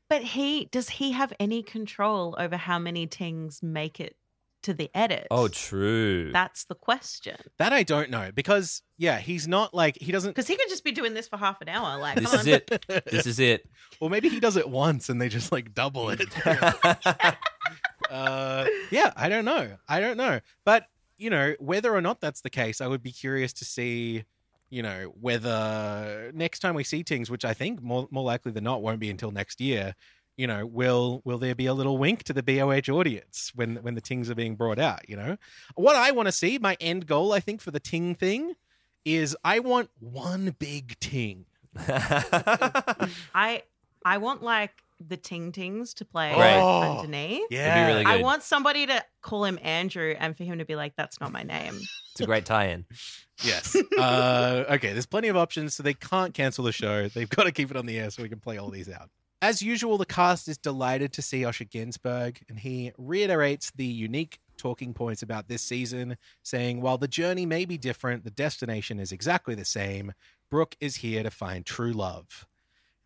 [0.09, 4.17] But he does he have any control over how many tings make it
[4.63, 5.27] to the edit?
[5.31, 6.31] oh, true.
[6.33, 7.37] That's the question.
[7.59, 10.85] That I don't know because yeah, he's not like he doesn't Because he could just
[10.85, 11.99] be doing this for half an hour.
[11.99, 12.49] Like, this is on.
[12.49, 12.87] it.
[13.07, 13.69] This is it.
[14.01, 16.21] or maybe he does it once and they just like double it.
[18.11, 19.77] uh, yeah, I don't know.
[19.89, 20.41] I don't know.
[20.65, 20.87] But,
[21.17, 24.25] you know, whether or not that's the case, I would be curious to see,
[24.71, 28.65] you know, whether next time we see things, which I think more more likely than
[28.65, 29.95] not won't be until next year,
[30.37, 33.95] you know, will will there be a little wink to the BOH audience when when
[33.95, 35.37] the tings are being brought out, you know?
[35.75, 38.55] What I want to see, my end goal I think for the ting thing
[39.05, 41.47] is I want one big ting.
[41.79, 43.63] I
[44.05, 46.57] I want like the ting tings to play Great.
[46.57, 47.47] Oh, underneath.
[47.51, 47.87] Yeah.
[47.87, 51.21] really I want somebody to call him Andrew and for him to be like, "That's
[51.21, 51.79] not my name."
[52.13, 52.85] It's a great tie-in.
[53.45, 53.77] Yes.
[53.97, 57.07] Uh, okay, there's plenty of options, so they can't cancel the show.
[57.07, 59.09] They've got to keep it on the air so we can play all these out.
[59.41, 64.41] As usual, the cast is delighted to see Osher Günsberg, and he reiterates the unique
[64.57, 69.13] talking points about this season, saying, While the journey may be different, the destination is
[69.13, 70.13] exactly the same.
[70.51, 72.48] Brooke is here to find true love.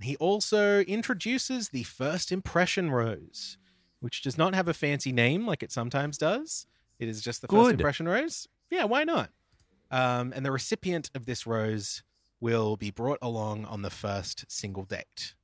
[0.03, 3.59] He also introduces the first impression rose,
[4.01, 6.67] which does not have a fancy name like it sometimes does.
[6.99, 8.49] It is just the first impression rose.
[8.71, 9.31] Yeah, why not?
[9.91, 12.03] Um, and the recipient of this rose
[12.41, 15.35] will be brought along on the first single date.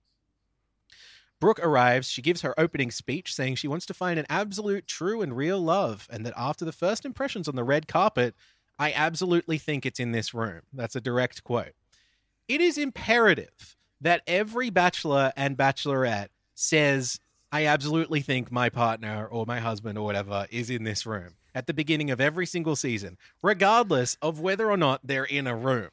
[1.41, 2.11] Brooke arrives.
[2.11, 5.61] She gives her opening speech saying she wants to find an absolute, true, and real
[5.61, 8.35] love, and that after the first impressions on the red carpet,
[8.79, 10.63] I absolutely think it's in this room.
[10.73, 11.75] That's a direct quote.
[12.49, 17.21] It is imperative that every bachelor and bachelorette says,
[17.51, 21.67] I absolutely think my partner or my husband or whatever is in this room at
[21.67, 25.89] the beginning of every single season, regardless of whether or not they're in a room.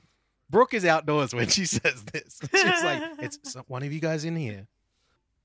[0.49, 2.39] Brooke is outdoors when she says this.
[2.53, 4.68] She's like, it's one of you guys in here.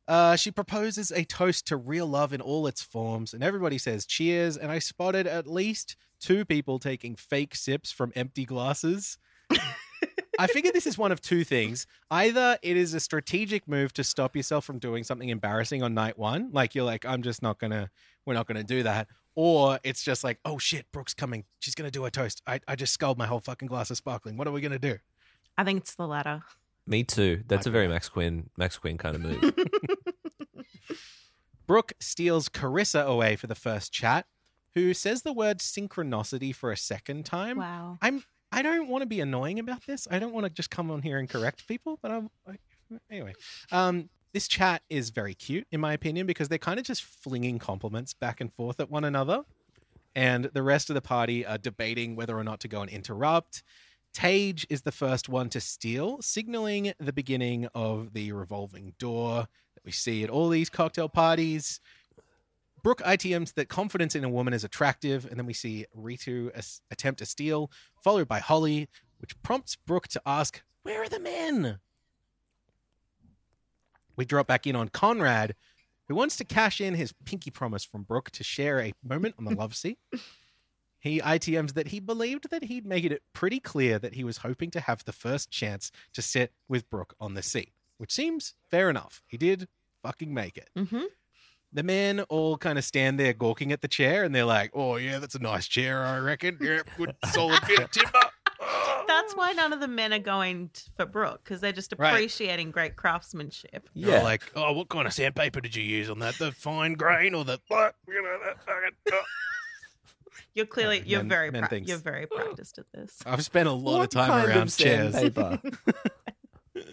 [0.08, 4.04] Uh, she proposes a toast to real love in all its forms, and everybody says
[4.04, 4.56] cheers.
[4.56, 9.18] And I spotted at least two people taking fake sips from empty glasses.
[10.40, 11.86] I figure this is one of two things.
[12.10, 16.18] Either it is a strategic move to stop yourself from doing something embarrassing on night
[16.18, 17.90] one, like you're like, I'm just not gonna,
[18.24, 21.90] we're not gonna do that, or it's just like, oh shit, Brooke's coming, she's gonna
[21.90, 22.42] do a toast.
[22.46, 24.36] I, I just sculled my whole fucking glass of sparkling.
[24.36, 24.98] What are we gonna do?
[25.58, 26.42] I think it's the latter.
[26.86, 27.42] Me too.
[27.46, 27.86] That's a very.
[27.86, 29.54] Max Quinn, Max Quinn kind of move.
[31.66, 34.26] Brooke steals Carissa away for the first chat,
[34.74, 37.58] who says the word synchronicity for a second time.
[37.58, 37.98] Wow.
[38.02, 40.08] I'm I don't want to be annoying about this.
[40.10, 42.58] I don't want to just come on here and correct people, but I'm I,
[43.10, 43.34] anyway.
[43.70, 47.58] Um, this chat is very cute, in my opinion, because they're kind of just flinging
[47.58, 49.42] compliments back and forth at one another.
[50.14, 53.62] And the rest of the party are debating whether or not to go and interrupt.
[54.12, 59.84] Tage is the first one to steal, signaling the beginning of the revolving door that
[59.84, 61.80] we see at all these cocktail parties.
[62.82, 66.80] Brooke ITMs that confidence in a woman is attractive, and then we see Ritu as-
[66.90, 67.70] attempt to steal,
[68.02, 71.78] followed by Holly, which prompts Brooke to ask, Where are the men?
[74.16, 75.54] We drop back in on Conrad,
[76.08, 79.44] who wants to cash in his pinky promise from Brooke to share a moment on
[79.44, 79.98] the love seat.
[81.02, 84.70] He ITMs that he believed that he'd made it pretty clear that he was hoping
[84.72, 88.90] to have the first chance to sit with Brooke on the seat, which seems fair
[88.90, 89.22] enough.
[89.26, 89.66] He did
[90.02, 90.68] fucking make it.
[90.76, 91.04] hmm
[91.72, 94.96] The men all kind of stand there gawking at the chair and they're like, oh,
[94.96, 96.58] yeah, that's a nice chair, I reckon.
[96.60, 98.10] Yeah, good solid bit of timber.
[99.06, 102.10] That's why none of the men are going for Brooke because they're just Right.
[102.12, 103.88] appreciating great craftsmanship.
[103.96, 104.22] They're Yeah.
[104.22, 106.34] like, oh, what kind of sandpaper did you use on that?
[106.36, 107.94] The fine grain or the, what?
[108.08, 108.96] You know, that fucking.
[109.12, 109.22] oh."
[110.54, 113.18] You're clearly Uh, you're men- very men pra- you're very practiced at this.
[113.26, 115.14] I've spent a lot of time kind around of chairs.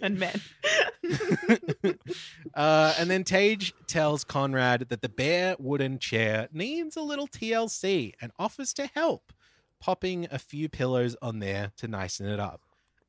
[0.02, 1.94] And men.
[2.54, 8.12] uh, and then Tage tells Conrad that the bare wooden chair needs a little TLC
[8.20, 9.32] and offers to help,
[9.80, 12.62] popping a few pillows on there to nicen it up.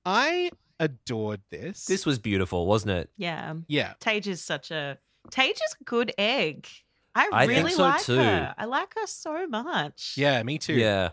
[0.05, 1.85] I adored this.
[1.85, 3.09] this was beautiful, wasn't it?
[3.17, 3.53] yeah.
[3.67, 4.97] yeah, Tage is such a
[5.31, 6.67] Tage is a good egg.
[7.15, 8.15] I I think really so like too.
[8.17, 8.53] her.
[8.57, 10.13] I like her so much.
[10.15, 10.73] yeah, me too.
[10.73, 11.09] Yeah.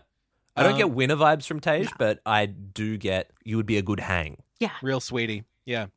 [0.55, 1.91] I don't Um, get winner vibes from Tage, no.
[1.99, 4.37] but I do get you would be a good hang.
[4.59, 4.71] Yeah.
[4.81, 5.43] Real sweetie.
[5.67, 5.87] Yeah.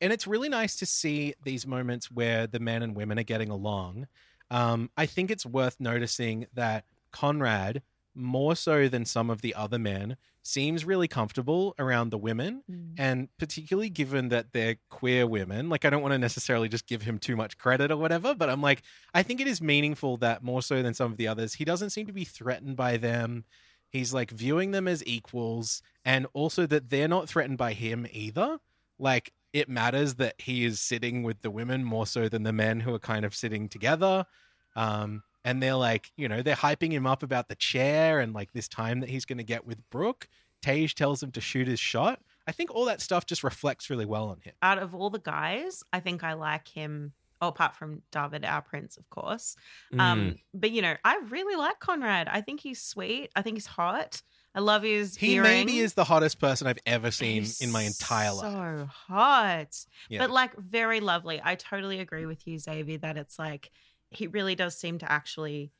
[0.00, 3.50] And it's really nice to see these moments where the men and women are getting
[3.50, 4.06] along.
[4.50, 7.82] Um, I think it's worth noticing that Conrad,
[8.14, 12.62] more so than some of the other men, seems really comfortable around the women.
[12.70, 12.94] Mm.
[12.98, 17.02] And particularly given that they're queer women, like I don't want to necessarily just give
[17.02, 20.44] him too much credit or whatever, but I'm like, I think it is meaningful that
[20.44, 23.44] more so than some of the others, he doesn't seem to be threatened by them.
[23.88, 28.58] He's like viewing them as equals, and also that they're not threatened by him either.
[28.98, 32.80] Like it matters that he is sitting with the women more so than the men
[32.80, 34.26] who are kind of sitting together.
[34.74, 38.52] Um, and they're like, you know, they're hyping him up about the chair and like
[38.52, 40.28] this time that he's going to get with Brooke.
[40.60, 42.20] Tage tells him to shoot his shot.
[42.46, 44.52] I think all that stuff just reflects really well on him.
[44.62, 47.12] Out of all the guys, I think I like him.
[47.40, 49.56] Oh, apart from Darvid, our prince, of course.
[49.92, 50.00] Mm.
[50.00, 52.28] Um, but you know, I really like Conrad.
[52.28, 53.30] I think he's sweet.
[53.36, 54.22] I think he's hot.
[54.56, 57.82] I love his He maybe is the hottest person I've ever seen He's in my
[57.82, 58.52] entire life.
[58.52, 59.86] So hot.
[60.08, 60.20] Yeah.
[60.20, 61.40] But like very lovely.
[61.44, 63.70] I totally agree with you, Xavier, that it's like
[64.10, 65.72] he really does seem to actually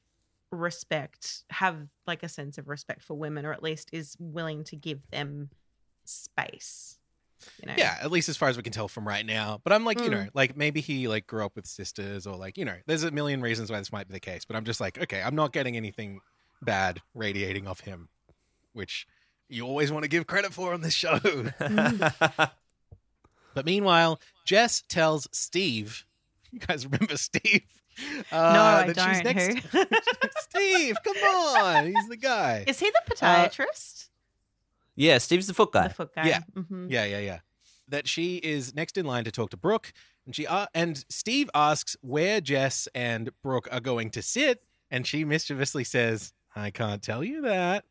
[0.53, 4.77] respect, have like a sense of respect for women, or at least is willing to
[4.77, 5.49] give them
[6.05, 6.99] space.
[7.63, 7.75] You know?
[7.79, 9.61] Yeah, at least as far as we can tell from right now.
[9.65, 10.11] But I'm like, you Mm.
[10.11, 13.11] know, like maybe he like grew up with sisters or like, you know, there's a
[13.11, 14.45] million reasons why this might be the case.
[14.45, 16.21] But I'm just like, okay, I'm not getting anything
[16.63, 18.09] bad radiating off him,
[18.77, 19.07] which
[19.49, 21.19] you always want to give credit for on this show.
[23.55, 26.05] but meanwhile, Jess tells Steve,
[26.51, 27.63] you guys remember Steve?
[28.31, 29.35] Uh, No, I that she's don't.
[29.35, 29.85] next- Who?
[30.41, 32.63] Steve, come on, he's the guy.
[32.67, 34.11] Is he the podiatrist?
[34.97, 35.89] yeah, Steve's the foot guy.
[35.89, 36.27] the foot guy.
[36.27, 36.41] Yeah.
[36.55, 36.91] Mhm.
[36.91, 37.39] Yeah, yeah, yeah.
[37.89, 39.95] That she is next in line to talk to Brooke,
[40.27, 45.07] and she uh, and Steve asks where Jess and Brooke are going to sit, and
[45.07, 47.87] she mischievously says, "I can't tell you that."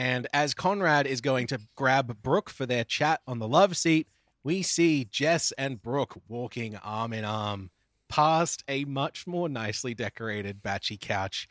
[0.00, 4.08] And as Conrad is going to grab Brooke for their chat on the love seat,
[4.42, 7.70] we see Jess and Brooke walking arm in arm
[8.08, 11.46] past a much more nicely decorated batchy couch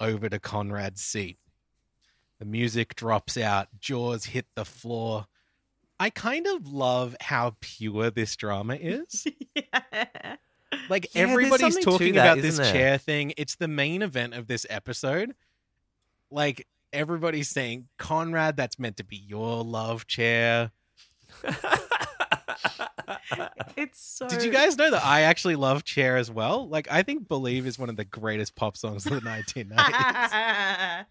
[0.00, 1.38] over to Conrad's seat.
[2.40, 5.26] The music drops out, jaws hit the floor.
[6.00, 9.28] I kind of love how pure this drama is.
[9.54, 10.36] Yeah.
[10.88, 12.72] Like Yeah, everybody's talking that, about this isn't there?
[12.72, 13.32] chair thing.
[13.36, 15.34] It's the main event of this episode.
[16.30, 20.70] Like everybody's saying, Conrad, that's meant to be your love chair.
[23.76, 24.28] It's so.
[24.28, 26.68] Did you guys know that I actually love Cher as well?
[26.68, 31.04] Like I think Believe is one of the greatest pop songs of the 1990s.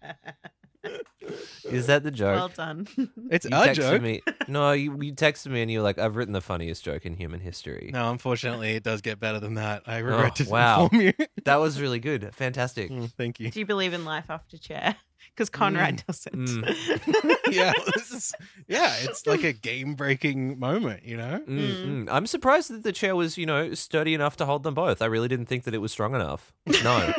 [1.64, 2.36] Is that the joke?
[2.36, 2.86] well done.
[3.30, 4.02] It's you a joke.
[4.02, 4.22] me.
[4.48, 7.14] No, you, you texted me and you were like, "I've written the funniest joke in
[7.14, 9.82] human history." No, unfortunately, it does get better than that.
[9.86, 10.84] I regret Oh, to wow.
[10.84, 11.12] inform you.
[11.44, 12.30] That was really good.
[12.34, 12.90] Fantastic.
[12.90, 13.50] Mm, Thank you.
[13.50, 14.96] Do you believe in life after chair?
[15.34, 16.34] Because Conrad doesn't.
[16.34, 17.36] Mm.
[17.50, 18.34] yeah, this is
[18.68, 21.42] yeah, it's like a game-breaking moment, you know.
[21.48, 22.08] Mm, mm.
[22.10, 25.00] I'm surprised that the chair was, you know, sturdy enough to hold them both.
[25.00, 26.52] I really didn't think that it was strong enough.
[26.84, 27.12] No.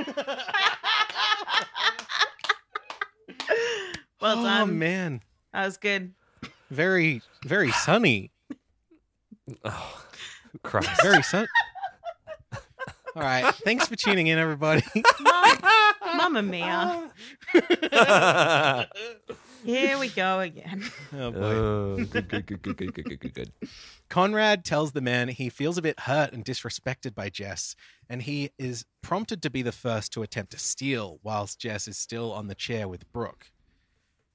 [4.21, 4.79] well oh done.
[4.79, 5.21] man,
[5.53, 6.13] That was good.
[6.69, 8.31] very very sunny,
[9.65, 10.05] oh,
[10.63, 10.89] Christ.
[11.01, 11.47] very sun.
[13.15, 13.53] All right.
[13.55, 14.83] Thanks for tuning in, everybody.
[15.19, 15.57] Mom,
[16.17, 17.11] Mamma mia.
[19.63, 20.83] Here we go again.
[21.13, 21.39] oh boy.
[21.39, 23.51] Oh, good, good, good, good, good, good, good, good, good.
[24.09, 27.75] Conrad tells the man he feels a bit hurt and disrespected by Jess,
[28.09, 31.97] and he is prompted to be the first to attempt to steal whilst Jess is
[31.97, 33.51] still on the chair with Brooke.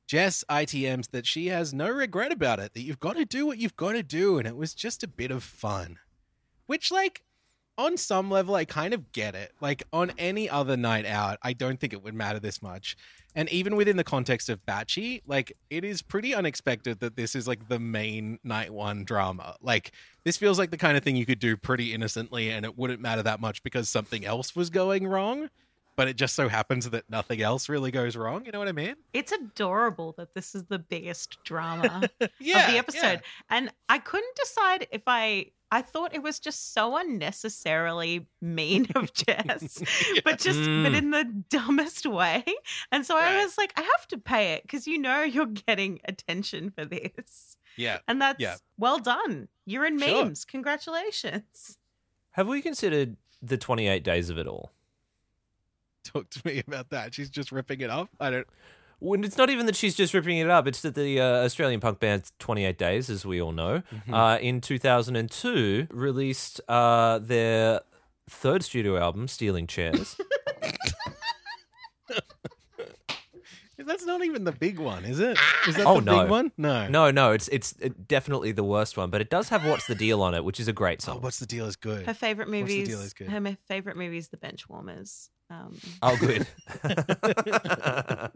[0.06, 3.58] Jess ITMs that she has no regret about it, that you've got to do what
[3.58, 5.98] you've got to do, and it was just a bit of fun.
[6.66, 7.22] Which, like,
[7.78, 9.52] on some level, I kind of get it.
[9.60, 12.96] Like, on any other night out, I don't think it would matter this much.
[13.34, 17.46] And even within the context of Batchy, like, it is pretty unexpected that this is,
[17.46, 19.56] like, the main night one drama.
[19.62, 19.92] Like,
[20.24, 23.00] this feels like the kind of thing you could do pretty innocently, and it wouldn't
[23.00, 25.48] matter that much because something else was going wrong.
[25.94, 28.44] But it just so happens that nothing else really goes wrong.
[28.44, 28.94] You know what I mean?
[29.12, 32.08] It's adorable that this is the biggest drama
[32.38, 32.66] Yeah.
[32.66, 33.22] of the episode.
[33.50, 39.12] And I couldn't decide if I I thought it was just so unnecessarily mean of
[39.12, 39.82] Jess,
[40.24, 40.96] but just but Mm.
[40.96, 42.42] in the dumbest way.
[42.90, 43.34] And so Right.
[43.36, 46.84] I was like, I have to pay it because you know you're getting attention for
[46.84, 47.56] this.
[47.76, 47.98] Yeah.
[48.08, 48.56] And that's Yeah.
[48.78, 49.48] well done.
[49.66, 50.24] You're in Sure.
[50.24, 50.44] memes.
[50.44, 51.78] Congratulations.
[52.32, 54.72] Have we considered the 28 days of it all?
[56.04, 57.14] Talk to me about that.
[57.14, 58.08] She's just ripping it up.
[58.18, 58.46] I don't.
[59.00, 61.78] When it's not even that she's just ripping it up, it's that the uh, Australian
[61.80, 63.82] punk band 28 Days, as we all know,
[64.12, 67.80] uh, in 2002 released uh, their
[68.28, 70.16] third studio album, Stealing Chairs.
[73.78, 75.38] That's not even the big one, is it?
[75.68, 76.22] Is that Oh, the no.
[76.22, 76.52] big one?
[76.58, 76.88] No.
[76.88, 80.20] no, no, it's it's definitely the worst one, but it does have What's the Deal
[80.20, 81.20] on it, which is a great Oh, song.
[81.22, 81.66] what's the deal?
[81.66, 82.04] Is good.
[82.04, 83.28] Her favorite What's the deal is good.
[83.28, 85.28] Her favorite movie is The Benchwarmers.
[85.50, 86.46] Um, Oh, good.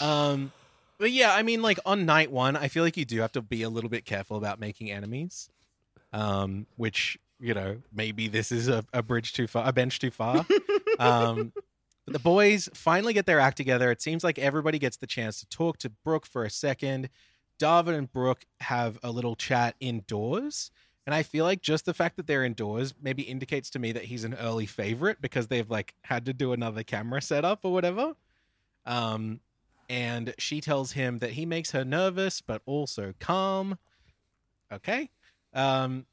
[0.00, 0.52] Um,
[0.98, 3.42] but yeah, I mean, like on night one, I feel like you do have to
[3.42, 5.48] be a little bit careful about making enemies.
[6.12, 10.12] Um, which you know, maybe this is a, a bridge too far, a bench too
[10.12, 10.46] far.
[11.00, 11.52] um,
[12.04, 13.90] but the boys finally get their act together.
[13.90, 17.08] It seems like everybody gets the chance to talk to Brooke for a second.
[17.60, 20.70] Darvin and Brooke have a little chat indoors.
[21.06, 24.04] And I feel like just the fact that they're indoors maybe indicates to me that
[24.04, 28.14] he's an early favorite because they've like had to do another camera setup or whatever.
[28.86, 29.40] Um,
[29.88, 33.78] and she tells him that he makes her nervous but also calm.
[34.72, 35.10] Okay.
[35.52, 36.06] Um,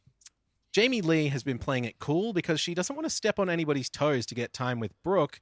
[0.72, 3.90] Jamie Lee has been playing it cool because she doesn't want to step on anybody's
[3.90, 5.40] toes to get time with Brooke,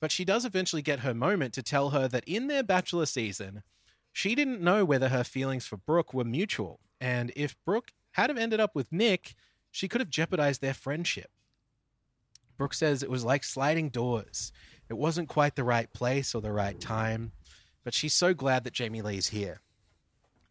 [0.00, 3.62] but she does eventually get her moment to tell her that in their bachelor season,
[4.12, 8.38] she didn't know whether her feelings for Brooke were mutual, and if Brooke had have
[8.38, 9.34] ended up with Nick,
[9.70, 11.30] she could have jeopardized their friendship.
[12.56, 14.52] Brooke says it was like sliding doors.
[14.88, 17.32] It wasn't quite the right place or the right time,
[17.82, 19.60] but she's so glad that Jamie Lee's here.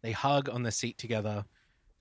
[0.02, 1.46] They hug on the seat together,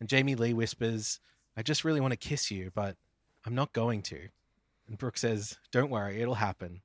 [0.01, 1.21] and Jamie Lee whispers,
[1.55, 2.97] I just really want to kiss you, but
[3.45, 4.27] I'm not going to.
[4.89, 6.81] And Brooke says, Don't worry, it'll happen.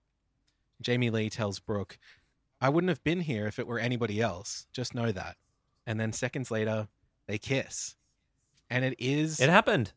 [0.81, 1.99] Jamie Lee tells Brooke,
[2.61, 4.66] I wouldn't have been here if it were anybody else.
[4.72, 5.37] Just know that.
[5.85, 6.87] And then seconds later,
[7.26, 7.97] they kiss.
[8.71, 9.93] And it is it happened.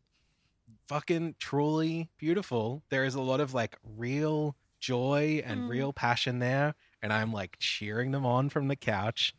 [0.88, 2.84] fucking truly beautiful.
[2.90, 5.70] There is a lot of like real joy and Mm.
[5.70, 6.76] real passion there.
[7.02, 9.34] And I'm like cheering them on from the couch.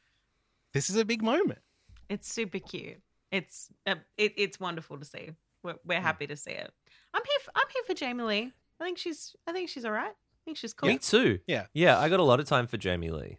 [0.72, 1.61] This is a big moment.
[2.09, 3.01] It's super cute.
[3.30, 5.30] It's uh, it, it's wonderful to see.
[5.62, 6.05] We're, we're Hmm.
[6.05, 6.72] happy to see it.
[7.14, 7.39] I'm here.
[7.45, 8.53] For, I'm here for Jamie Lee.
[8.80, 9.37] I think she's.
[9.47, 10.11] I think she's all right.
[10.11, 10.89] I think she's cool.
[10.89, 11.39] Me too.
[11.47, 11.66] Yeah.
[11.72, 13.39] Yeah, I got a lot of time for Jamie Lee.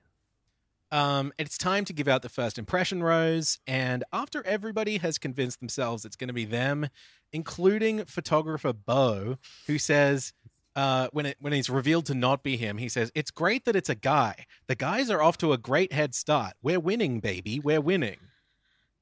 [0.94, 5.60] Um, it's time to give out the first impression rose, and after everybody has convinced
[5.60, 6.88] themselves it's going to be them,
[7.32, 10.34] including photographer Bo, who says,
[10.76, 13.76] uh, when it when he's revealed to not be him, he says, "It's great that
[13.76, 14.46] it's a guy.
[14.68, 16.54] The guys are off to a great head start.
[16.62, 17.60] We're winning, baby.
[17.60, 18.18] We're winning."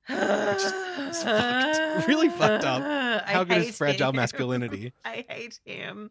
[0.08, 1.82] it's fucked.
[2.08, 2.82] Really fucked up.
[2.84, 4.16] I How good is fragile him.
[4.16, 4.94] masculinity?
[5.06, 6.10] I hate him.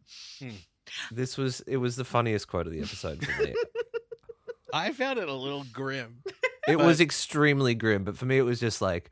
[1.10, 3.54] This was it was the funniest quote of the episode for me.
[4.72, 6.22] I found it a little grim.
[6.68, 9.10] It But- was extremely grim, but for me, it was just like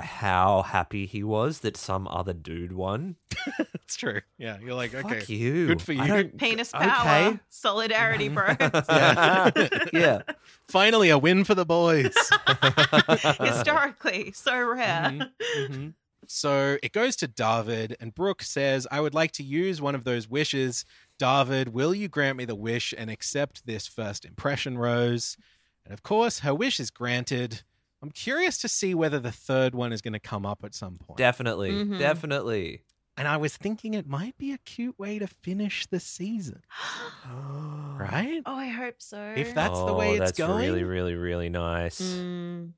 [0.00, 3.16] how happy he was that some other dude won.
[3.88, 4.20] It's true.
[4.36, 5.66] Yeah, you're like, okay, you.
[5.66, 6.06] good for you.
[6.06, 6.86] don't- Penis Okay.
[6.86, 7.40] power.
[7.48, 8.48] Solidarity, bro.
[8.60, 9.50] yeah.
[9.94, 10.22] yeah.
[10.68, 12.14] Finally, a win for the boys.
[13.40, 15.30] Historically, so rare.
[15.58, 15.94] Mhm.
[16.26, 20.04] So it goes to Darvid, and Brooke says, I would like to use one of
[20.04, 20.84] those wishes.
[21.18, 25.36] Darvid, will you grant me the wish and accept this first impression rose?
[25.84, 27.62] And of course, her wish is granted.
[28.02, 30.96] I'm curious to see whether the third one is going to come up at some
[30.96, 31.18] point.
[31.18, 31.72] Definitely.
[31.72, 31.98] Mhm.
[31.98, 32.82] Definitely.
[33.16, 36.62] and I was thinking it might be a cute way to finish the season,
[37.26, 38.42] right?
[38.46, 39.34] Oh, I hope so.
[39.36, 40.64] If that's the way Oh, it's that's going.
[40.64, 42.00] really, really, really nice.
[42.00, 42.74] Mm.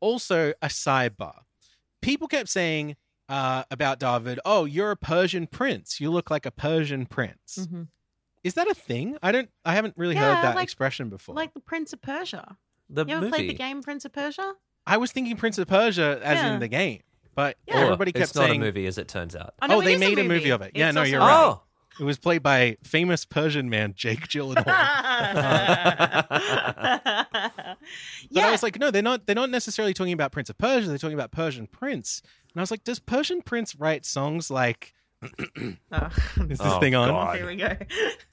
[0.00, 1.40] Also, a sidebar.
[2.00, 2.96] People kept saying,
[3.28, 6.00] uh, about Darvid, "Oh, you're a Persian prince.
[6.00, 7.88] You look like a Persian prince." Mhm.
[8.42, 9.16] Is that a thing?
[9.22, 9.48] I don't.
[9.64, 11.34] I haven't really Yeah, heard that like- expression before.
[11.34, 12.56] Like the Prince of Persia.
[12.90, 13.30] The You ever movie.
[13.32, 14.54] played the game Prince of Persia?
[14.86, 16.52] I was thinking Prince of Persia as Yeah.
[16.54, 17.00] in the game,
[17.34, 17.76] but Yeah.
[17.76, 19.54] everybody kept it's not saying, a movie, as it turns out.
[19.66, 20.72] no, Oh, they made a movie of it.
[20.74, 21.44] Yeah, It's no, also you're a- right.
[21.44, 21.62] Oh,
[21.98, 24.64] It was played by famous Persian man Jake Gyllenhaal.
[28.30, 28.48] But yeah.
[28.48, 29.26] I was like, no, they're not.
[29.26, 30.88] They're not necessarily talking about Prince of Persia.
[30.88, 32.22] They're talking about Persian Prince.
[32.52, 34.94] And I was like, does Persian Prince write songs like?
[35.92, 36.08] Oh,
[36.48, 37.08] Is this Oh, thing on?
[37.08, 37.36] God.
[37.36, 37.76] here we go.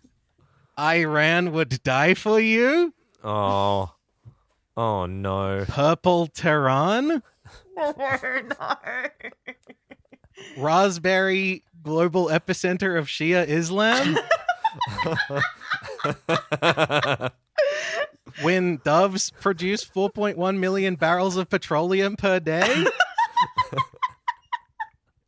[0.79, 2.93] Iran would die for you.
[3.23, 3.93] oh,
[4.77, 5.65] oh no!
[5.67, 7.21] Purple Tehran.
[7.77, 8.75] no, no.
[10.57, 14.17] Raspberry global epicenter of Shia Islam.
[18.41, 22.85] when doves produce 4.1 million barrels of petroleum per day.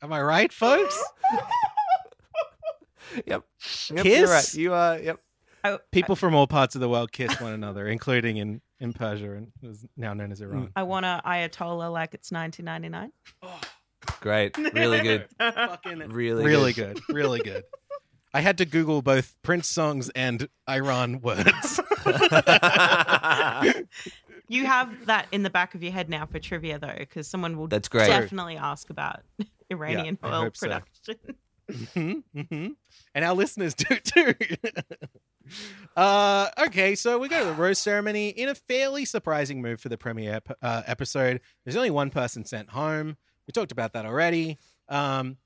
[0.01, 1.01] Am I right, folks?
[3.25, 3.43] yep.
[3.89, 4.05] yep Kiss?
[4.05, 4.53] You're right.
[4.53, 4.99] You are.
[4.99, 5.19] Yep.
[5.63, 9.31] I, People from all parts of the world kiss one another, including in, in Persia
[9.31, 10.43] and it was now known as mm.
[10.43, 10.71] Iran.
[10.75, 13.11] I want a Ayatollah like it's 1999.
[14.19, 14.57] Great.
[14.57, 15.27] Really good.
[15.39, 16.43] Fucking Really.
[16.43, 16.99] really good.
[17.07, 17.63] Really good.
[18.33, 21.79] I had to Google both Prince songs and Iran words.
[24.49, 27.57] You have that in the back of your head now for trivia, though, because someone
[27.57, 28.07] will That's great.
[28.07, 29.21] definitely ask about
[29.71, 30.67] Iranian I oil hope so.
[30.67, 32.23] production.
[32.35, 32.67] hmm hmm
[33.15, 34.35] And our listeners do too.
[35.95, 39.89] uh, okay, so we go to the rose ceremony in a fairly surprising move for
[39.89, 41.39] the premiere ep- uh, episode.
[41.65, 43.15] There's only one person sent home.
[43.47, 44.57] We talked about that already.
[44.89, 45.37] Um,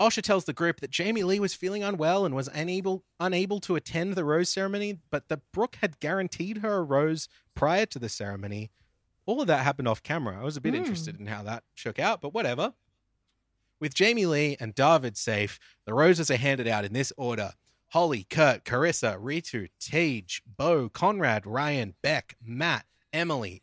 [0.00, 3.76] Osher tells the group that Jamie Lee was feeling unwell and was unable unable to
[3.76, 8.08] attend the rose ceremony, but that Brooke had guaranteed her a rose prior to the
[8.08, 8.70] ceremony.
[9.26, 10.38] All of that happened off camera.
[10.40, 10.80] I was a bit Hmm.
[10.80, 12.74] interested in how that shook out, but whatever.
[13.80, 17.52] With Jamie Lee and David safe, the roses are handed out in this order
[17.90, 23.62] Holly, Kurt, Carissa, Ritu, Tage, Bo, Conrad, Ryan, Beck, Matt, Emily,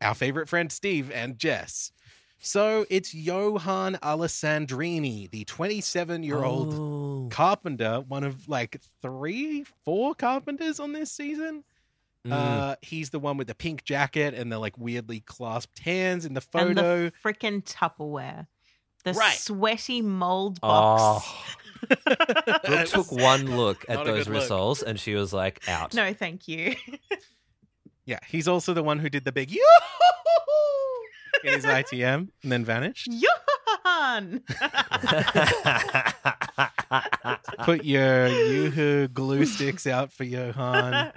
[0.00, 1.90] our favorite friend Steve, and Jess.
[2.46, 7.28] So it's Johan Alessandrini, the 27 year old Oh.
[7.30, 11.64] carpenter, one of like three, four carpenters on this season.
[12.26, 12.32] Mm.
[12.32, 16.34] Uh, he's the one with the pink jacket and the like weirdly clasped hands in
[16.34, 17.04] the And photo.
[17.06, 18.46] the freaking Tupperware.
[19.04, 19.38] The Right.
[19.38, 21.24] sweaty mold box.
[21.26, 21.46] Oh.
[22.66, 24.88] Brooke took one look at Not those results look.
[24.90, 25.94] and she was like, out.
[25.94, 26.74] No, thank you.
[28.06, 29.64] Yeah, he's also the one who did the big yoo
[31.44, 33.08] in his ITM and then vanished.
[33.10, 34.42] Johan!
[37.64, 41.12] Put your yoo-hoo glue sticks out for Johan.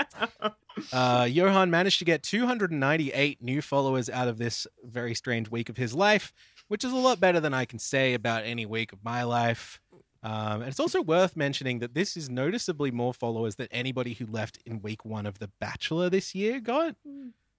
[0.91, 5.77] Uh, Johan managed to get 298 new followers out of this very strange week of
[5.77, 6.33] his life,
[6.67, 9.79] which is a lot better than I can say about any week of my life.
[10.23, 14.25] Um, and it's also worth mentioning that this is noticeably more followers than anybody who
[14.25, 16.95] left in week one of The Bachelor this year got.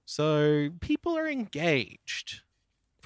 [0.05, 2.43] So people are engaged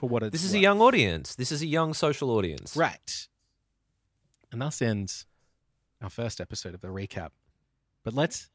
[0.03, 1.37] for what it's this is a young audience.
[1.37, 2.77] This is a young social audience.
[2.77, 3.29] Right.
[4.51, 5.27] And thus ends
[6.03, 7.29] our first episode of the recap.
[8.03, 8.51] But let's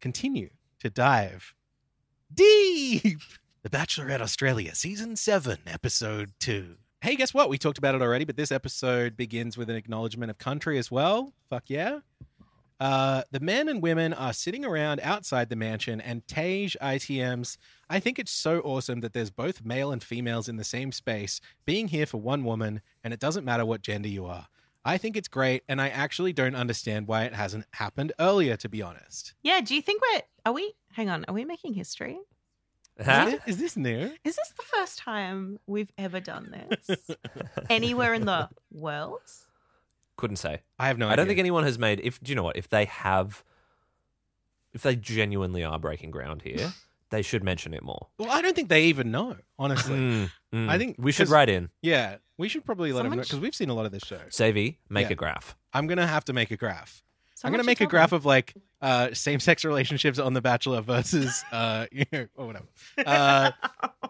[0.00, 1.56] continue to dive
[2.32, 3.18] deep.
[3.64, 6.76] The Bachelorette Australia, Season 7, Episode 2.
[7.00, 7.48] Hey, guess what?
[7.48, 10.88] We talked about it already, but this episode begins with an acknowledgement of country as
[10.88, 11.32] well.
[11.50, 11.98] Fuck yeah.
[12.82, 17.56] Uh, the men and women are sitting around outside the mansion, and Tage ITMs.
[17.88, 21.40] I think it's so awesome that there's both male and females in the same space,
[21.64, 24.48] being here for one woman, and it doesn't matter what gender you are.
[24.84, 28.68] I think it's great, and I actually don't understand why it hasn't happened earlier, to
[28.68, 29.34] be honest.
[29.44, 30.22] yeah, do you think we're.
[30.44, 30.74] Are we.
[30.94, 32.18] Hang on, are we making history?
[33.00, 33.26] Huh?
[33.28, 34.10] Is, it, is this new?
[34.24, 36.98] Is this the first time we've ever done this?
[37.70, 39.20] Anywhere in the world?
[40.16, 40.62] Couldn't say.
[40.78, 41.16] I have no I idea.
[41.16, 42.00] don't think anyone has made.
[42.04, 42.56] If do you know what?
[42.56, 43.42] If they have,
[44.72, 46.72] if they genuinely are breaking ground here,
[47.10, 48.08] they should mention it more.
[48.18, 49.96] Well, I don't think they even know, honestly.
[49.98, 50.68] Mm, mm.
[50.68, 51.70] I think- we should 'cause- write in.
[51.82, 54.02] yeah, we should probably let them Someone know because we've seen a lot of this
[54.04, 54.20] show.
[54.28, 55.12] Savvy, make Yeah.
[55.12, 55.56] a graph.
[55.72, 57.02] I'm gonna have to make a graph.
[57.44, 58.18] I'm gonna should make a tell graph them.
[58.18, 62.66] of like uh, same-sex relationships on The Bachelor versus uh, you know, or whatever.
[63.04, 63.50] Uh,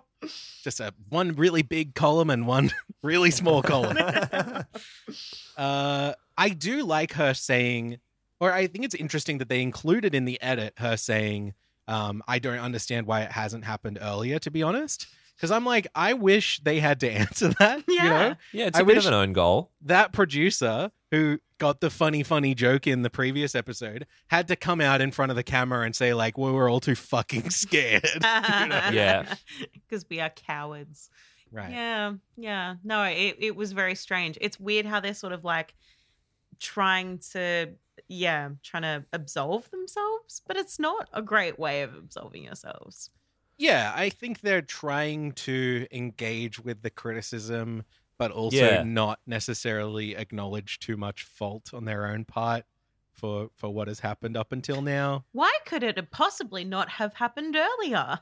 [0.63, 2.71] just a one really big column and one
[3.03, 3.97] really small column.
[5.57, 7.99] uh, I do like her saying,
[8.41, 11.55] or I think it's interesting that they included in the edit her saying,
[11.89, 15.87] um, "I don't understand why it hasn't happened earlier." To be honest, because I'm like,
[15.95, 17.85] I wish they had to answer that.
[17.89, 18.09] You Yeah.
[18.09, 19.71] know, Yeah, it's I a bit wish- of an own goal.
[19.83, 24.81] that producer who got the funny, funny joke in the previous episode had to come
[24.81, 28.09] out in front of the camera and say, like, we were all too fucking scared.
[28.23, 29.35] Yeah.
[29.73, 31.11] Because we are cowards.
[31.51, 31.71] Right.
[31.71, 32.77] Yeah, yeah.
[32.83, 34.39] No, it, it was very strange.
[34.41, 35.75] It's weird how they're sort of like
[36.59, 37.71] trying to,
[38.09, 43.11] yeah, trying to absolve themselves, but it's not a great way of absolving yourselves.
[43.63, 47.85] Yeah, I think they're trying to engage with the criticism,
[48.19, 48.83] but also Yeah.
[48.83, 52.65] not necessarily acknowledge too much fault on their own part
[53.13, 55.25] for for what has happened up until now.
[55.31, 58.19] Why could it possibly not have happened earlier?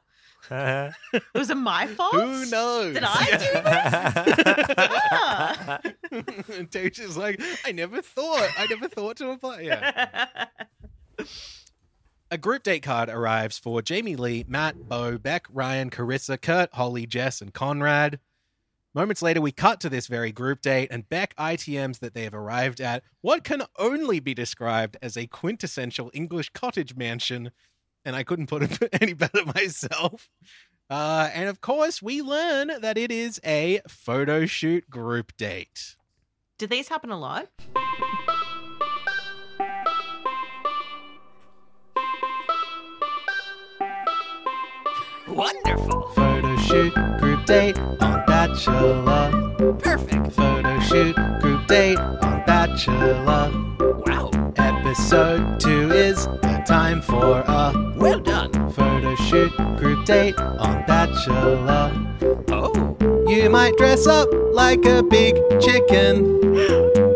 [1.35, 2.13] Was it my fault?
[2.13, 2.95] Who knows?
[2.95, 4.77] Did I do this?
[5.13, 5.81] Ah.
[6.13, 8.49] and Tasha's like, I never thought.
[8.59, 9.61] I never thought to apply.
[9.63, 10.47] Yeah.
[12.33, 17.05] A group date card arrives for Jamie Lee, Matt, Bo, Beck, Ryan, Carissa, Kurt, Holly,
[17.05, 18.21] Jess, and Conrad.
[18.95, 22.35] Moments later, we cut to this very group date, and Beck ITMs that they have
[22.35, 27.51] arrived at what can only be described as a quintessential English cottage mansion,
[28.05, 30.29] and I couldn't put it any better myself.
[30.89, 35.97] Uh, and of course, we learn that it is a photo shoot group date.
[36.59, 37.49] Do these happen a lot?
[45.31, 46.03] Wonderful.
[46.15, 49.31] Photo shoot group date on Bachelor.
[49.79, 50.33] Perfect.
[50.33, 53.51] Photo shoot group date on Bachelor.
[54.07, 54.31] Wow.
[54.57, 58.51] Episode 2 is the time for a Well done.
[58.73, 61.93] photo shoot group date on Bachelor.
[62.51, 62.97] Oh.
[63.29, 66.27] You might dress up like a big chicken,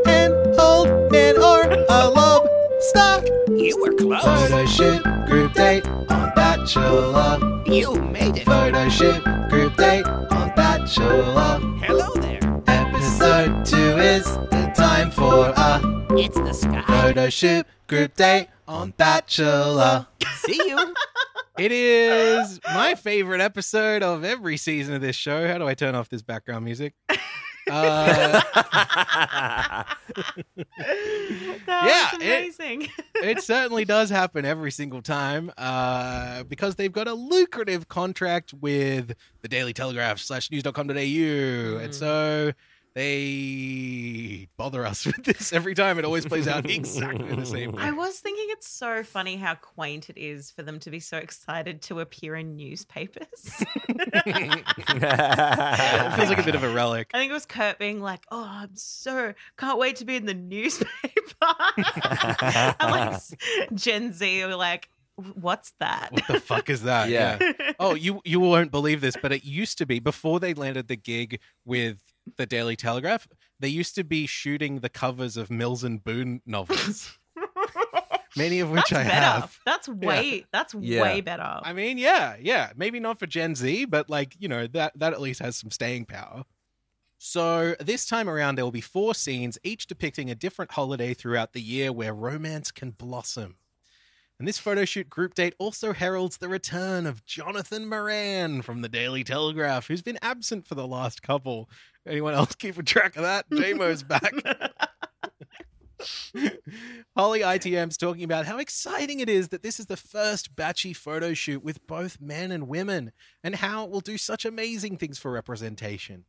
[0.07, 3.25] an old man, or a lobster.
[3.53, 4.23] You were close.
[4.23, 6.44] Photo shoot group date on Bachelor.
[6.67, 8.47] You made it.
[8.47, 11.61] Photo shoot group date on Bachelor.
[11.83, 12.41] Hello there.
[12.67, 16.83] Episode 2 is the time for a It's the sky.
[16.87, 20.07] photo shoot group date on Bachelor.
[20.37, 20.95] See you.
[21.59, 25.47] It is my favorite episode of every season of this show.
[25.47, 26.95] How do I turn off this background music?
[27.71, 28.43] Uh,
[31.67, 32.27] That Yeah, was it-
[33.23, 39.15] it certainly does happen every single time uh, because they've got a lucrative contract with
[39.43, 41.79] the Daily Telegraph slash news.com.au.
[41.79, 42.53] And so
[42.95, 45.99] they bother us with this every time.
[45.99, 47.83] It always plays out exactly the same way.
[47.83, 51.19] I was thinking it's so funny how quaint it is for them to be so
[51.19, 53.27] excited to appear in newspapers.
[54.27, 57.11] It feels like a bit of a relic.
[57.15, 60.27] I think it was Kurt being like, "Oh, I'm so can't wait to be in
[60.27, 60.91] the newspaper."
[61.77, 63.21] and like
[63.75, 67.09] Gen Z were like, "What's that?" What the fuck is that?
[67.09, 67.39] Yeah.
[67.79, 70.97] Oh, you you won't believe this, but it used to be before they landed the
[70.97, 71.99] gig with
[72.37, 73.27] the Daily Telegraph.
[73.61, 77.19] They used to be shooting the covers of Mills and Boon novels,
[78.37, 79.27] many of which That's I better.
[79.41, 79.59] have.
[79.65, 80.45] That's way.
[80.53, 81.03] That's Yeah.
[81.03, 81.61] way better.
[81.63, 85.13] I mean, yeah, yeah, maybe not for Gen Z, but like you know that that
[85.13, 86.45] at least has some staying power.
[87.19, 91.53] So this time around, there will be four scenes, each depicting a different holiday throughout
[91.53, 93.57] the year where romance can blossom.
[94.39, 98.89] And this photo shoot group date also heralds the return of Jonathan Moran from the
[98.89, 101.71] Daily Telegraph, who's been absent for the last couple.
[102.07, 103.49] Anyone else keeping track of that?
[103.51, 104.33] JMO's back.
[107.17, 111.35] Holly ITM's talking about how exciting it is that this is the first batchy photo
[111.35, 113.13] shoot with both men and women,
[113.43, 116.25] and how it will do such amazing things for representation.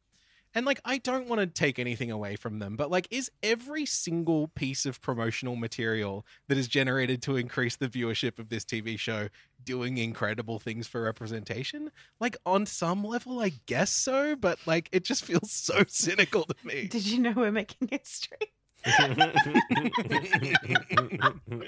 [0.56, 3.86] And like, I don't want to take anything away from them, but like, is every
[3.86, 8.98] single piece of promotional material that is generated to increase the viewership of this TV
[8.98, 9.27] show
[9.65, 11.91] doing incredible things for representation?
[12.22, 16.56] Like, on some level, I guess so, but like, it just feels so cynical to
[16.64, 16.88] me.
[16.88, 18.53] Did you know we're making history?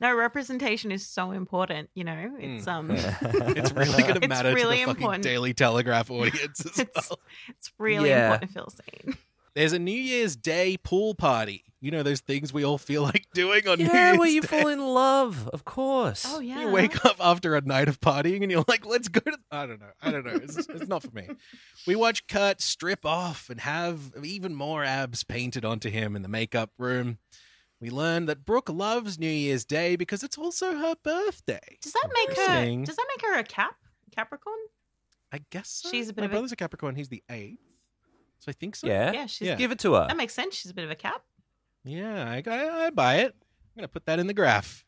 [0.00, 1.90] No, representation is so important.
[1.94, 5.24] You know, it's um, It's really going to It's matter really to the fucking important.
[5.24, 7.18] Daily Telegraph audience as it's well.
[7.48, 8.32] it's really Yeah.
[8.34, 9.16] important to feel seen.
[9.54, 11.64] There's a New Year's Day pool party.
[11.80, 13.98] You know those things we all feel like doing on New Year's Day?
[13.98, 14.46] yeah, Year's where you Day.
[14.46, 16.24] fall in love, of course.
[16.26, 19.20] Oh yeah, You wake up after a night of partying and you're like, let's go
[19.20, 19.36] to.
[19.50, 19.90] I don't know.
[20.00, 20.32] I don't know.
[20.36, 21.28] It's, it's not for me.
[21.86, 26.28] We watch Kurt strip off and have even more abs painted onto him in the
[26.28, 27.18] makeup room.
[27.80, 31.78] We learn that Brooke loves New Year's Day because it's also her birthday.
[31.82, 32.84] Does that make her?
[32.84, 33.74] Does that make her a Cap?
[34.14, 34.54] Capricorn?
[35.32, 35.90] I guess so.
[35.90, 36.94] She's a bit My of a- brother's a Capricorn.
[36.94, 37.58] He's the eighth.
[38.42, 38.88] So I think so.
[38.88, 39.12] Yeah.
[39.12, 39.46] Yeah, she's.
[39.46, 39.54] Yeah.
[39.54, 40.08] Give it to her.
[40.08, 40.56] That makes sense.
[40.56, 41.22] She's a bit of a Cap.
[41.84, 43.36] Yeah, I, I, I buy it.
[43.36, 44.84] I'm going to put that in the graph.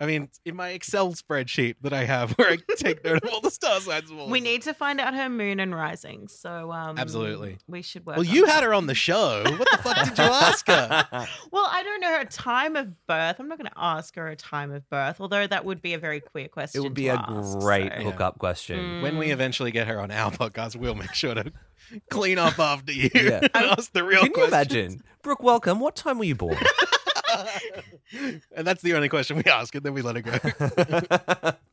[0.00, 3.40] I mean, in my Excel spreadsheet that I have where I take note of all
[3.42, 4.10] the star signs.
[4.10, 6.26] Of We need to find out her moon and rising.
[6.28, 7.58] So um Absolutely.
[7.68, 8.16] we should work.
[8.16, 8.52] Well, on you that.
[8.54, 9.42] had her on the show.
[9.44, 11.06] What the fuck did you ask her?
[11.52, 13.36] Well, I don't know her time of birth.
[13.38, 15.98] I'm not going to ask her a time of birth, although that would be a
[15.98, 16.80] very queer question.
[16.80, 18.78] It would be to a ask, great so- hookup question.
[18.78, 19.02] Mm.
[19.02, 21.52] When we eventually get her on our podcast, we'll make sure to
[22.10, 23.40] clean up after you Yeah.
[23.54, 25.02] and ask the real Can you imagine?
[25.22, 25.80] Brooke, welcome.
[25.80, 26.56] What time were you born?
[28.56, 31.52] and that's the only question we ask, and then we let her go.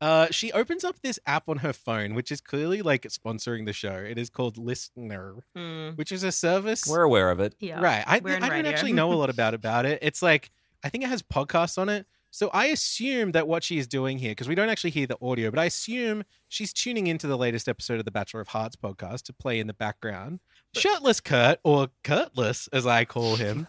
[0.00, 3.72] Uh, she opens up this app on her phone, which is clearly like sponsoring the
[3.72, 3.94] show.
[3.94, 6.88] It is called LiSTNR, Mm, which is a service.
[6.88, 7.54] We're aware of it.
[7.60, 7.80] yeah.
[7.80, 8.02] right.
[8.04, 10.00] I, We're in I don't actually know a lot about about it.
[10.02, 10.50] It's like
[10.82, 12.06] I think it has podcasts on it.
[12.34, 15.18] So I assume that what she is doing here, because we don't actually hear the
[15.20, 18.74] audio, but I assume she's tuning into the latest episode of the Bachelor of Arts
[18.74, 20.40] podcast to play in the background.
[20.74, 23.66] Shirtless Kurt, or Kurtless as I call him,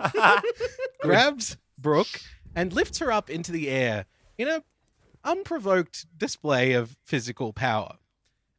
[1.02, 2.22] grabs Brooke
[2.56, 4.06] and lifts her up into the air
[4.38, 4.64] in a
[5.26, 7.98] unprovoked display of physical power.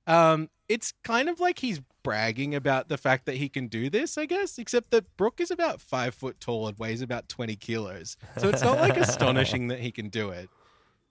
[0.07, 4.17] Um, it's kind of like he's bragging about the fact that he can do this,
[4.17, 8.17] I guess, except that Brooke is about five foot tall and weighs about 20 kilos.
[8.39, 10.49] So it's not like astonishing that he can do it.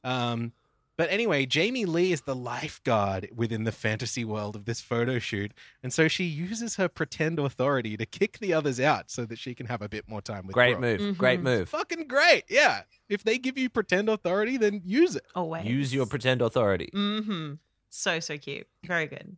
[0.05, 0.53] Um,
[0.95, 5.51] but anyway, Jamie Lee is the lifeguard within the fantasy world of this photo shoot.
[5.81, 9.55] And so she uses her pretend authority to kick the others out so that she
[9.55, 10.99] can have a bit more time with Great Brooke.
[10.99, 11.17] move.
[11.17, 11.43] Great Mhm.
[11.43, 11.69] move.
[11.69, 12.43] Fucking great.
[12.47, 12.83] Yeah.
[13.09, 15.25] If they give you pretend authority, then use it.
[15.33, 15.65] Always.
[15.65, 16.91] Use your pretend authority.
[16.93, 17.53] Mm-hmm.
[17.89, 18.67] So, so cute.
[18.85, 19.35] Very good.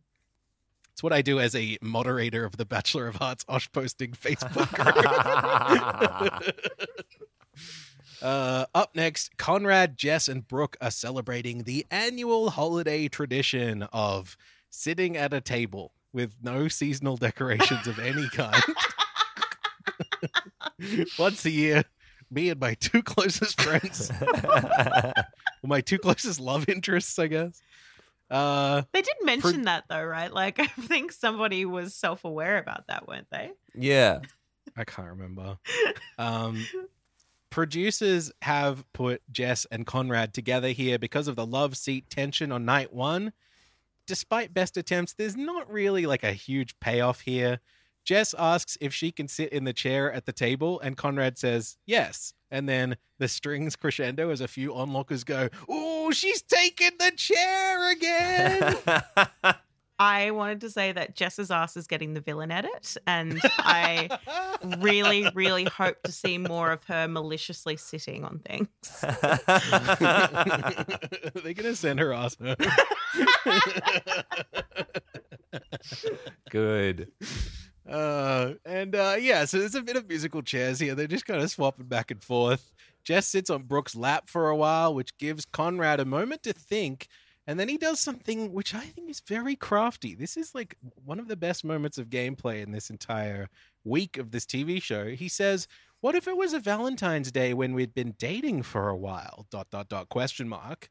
[0.96, 4.72] It's what I do as a moderator of the Bachelor of Arts Osh posting Facebook
[6.40, 6.56] group.
[8.22, 14.38] uh, up next, Conrad, Jess, and Brooke are celebrating the annual holiday tradition of
[14.70, 18.62] sitting at a table with no seasonal decorations of any kind.
[21.18, 21.84] Once a year,
[22.30, 24.10] me and my two closest friends,
[25.62, 27.60] my two closest love interests, I guess.
[28.30, 30.32] Uh, They did mention that though, right?
[30.32, 33.52] Like I think somebody was self-aware about that, weren't they?
[33.74, 34.20] yeah.
[34.76, 35.58] I can't remember.
[36.18, 36.66] Um,
[37.50, 42.64] producers have put Jess and Conrad together here because of the love seat tension on
[42.64, 43.32] night one.
[44.06, 47.60] Despite best attempts, there's not really like a huge payoff here.
[48.06, 51.76] Jess asks if she can sit in the chair at the table, and Conrad says
[51.86, 52.32] yes.
[52.50, 57.90] And then the strings crescendo as a few onlookers go, "Oh, she's taking the chair
[57.90, 58.76] again!"
[59.98, 64.08] I wanted to say that Jess's ass is getting the villain edit, and I
[64.78, 68.68] really, really hope to see more of her maliciously sitting on things.
[71.42, 72.54] They're gonna send her ass home.
[76.50, 77.10] Good.
[77.88, 80.94] Uh, and uh, yeah, so there's a bit of musical chairs here.
[80.94, 82.72] They're just kind of swapping back and forth.
[83.04, 87.06] Jess sits on Brooke's lap for a while, which gives Conrad a moment to think.
[87.46, 90.16] And then he does something which I think is very crafty.
[90.16, 93.48] This is like one of the best moments of gameplay in this entire
[93.84, 95.06] week of this TV show.
[95.10, 95.68] He says,
[96.00, 99.70] "What if it was a Valentine's Day when we'd been dating for a while?" Dot
[99.70, 100.90] dot dot question mark.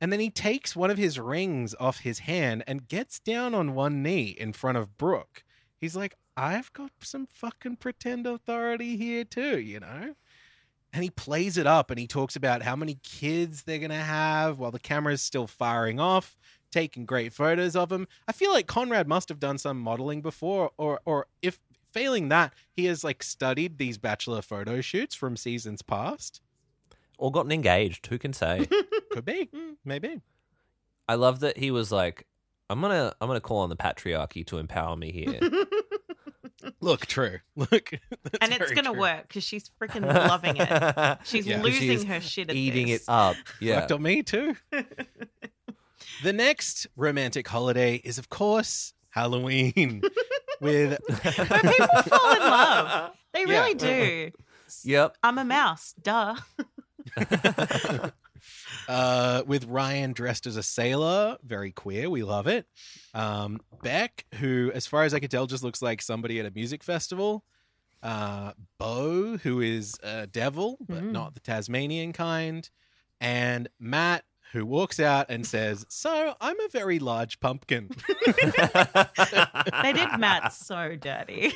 [0.00, 3.74] And then he takes one of his rings off his hand and gets down on
[3.74, 5.44] one knee in front of Brooke.
[5.80, 10.14] He's like, I've got some fucking pretend authority here too, you know?
[10.92, 13.96] And he plays it up and he talks about how many kids they're going to
[13.96, 16.36] have while the camera's still firing off,
[16.70, 18.06] taking great photos of them.
[18.28, 21.58] I feel like Conrad must have done some modeling before, or, or if
[21.92, 26.40] failing that, he has like studied these bachelor photo shoots from seasons past.
[27.18, 28.06] Or gotten engaged.
[28.06, 28.66] Who can say?
[29.12, 29.48] Could be,
[29.84, 30.20] maybe.
[31.08, 32.26] I love that he was like,
[32.70, 35.38] I'm gonna I'm gonna call on the patriarchy to empower me here.
[36.84, 37.38] Look, true.
[37.56, 39.00] Look, that's and it's gonna true.
[39.00, 41.18] work because she's freaking loving it.
[41.24, 41.62] She's Yeah.
[41.62, 43.02] losing She's her shit at Eating this.
[43.04, 43.36] it up.
[43.60, 43.80] Yeah.
[43.80, 44.54] Fucked on me too.
[46.22, 50.02] the next romantic holiday is, of course, Halloween.
[50.60, 53.10] with Where people fall in love.
[53.32, 53.60] They Yeah.
[53.60, 54.30] really do.
[54.84, 55.16] Yep.
[55.22, 55.94] I'm a mouse.
[56.02, 56.36] Duh.
[58.88, 62.08] Uh, with Ryan dressed as a sailor, very queer.
[62.10, 62.66] We love it.
[63.14, 66.50] Um, Beck, who, as far as I can tell, just looks like somebody at a
[66.50, 67.44] music festival.
[68.02, 71.12] Uh, Bo, who is a devil, but Mm.
[71.12, 72.68] not the Tasmanian kind.
[73.20, 77.90] And Matt, who walks out and says, So I'm a very large pumpkin.
[79.82, 81.52] They did Matt so dirty.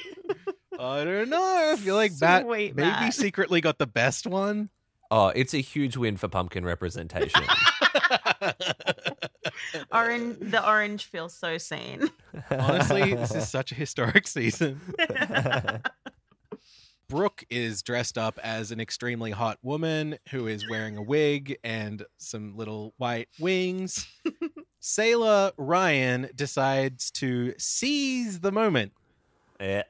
[0.79, 1.73] I don't know.
[1.73, 3.15] I feel like Matt maybe Matt.
[3.15, 4.71] secretly got the best one.
[5.11, 7.43] Oh, it's a huge win for pumpkin representation.
[9.93, 12.11] Orange, the orange feels so seen.
[12.51, 14.81] Honestly, this is such a historic season.
[17.09, 22.05] Brooke is dressed up as an extremely hot woman who is wearing a wig and
[22.19, 24.07] some little white wings.
[24.81, 28.93] Sailor Ryan decides to seize the moment.
[29.59, 29.85] Yeah.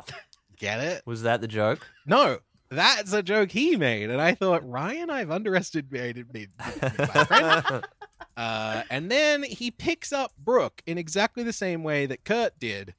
[0.58, 1.02] Get it?
[1.06, 1.88] Was that the joke?
[2.06, 2.38] No,
[2.70, 4.10] that's a joke he made.
[4.10, 6.48] And I thought, Ryan, I've underestimated me.
[8.36, 12.94] Uh, and then he picks up Brooke in exactly the same way that Kurt did.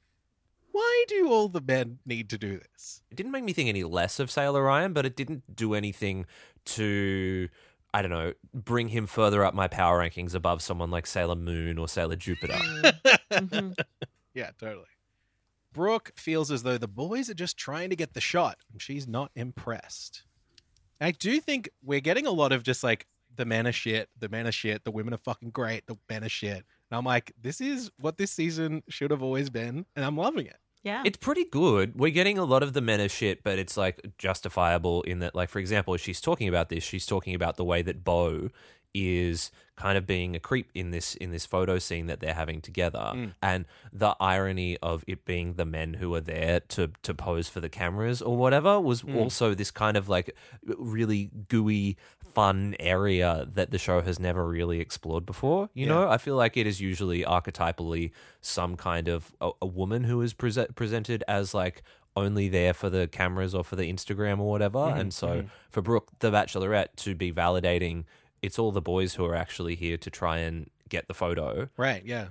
[0.70, 3.00] Why do all the men need to do this?
[3.10, 6.26] It didn't make me think any less of Sailor Ryan, but it didn't do anything
[6.66, 7.48] to,
[7.94, 11.78] I don't know, bring him further up my power rankings above someone like Sailor Moon
[11.78, 12.54] or Sailor Jupiter.
[13.32, 13.74] Mhm.
[14.34, 14.84] Yeah, totally.
[15.72, 19.06] Brooke feels as though the boys are just trying to get the shot, and she's
[19.06, 20.24] not impressed.
[21.00, 24.28] I do think we're getting a lot of just like the men are shit, the
[24.28, 26.56] men are shit, the women are fucking great, the men are shit.
[26.56, 30.46] And I'm like, this is what this season should have always been, and I'm loving
[30.46, 30.56] it.
[30.82, 31.02] Yeah.
[31.04, 31.98] It's pretty good.
[31.98, 35.34] We're getting a lot of the men of shit, but it's like justifiable in that,
[35.34, 38.48] like, for example, as she's talking about this, she's talking about the way that Bo
[38.94, 42.60] is kind of being a creep in this in this photo scene that they're having
[42.60, 43.32] together Mm.
[43.42, 47.60] and the irony of it being the men who are there to to pose for
[47.60, 49.16] the cameras or whatever was Mm.
[49.16, 50.36] also this kind of like
[50.66, 51.96] really gooey
[52.34, 55.92] fun area that the show has never really explored before you Yeah.
[55.94, 58.10] know i feel like it is usually archetypally
[58.42, 61.82] some kind of a, a woman who is prese- presented as like
[62.16, 64.80] only there for the cameras or for the Instagram or whatever.
[64.80, 65.50] Mhm, and so mhm.
[65.70, 68.02] for Brooke, the Bachelorette, to be validating,
[68.42, 71.68] it's all the boys who are actually here to try and get the photo.
[71.76, 72.28] Right, yeah.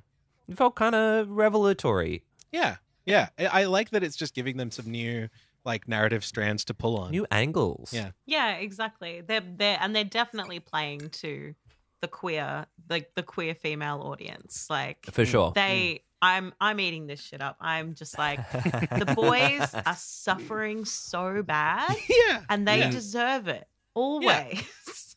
[0.47, 2.23] It felt kind of revelatory.
[2.51, 3.29] Yeah, yeah.
[3.37, 5.29] I, I like that it's just giving them some new
[5.65, 7.11] like narrative strands to pull on.
[7.11, 7.93] New angles.
[7.93, 8.11] Yeah.
[8.25, 9.21] Yeah, exactly.
[9.21, 11.53] They're they're and they're definitely playing to
[12.01, 14.67] the queer like the queer female audience.
[14.69, 15.51] Like For sure.
[15.53, 17.57] they I'm I'm eating this shit up.
[17.59, 22.41] I'm just like the boys are suffering so bad yeah.
[22.49, 22.89] and they Yeah.
[22.91, 24.63] deserve it always.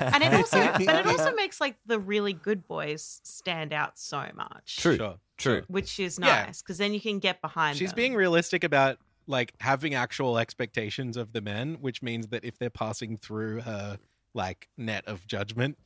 [0.00, 4.24] and it also but it also makes like the really good boys stand out so
[4.34, 4.76] much.
[4.78, 4.96] True.
[4.96, 5.62] Sure, True.
[5.68, 6.44] Which is Yeah.
[6.46, 7.96] nice because then you can get behind She's them.
[7.96, 12.70] being realistic about like having actual expectations of the men, which means that if they're
[12.70, 13.98] passing through her
[14.34, 15.76] like net of judgment,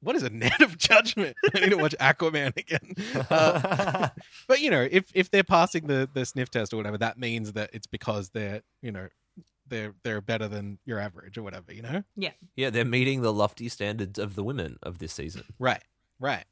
[0.00, 1.36] what is a net of judgment?
[1.54, 2.94] I need to watch Aquaman again.
[3.30, 4.08] Uh,
[4.46, 7.52] but you know, if if they're passing the the sniff test or whatever, that means
[7.52, 9.08] that it's because they're you know
[9.68, 11.72] they're they're better than your average or whatever.
[11.72, 12.02] You know.
[12.16, 15.44] Yeah, Yeah, they're meeting the lofty standards of the women of this season.
[15.58, 15.82] Right,
[16.18, 16.44] right.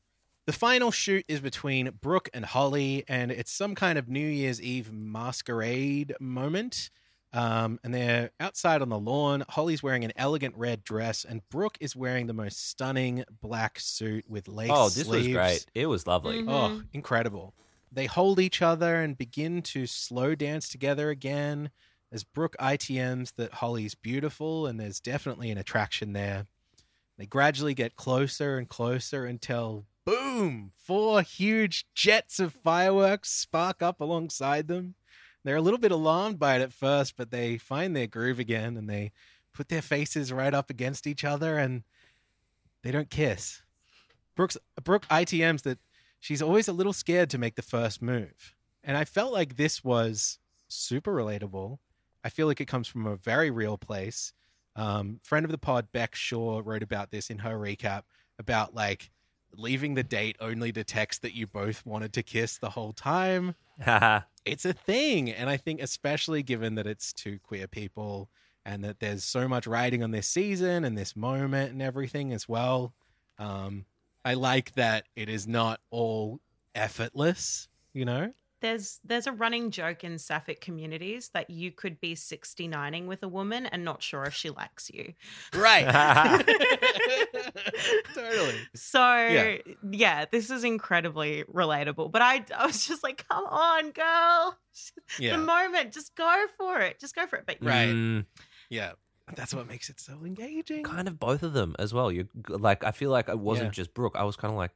[0.47, 4.63] The final shoot is between Brooke and Holly, and it's some kind of New Year's
[4.63, 6.91] Eve masquerade moment.
[7.33, 9.45] Um, and they're outside on the lawn.
[9.49, 14.25] Holly's wearing an elegant red dress, and Brooke is wearing the most stunning black suit
[14.29, 15.67] with lace oh, this was great.
[15.75, 16.43] It was lovely.
[16.43, 16.49] Mhm.
[16.49, 17.55] Oh, incredible.
[17.93, 21.71] They hold each other and begin to slow dance together again
[22.13, 26.47] as Brooke ITMs that Holly's beautiful and there's definitely an attraction there.
[27.19, 34.01] They gradually get closer and closer until boom, four huge jets of fireworks spark up
[34.01, 34.95] alongside them.
[35.45, 38.77] They're a little bit alarmed by it at first, but they find their groove again
[38.77, 39.13] and they
[39.53, 41.83] put their faces right up against each other and
[42.83, 43.63] they don't kiss.
[44.35, 45.79] Brooks Brooke ITMs that
[46.21, 48.55] she's always a little scared to make the first move.
[48.85, 50.39] And I felt like this was
[50.69, 51.79] super relatable.
[52.27, 54.33] I feel like it comes from a very real place.
[54.75, 58.03] Um, friend of the pod, Beck Shaw, wrote about this in her recap
[58.37, 59.13] about like
[59.57, 63.55] leaving the date only to text that you both wanted to kiss the whole time.
[64.45, 65.31] It's a thing.
[65.31, 68.29] And I think, especially given that it's two queer people
[68.65, 72.49] and that there's so much riding on this season and this moment and everything as
[72.49, 72.93] well,
[73.39, 73.85] um,
[74.25, 76.41] I like that it is not all
[76.75, 78.33] effortless, you know?
[78.61, 83.29] There's there's a running joke in sapphic communities that you could be 69ing with a
[83.29, 85.13] woman and not sure if she likes you.
[85.55, 85.87] Right.
[88.15, 88.55] totally.
[88.75, 89.57] So Yeah.
[89.91, 90.25] yeah.
[90.31, 92.11] this is incredibly relatable.
[92.11, 94.57] But I I was just like, come on, girl.
[95.19, 97.01] The moment, just go for it.
[97.01, 97.45] Just go for it.
[97.47, 97.89] But Right.
[97.89, 98.27] Mm,
[98.69, 98.93] Yeah.
[99.35, 100.85] That's what makes it so engaging.
[100.85, 102.13] kind of both of them as well.
[102.13, 103.83] You like, I feel like it wasn't Yeah.
[103.83, 104.15] just Brooke.
[104.17, 104.71] I was kind of like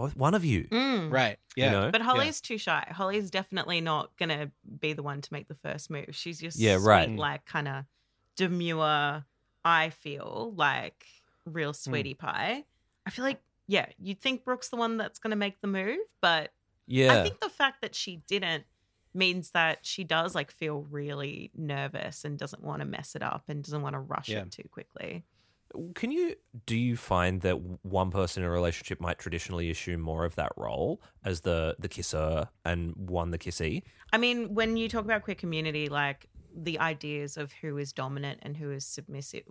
[0.00, 0.64] both one of you.
[0.64, 1.12] Mm.
[1.12, 1.38] Right.
[1.56, 1.66] Yeah.
[1.66, 1.90] You know?
[1.90, 2.86] But Holly's too shy.
[2.90, 4.50] Holly's definitely not gonna
[4.80, 6.08] be the one to make the first move.
[6.12, 7.16] She's just Yeah, sweet, right.
[7.16, 7.84] like kind of
[8.36, 9.24] demure.
[9.64, 11.04] I feel like
[11.44, 12.64] real sweetie pie.
[13.06, 16.52] I feel like yeah, you'd think Brooke's the one that's gonna make the move, but
[16.86, 17.18] Yeah.
[17.20, 18.64] I think the fact that she didn't
[19.12, 23.44] means that she does like feel really nervous and doesn't want to mess it up
[23.48, 24.42] and doesn't want to rush Yeah.
[24.42, 25.24] it too quickly.
[25.94, 26.34] Can you
[26.66, 30.52] do you find that one person in a relationship might traditionally assume more of that
[30.56, 33.82] role as the the kisser and one the kissee?
[34.12, 38.40] I mean, when you talk about queer community, like the ideas of who is dominant
[38.42, 39.44] and who is submissive.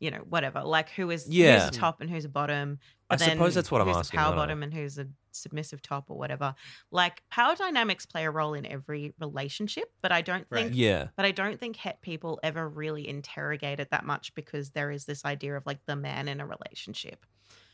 [0.00, 0.62] You know, whatever.
[0.62, 1.58] Like who is Yeah.
[1.60, 2.78] who's a top and who's a bottom.
[3.10, 4.72] I but then suppose that's what I'm who's a asking, Power I don't bottom and
[4.74, 6.54] who's a submissive top or whatever.
[6.90, 10.72] Like power dynamics play a role in every relationship, but I don't think Right.
[10.72, 11.08] Yeah.
[11.16, 15.04] but I don't think het people ever really interrogate it that much because there is
[15.04, 17.24] this idea of like the man in a relationship.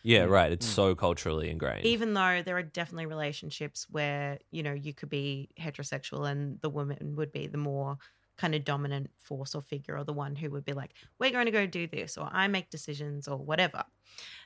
[0.02, 0.52] Yeah, right.
[0.52, 0.74] It's Mm.
[0.74, 1.86] so culturally ingrained.
[1.86, 6.68] Even though there are definitely relationships where, you know, you could be heterosexual and the
[6.70, 7.96] woman would be the more
[8.36, 11.46] kind of dominant force or figure or the one who would be like, we're going
[11.46, 13.84] to go do this or I make decisions or whatever.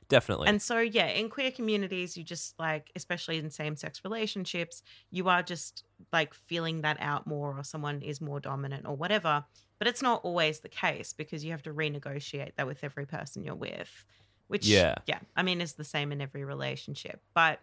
[0.08, 0.48] Definitely.
[0.48, 5.28] And so, yeah, in queer communities, you just like, especially in same sex relationships, you
[5.28, 9.44] are just like feeling that out more, or someone is more dominant or whatever.
[9.78, 13.44] But it's not always the case because you have to renegotiate that with every person
[13.44, 14.04] you're with,
[14.48, 14.96] which, Yeah.
[15.06, 17.20] yeah, I mean, is the same in every relationship.
[17.34, 17.60] But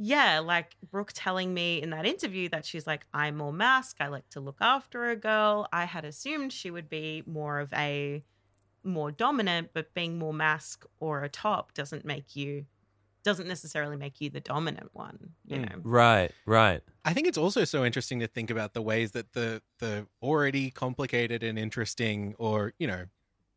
[0.00, 3.96] yeah, like Brooke telling me in that interview that she's like, I'm more masc.
[4.00, 5.68] I like to look after a girl.
[5.72, 8.24] I had assumed she would be more of a
[8.84, 12.66] more dominant, but being more masc or a top doesn't make you
[13.24, 15.70] doesn't necessarily make you the dominant one, you Mm.
[15.70, 15.84] know.
[15.84, 16.82] right, right.
[17.04, 20.70] I think it's also so interesting to think about the ways that the the already
[20.70, 23.06] complicated and interesting or, you know,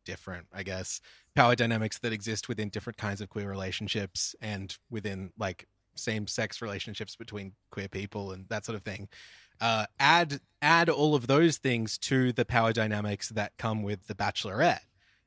[0.04, 1.00] different, I guess,
[1.34, 6.62] power dynamics that exist within different kinds of queer relationships and within like same sex
[6.62, 9.08] relationships between queer people and that sort of thing.
[9.60, 14.14] Uh, add add all of those things to the power dynamics that come with the
[14.14, 14.80] Bachelorette,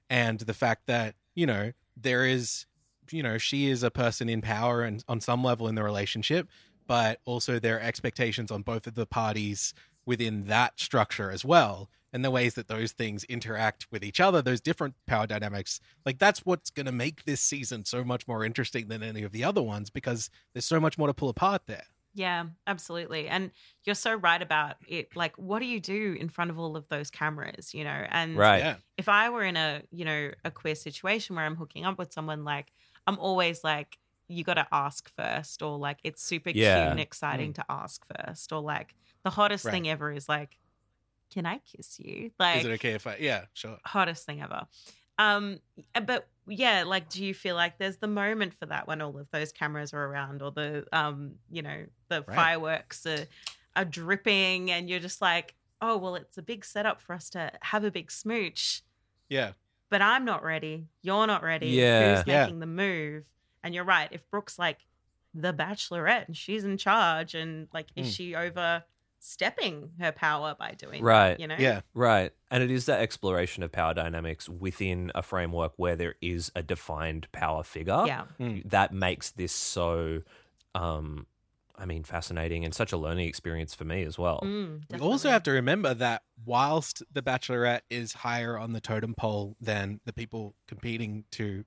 [0.10, 2.66] and the fact that you know there is,
[3.12, 6.50] you know, she is a person in power and on some level in the relationship,
[6.88, 9.74] but also there are expectations on both of the parties
[10.06, 14.42] within that structure as well and the ways that those things interact with each other
[14.42, 18.46] those different power dynamics like that's what's going to make this season so much more
[18.46, 21.64] interesting than any of the other ones because there's so much more to pull apart
[21.68, 23.28] there Yeah, absolutely.
[23.28, 23.52] And
[23.84, 25.16] you're so right about it.
[25.16, 28.06] Like, what do you do in front of all of those cameras, you know?
[28.10, 28.60] And Right.
[28.60, 31.98] yeah if I were in a, you know, a queer situation where I'm hooking up
[32.00, 32.72] with someone, like,
[33.08, 33.98] I'm always like,
[34.30, 36.76] you got to ask first, or like, it's super Yeah.
[36.76, 37.56] cute and exciting mm.
[37.56, 39.72] to ask first, or like, the hottest Right.
[39.72, 40.58] thing ever is like,
[41.36, 42.32] can I kiss you?
[42.40, 44.66] Like, is it okay if i yeah sure hottest thing ever.
[45.20, 45.60] Um,
[46.06, 49.30] but yeah, like, do you feel like there's the moment for that when all of
[49.32, 52.36] those cameras are around, or the, um, you know, the Right.
[52.36, 53.26] fireworks are,
[53.76, 57.52] are dripping, and you're just like, oh, well, it's a big setup for us to
[57.62, 58.82] have a big smooch,
[59.30, 59.52] yeah
[59.92, 60.88] but I'm not ready.
[61.04, 61.68] You're not ready.
[61.68, 62.18] Yeah.
[62.18, 62.42] Who's Yeah.
[62.46, 63.26] making the move?
[63.64, 64.10] And you're right.
[64.12, 64.80] If Brooke's like
[65.34, 68.16] the bachelorette and she's in charge, and like, is Mm.
[68.16, 68.36] she
[69.26, 71.40] overstepping her power by doing that, Right.
[71.40, 71.56] You know?
[71.58, 72.32] yeah Right.
[72.52, 76.62] And it is that exploration of power dynamics within a framework where there is a
[76.64, 78.26] defined power figure Yeah.
[78.66, 80.22] that makes this so
[80.74, 81.26] um
[81.78, 84.40] I mean fascinating and such a learning experience for me as well.
[84.46, 89.14] Mm, We also have to remember that whilst the Bachelorette is higher on the totem
[89.14, 91.66] pole than the people competing to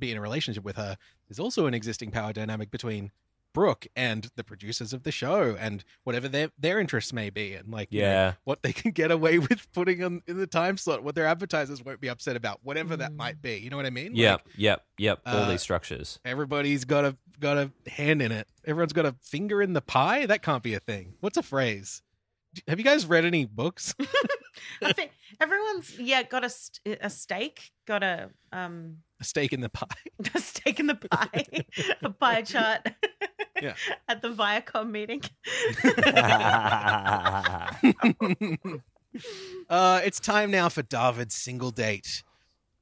[0.00, 0.96] be in a relationship with her,
[1.28, 3.12] there's also an existing power dynamic between
[3.56, 7.72] Brooke and the producers of the show and whatever their their interests may be and
[7.72, 8.32] like you know, Yeah.
[8.44, 11.82] what they can get away with putting on in the time slot, what their advertisers
[11.82, 13.16] won't be upset about, whatever that Mm.
[13.16, 13.56] might be.
[13.56, 14.14] You know what I mean?
[14.14, 15.20] Yep, Like, yep, yep.
[15.24, 16.20] All uh, these structures.
[16.24, 18.46] everybody's got a got a hand in it.
[18.66, 20.26] Everyone's got a finger in the pie.
[20.26, 21.14] That can't be a thing.
[21.20, 22.02] What's a phrase?
[22.68, 23.94] Have you guys read any books?
[24.82, 29.60] I think everyone's yeah got a st- a stake, got a um a stake in
[29.60, 29.86] the pie.
[30.34, 31.44] a stake in the pie,
[32.02, 32.86] a pie chart.
[33.60, 33.74] Yeah.
[34.08, 35.22] At the Viacom meeting.
[39.70, 42.22] uh, it's time now for David's single date.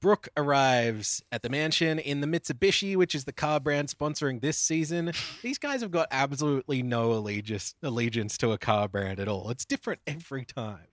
[0.00, 4.58] Brooke arrives at the mansion in the Mitsubishi, which is the car brand sponsoring this
[4.58, 5.12] season.
[5.40, 9.48] These guys have got absolutely no allegiance, allegiance to a car brand at all.
[9.48, 10.88] It's different every time.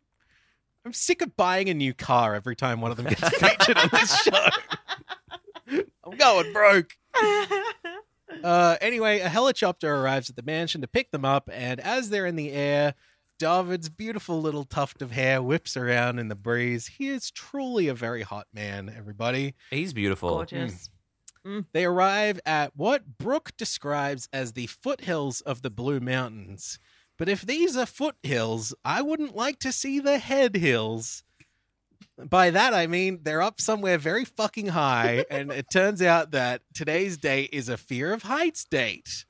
[0.85, 3.89] I'm sick of buying a new car every time one of them gets featured on
[3.91, 4.47] this show.
[6.03, 6.98] I'm going broke.
[8.44, 12.26] Uh, anyway, a helicopter arrives at the mansion to pick them up, and as they're
[12.26, 12.95] in the air,
[13.38, 16.88] David's beautiful little tuft of hair whips around in the breeze.
[16.88, 19.56] He is truly a very hot man, everybody.
[19.69, 20.30] He's beautiful.
[20.30, 20.90] Gorgeous.
[21.73, 26.78] They arrive at what Brooke describes as the foothills of the Blue Mountains.
[27.18, 31.23] But if these are foothills, I wouldn't like to see the head hills.
[32.30, 36.61] By that I mean they're up somewhere very fucking high, and it turns out that
[36.73, 39.26] today's date is a fear of heights date.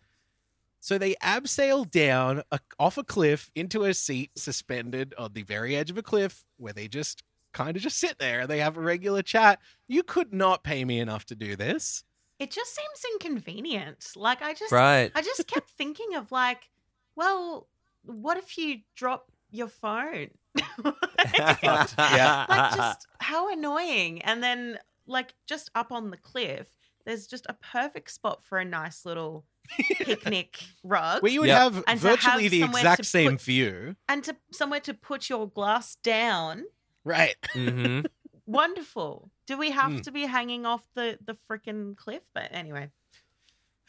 [0.79, 5.75] So they abseil down a, off a cliff into a seat suspended on the very
[5.75, 7.23] edge of a cliff where they just
[7.53, 9.59] kind of just sit there and they have a regular chat.
[9.87, 12.03] You could not pay me enough to do this.
[12.39, 14.07] It just seems inconvenient.
[14.15, 15.11] Like I just Right.
[15.13, 16.69] I just kept thinking of like,
[17.15, 17.67] well,
[18.03, 20.29] what if you drop your phone.
[21.35, 22.45] Yeah.
[22.49, 24.21] like just how annoying.
[24.23, 26.67] And then like just up on the cliff,
[27.05, 29.45] there's just a perfect spot for a nice little
[29.99, 31.57] picnic rug Where you would Yep.
[31.73, 33.95] have And virtually have the exact same put- view.
[34.09, 36.63] and to somewhere to put your glass down.
[37.03, 37.35] Right.
[37.55, 38.05] Mm-hmm.
[38.45, 39.29] Wonderful.
[39.47, 40.01] Do we have Mm.
[40.03, 42.21] to be hanging off the the freaking cliff?
[42.33, 42.89] But anyway,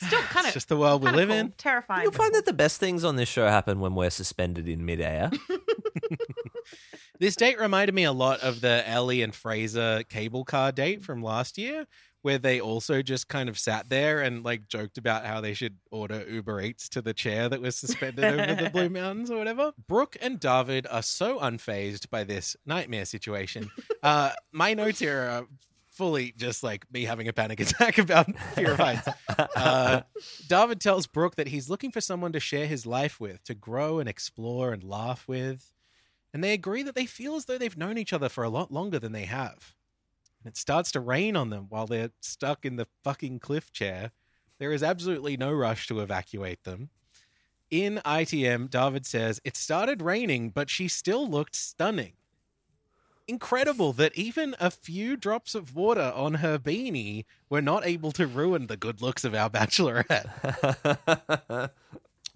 [0.03, 1.39] still kind it's of just the world we live cool.
[1.39, 1.53] in.
[1.53, 2.03] Terrifying.
[2.03, 5.31] You'll find that the best things on this show happen when we're suspended in midair.
[7.23, 11.23] This date reminded me a lot of the Ellie and Fraser cable car date from
[11.23, 11.87] last year,
[12.23, 15.77] where they also just kind of sat there and like joked about how they should
[15.93, 19.73] order Uber Eats to the chair that was suspended over the Blue Mountains or whatever.
[19.87, 23.71] Brooke and David are so unfazed by this nightmare situation.
[24.03, 25.47] Uh, my notes here are
[25.93, 29.09] fully just like me having a panic attack about fear of heights.
[29.55, 30.03] Uh,
[30.49, 33.99] David tells Brooke that he's looking for someone to share his life with, to grow
[33.99, 35.73] and explore and laugh with.
[36.33, 38.73] And they agree that they feel as though they've known each other for a lot
[38.73, 39.75] longer than they have.
[40.43, 44.13] And it starts to rain on them while they're stuck in the fucking cliff chair.
[44.59, 46.91] There is absolutely no rush to evacuate them.
[47.71, 52.13] In ITM, David says, It started raining, but she still looked stunning.
[53.29, 58.27] Incredible that even a few drops of water on her beanie were not able to
[58.27, 60.29] ruin the good looks of our bachelorette.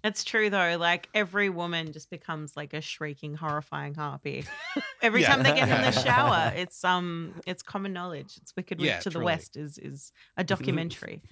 [0.04, 0.76] It's true though.
[0.78, 4.44] Like every woman just becomes like a shrieking, horrifying harpy.
[5.02, 5.34] Every Yeah.
[5.34, 8.34] time they get in the shower, it's um, it's common knowledge.
[8.40, 9.18] It's Wicked Witch Yeah, to the.
[9.18, 11.22] West is is a documentary.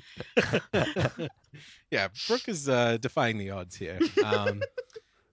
[1.90, 4.00] yeah, Brooke is uh, defying the odds here.
[4.24, 4.60] Um,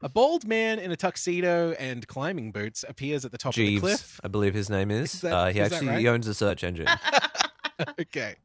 [0.01, 3.79] a bald man in a tuxedo and climbing boots appears at the top of the
[3.79, 4.19] cliff.
[4.23, 5.15] I believe his name is.
[5.15, 5.99] Is that- uh, he is actually right?
[5.99, 6.87] he owns a search engine.
[7.99, 8.35] okay.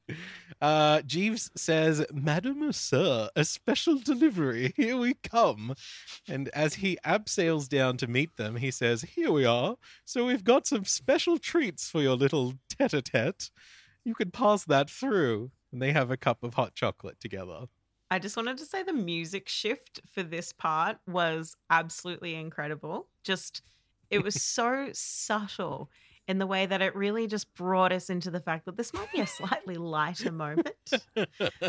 [0.60, 4.72] Uh, Jeeves says, Madam, or sir, a special delivery.
[4.76, 5.74] Here we come.
[6.28, 9.76] And as he abseils down to meet them, he says, Here we are.
[10.04, 13.50] So we've got some special treats for your little tete a tete.
[14.04, 15.50] You can pass that through.
[15.72, 17.66] And they have a cup of hot chocolate together.
[18.10, 23.08] I just wanted to say the music shift for this part was absolutely incredible.
[23.24, 23.62] Just
[24.10, 25.90] it was so subtle
[26.28, 29.10] in the way that it really just brought us into the fact that this might
[29.12, 30.72] be a slightly lighter moment.
[31.14, 31.28] That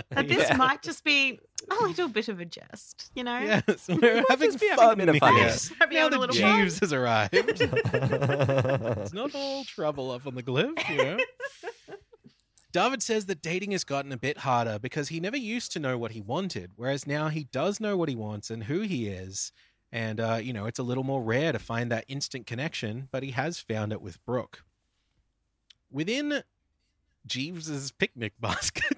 [0.28, 0.58] this Yeah.
[0.58, 1.40] might just be
[1.70, 3.38] a little bit of a jest, you know?
[3.40, 5.44] Yes, we're having just be having a fun bit of fun here.
[5.50, 6.60] Just having Now a little fun.
[6.62, 11.18] Jeeves has arrived, it's not all trouble up on the cliff, you know.
[12.72, 15.98] David says that dating has gotten a bit harder because he never used to know
[15.98, 19.52] what he wanted, whereas now he does know what he wants and who he is.
[19.92, 23.24] And, uh, you know, it's a little more rare to find that instant connection, but
[23.24, 24.64] he has found it with Brooke.
[25.90, 26.44] Within
[27.26, 28.98] Jeeves's picnic basket,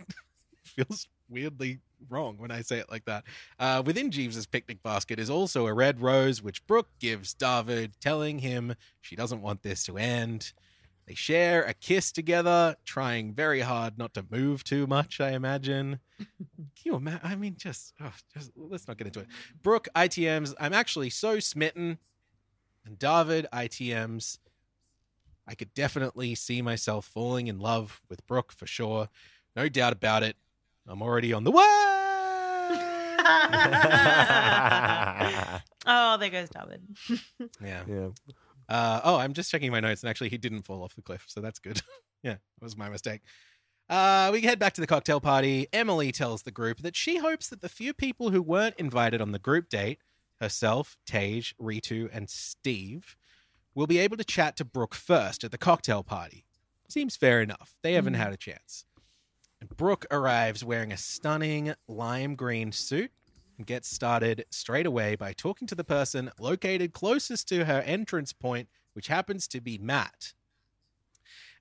[0.64, 1.80] feels weirdly
[2.10, 3.24] wrong when I say it like that.
[3.60, 8.40] Uh, within Jeeves's picnic basket is also a red rose, which Brooke gives David, telling
[8.40, 10.54] him she doesn't want this to end.
[11.10, 16.02] They share a kiss together, trying very hard not to move too much, I imagine.
[16.20, 16.28] Can
[16.84, 17.22] you imagine?
[17.24, 19.28] I mean, just, oh, just let's not get into it.
[19.64, 21.98] Brooke ITMs, I'm actually so smitten.
[22.86, 24.38] And David ITMs,
[25.48, 29.10] I could definitely see myself falling in love with Brooke for sure.
[29.56, 30.36] No doubt about it.
[30.88, 31.64] I'm already on the way.
[35.88, 36.84] oh, there goes David.
[37.64, 37.82] yeah.
[37.88, 38.10] yeah.
[38.70, 41.26] Uh, oh, I'm just checking my notes, and actually, he didn't fall off the cliff,
[41.28, 41.82] so that's good.
[42.24, 43.22] yeah, it was my mistake.
[43.90, 45.68] Uh, we head back to the cocktail party.
[45.74, 49.32] Emily tells the group that she hopes that the few people who weren't invited on
[49.32, 50.00] the group date,
[50.40, 53.18] herself, Tage, Ritu, and Steve,
[53.74, 56.46] will be able to chat to Brooke first at the cocktail party.
[56.88, 57.76] Seems fair enough.
[57.82, 58.86] They haven't had a chance.
[59.60, 63.12] And Brooke arrives wearing a stunning lime green suit
[63.66, 68.70] gets started straight away by talking to the person located closest to her entrance point,
[68.94, 70.34] which happens to be Matt.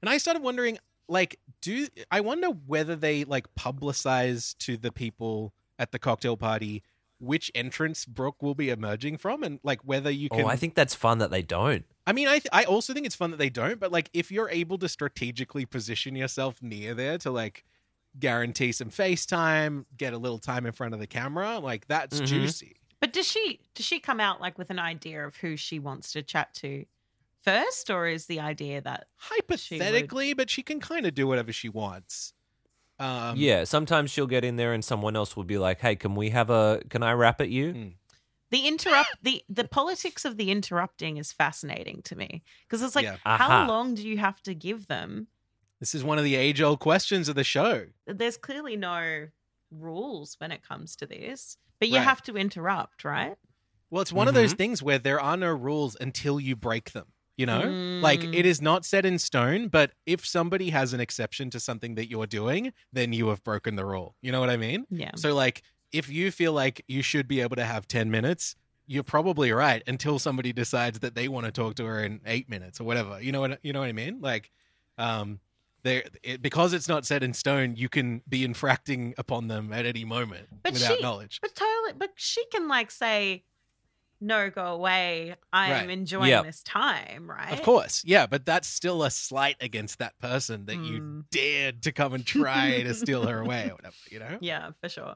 [0.00, 5.52] And I started wondering, like, do I wonder whether they like publicize to the people
[5.78, 6.82] at the cocktail party
[7.20, 10.44] which entrance Brooke will be emerging from, and like whether you oh, can.
[10.44, 11.84] Oh, I think that's fun that they don't.
[12.06, 14.30] I mean, I th- I also think it's fun that they don't, but like if
[14.30, 17.64] you're able to strategically position yourself near there to like
[18.18, 22.26] guarantee some FaceTime, get a little time in front of the camera, like that's Mhm.
[22.26, 22.76] juicy.
[23.00, 26.12] But does she does she come out like with an idea of who she wants
[26.12, 26.84] to chat to
[27.40, 31.68] first, or is the idea that Hypothetically, but she can kind of do whatever she
[31.68, 32.32] wants.
[32.98, 36.16] Um, yeah, sometimes she'll get in there and someone else will be like, "Hey, can
[36.16, 36.82] we have a?
[36.90, 37.94] Can I rap at you?" Mm.
[38.50, 43.04] the interrupt the the politics of the interrupting is fascinating to me because it's like
[43.04, 43.16] Yeah.
[43.36, 43.66] how Aha.
[43.68, 45.28] long do you have to give them?
[45.80, 47.86] This is one of the age old questions of the show.
[48.06, 49.28] There's clearly no
[49.70, 52.04] rules when it comes to this, but you Right.
[52.04, 53.36] have to interrupt, right?
[53.90, 54.58] Well, it's one of those Mhm.
[54.58, 57.12] things where there are no rules until you break them.
[57.36, 58.34] You know, like Mm.
[58.34, 59.68] it is not set in stone.
[59.68, 63.76] But if somebody has an exception to something that you're doing, then you have broken
[63.76, 64.16] the rule.
[64.20, 64.86] You know what I mean?
[64.90, 65.12] Yeah.
[65.14, 68.56] So, like, if you feel like you should be able to have 10 minutes,
[68.88, 72.48] you're probably right until somebody decides that they want to talk to her in eight
[72.48, 73.22] minutes or whatever.
[73.22, 74.20] You know what you know what I mean?
[74.20, 74.50] Like,
[74.98, 75.38] um,
[75.82, 79.86] there it, because it's not set in stone, you can be infracting upon them at
[79.86, 81.38] any moment But without she- knowledge.
[81.40, 83.44] But totally, but she can like say,
[84.20, 85.36] "No, go away.
[85.52, 85.90] I am Right.
[85.90, 87.52] enjoying this time." Right?
[87.52, 91.24] Of course, yeah, but that's still a slight against that person that you Mm.
[91.30, 93.96] dared to come and try to steal her away or whatever.
[94.10, 94.38] You know.
[94.40, 95.14] Yeah, for sure.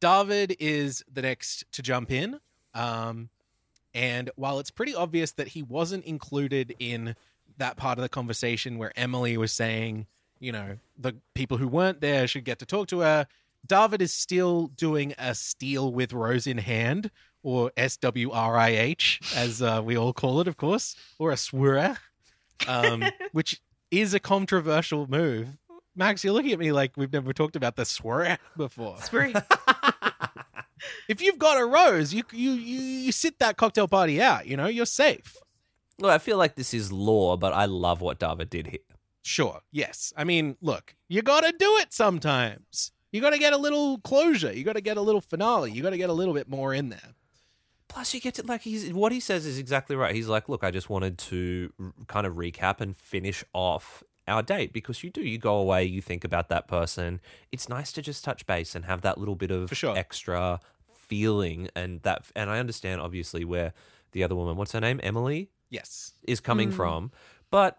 [0.00, 2.40] David is the next to jump in.
[2.72, 3.28] Um,
[3.92, 7.16] and while it's pretty obvious that he wasn't included in
[7.60, 10.06] that part of the conversation where Emily was saying,
[10.40, 13.26] you know, the people who weren't there should get to talk to her,
[13.66, 17.10] David is still doing a steal with Rose in hand,
[17.42, 21.30] or S W R I H, as uh, we all call it, of course, or
[21.30, 21.96] a swirr,
[22.66, 23.60] um, which
[23.90, 25.56] is a controversial move.
[25.96, 29.34] Max, you're looking at me like we've never talked about the swirr before Spree.
[31.08, 34.46] if you've got a rose, you you you, you sit that cocktail party out.
[34.46, 35.36] You know, you're safe.
[36.00, 38.80] Look, I feel like this is law, but I love what David did here.
[39.22, 39.60] Sure.
[39.70, 40.12] Yes.
[40.16, 42.92] I mean, look, you got to do it sometimes.
[43.12, 44.52] You got to get a little closure.
[44.52, 45.72] You got to get a little finale.
[45.72, 47.14] You got to get a little bit more in there.
[47.88, 50.14] Plus, you get to like he's what he says is exactly right.
[50.14, 54.42] He's like, look, I just wanted to r- kind of recap and finish off our
[54.44, 57.20] date because you do you go away, you think about that person.
[57.50, 59.98] It's nice to just touch base and have that little bit of sure.
[59.98, 60.60] extra
[60.94, 62.26] feeling and that.
[62.36, 63.72] And I understand obviously where
[64.12, 66.12] the other woman, what's her name, Emily, Yes.
[66.24, 66.74] is coming Mm.
[66.74, 67.12] from,
[67.50, 67.78] but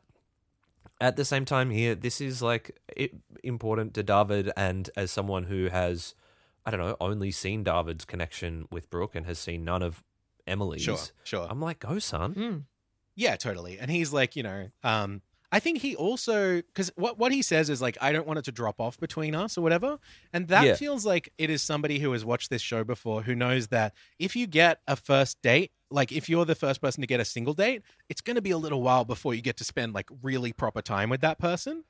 [1.00, 3.12] at the same time here this is like it,
[3.44, 6.16] important to David and as someone who has
[6.66, 10.04] I don't know only seen David's connection with Brooke and has seen none of
[10.46, 10.98] Emily's Sure.
[11.24, 11.48] Sure.
[11.50, 12.64] I'm like go son Mm.
[13.16, 13.78] Yeah, totally.
[13.78, 17.70] And he's like, you know, um, I think he also because what what he says
[17.70, 20.00] is like, I don't want it to drop off between us or whatever,
[20.32, 20.76] and that Yeah.
[20.76, 24.36] feels like it is somebody who has watched this show before who knows that if
[24.36, 27.54] you get a first date, like if you're the first person to get a single
[27.54, 30.54] date, it's going to be a little while before you get to spend like really
[30.54, 31.84] proper time with that person.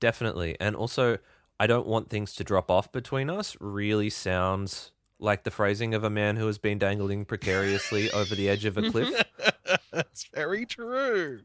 [0.00, 1.18] definitely and also
[1.58, 6.02] I don't want things to drop off between us really sounds like the phrasing of
[6.02, 9.22] a man who has been dangling precariously over the edge of a cliff
[9.92, 11.40] That's very true.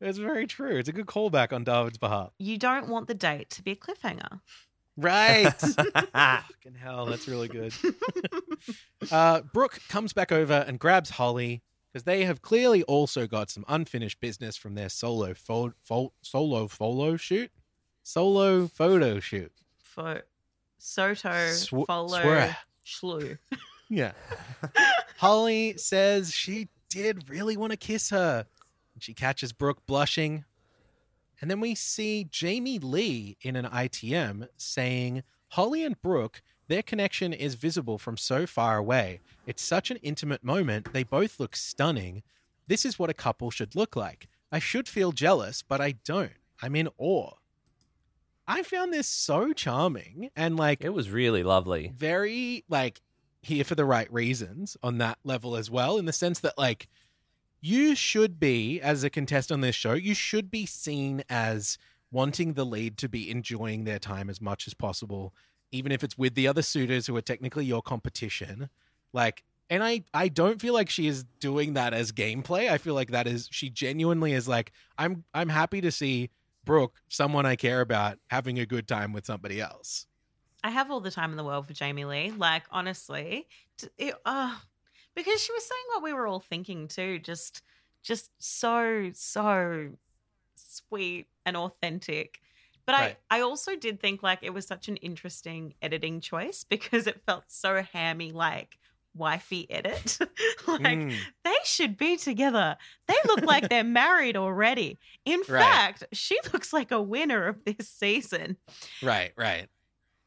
[0.00, 0.76] It's very true.
[0.76, 2.32] It's a good callback on David's behalf.
[2.38, 4.40] You don't want the date to be a cliffhanger.
[4.96, 5.50] Right.
[5.60, 7.72] Fucking hell, that's really good.
[9.10, 11.62] uh, Brooke comes back over and grabs Holly
[11.92, 16.66] because they have clearly also got some unfinished business from their solo fo- fo- solo
[16.68, 17.50] photo shoot,
[18.02, 19.52] solo photo shoot.
[19.78, 20.22] For
[20.78, 22.56] Soto, Sw- follow, swear.
[22.84, 23.38] Shlu.
[23.88, 24.12] Yeah.
[25.18, 28.46] Holly says she did really want to kiss her.
[28.94, 30.44] And she catches Brooke blushing.
[31.40, 37.32] And then we see Jamie Lee in an ITM saying, Holly and Brooke, their connection
[37.32, 39.20] is visible from so far away.
[39.46, 40.92] It's such an intimate moment.
[40.92, 42.22] They both look stunning.
[42.66, 44.28] This is what a couple should look like.
[44.50, 46.32] I should feel jealous, but I don't.
[46.62, 47.32] I'm in awe.
[48.48, 53.00] I found this so charming and like it was really lovely very like
[53.42, 56.86] here for the right reasons on that level as well in the sense that like
[57.60, 61.78] you should be as a contestant on this show you should be seen as
[62.12, 65.32] wanting the lead to be enjoying their time as much as possible
[65.72, 68.68] even if it's with the other suitors who are technically your competition.
[69.12, 72.70] Like and i i don't feel like she is doing that as gameplay.
[72.70, 76.30] I feel like that is she genuinely is like i'm i'm happy to see
[76.64, 80.06] brooke someone i care about having a good time with somebody else.
[80.62, 82.32] I have all the time in the world for Jamie Lee.
[82.32, 83.46] Like, honestly,
[83.98, 84.56] it, uh,
[85.16, 87.18] because she was saying what we were all thinking too.
[87.18, 87.62] Just,
[88.02, 89.88] just so, so
[90.54, 92.40] sweet and authentic.
[92.86, 93.16] But Right.
[93.30, 97.20] I, I also did think like it was such an interesting editing choice because it
[97.26, 98.78] felt so hammy, like
[99.14, 100.18] wifey edit.
[100.68, 101.16] like Mm.
[101.42, 102.76] they should be together.
[103.08, 104.98] They look like they're married already.
[105.24, 105.62] In Right.
[105.64, 108.56] fact, she looks like a winner of this season.
[109.02, 109.68] Right, right.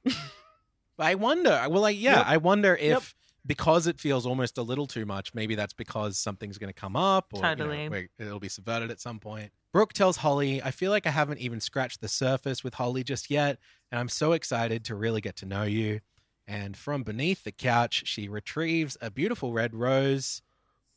[0.04, 1.66] But I wonder.
[1.70, 2.26] Well, like, yeah, Yep.
[2.28, 3.04] I wonder if Yep.
[3.50, 6.96] Because it feels almost a little too much, maybe that's because something's going to come
[6.96, 7.72] up, or you know,
[8.20, 9.52] it'll be subverted at some point.
[9.74, 13.30] Brooke tells Holly, "I feel like I haven't even scratched the surface with Holly just
[13.32, 13.58] yet,
[13.92, 16.00] and I'm so excited to really get to know you."
[16.48, 20.42] And from beneath the couch, she retrieves a beautiful red rose.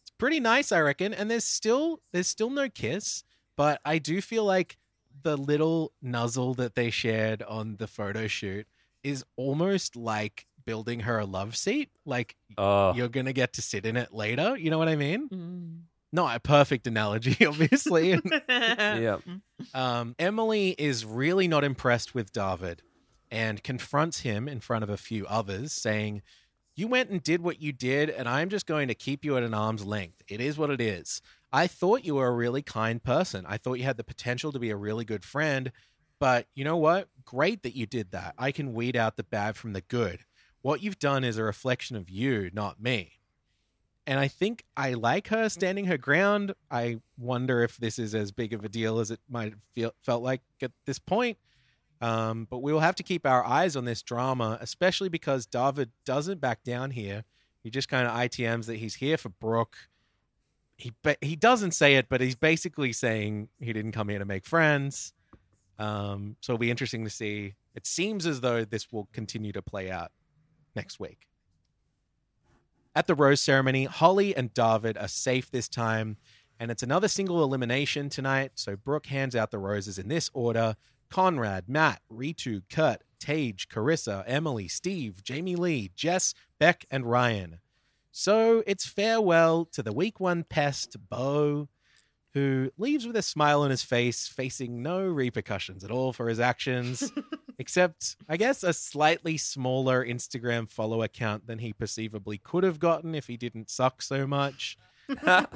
[0.03, 1.15] It's pretty nice, I reckon.
[1.15, 3.25] And there's still there's still no kiss,
[3.57, 4.77] but I do feel like
[5.23, 8.67] the little nuzzle that they shared on the photo shoot
[9.03, 11.91] is almost like building her a love seat.
[12.05, 14.57] Like Oh, you're gonna get to sit in it later.
[14.57, 15.29] You know what I mean?
[15.29, 15.81] Mm.
[16.13, 18.21] Not a perfect analogy, obviously.
[18.49, 19.17] yeah.
[19.75, 22.83] um, Emily is really not impressed with David
[23.31, 26.21] and confronts him in front of a few others, saying,
[26.77, 29.43] You went and did what you did, and I'm just going to keep you at
[29.43, 30.23] an arm's length.
[30.29, 31.23] It is what it is.
[31.51, 33.47] I thought you were a really kind person.
[33.49, 35.73] I thought you had the potential to be a really good friend.
[36.19, 37.09] But you know what?
[37.25, 38.35] Great that you did that.
[38.39, 40.21] I can weed out the bad from the good.
[40.63, 43.19] What you've done is a reflection of you, not me.
[44.07, 46.55] And I think I like her standing her ground.
[46.71, 49.93] I wonder if this is as big of a deal as it might have feel,
[50.03, 51.39] felt like at this point.
[52.01, 55.91] Um, but we will have to keep our eyes on this drama, especially because David
[56.05, 57.25] doesn't back down here.
[57.63, 59.77] He just kind of ITMs that he's here for Brooke.
[60.77, 64.25] He ba- he doesn't say it, but he's basically saying he didn't come here to
[64.25, 65.13] make friends.
[65.79, 67.55] Um, so it'll be interesting to see.
[67.77, 70.11] It seems as though this will continue to play out
[70.75, 71.29] next week.
[72.95, 76.19] At the rose ceremony, Holly and David are safe this time,
[76.61, 78.53] and it's another single elimination tonight.
[78.57, 80.77] So Brooke hands out the roses in this order
[81.11, 87.59] Conrad, Matt, Ritu, Kurt, Tage, Carissa, Emily, Steve, Jamie Lee, Jess, Beck, and Ryan.
[88.11, 91.69] So it's farewell to the week one pest, Bo,
[92.35, 96.41] who leaves with a smile on his face, facing no repercussions at all for his
[96.41, 97.13] actions,
[97.63, 103.15] except, I guess, a slightly smaller Instagram follower count than he perceivably could have gotten
[103.15, 104.77] if he didn't suck so much.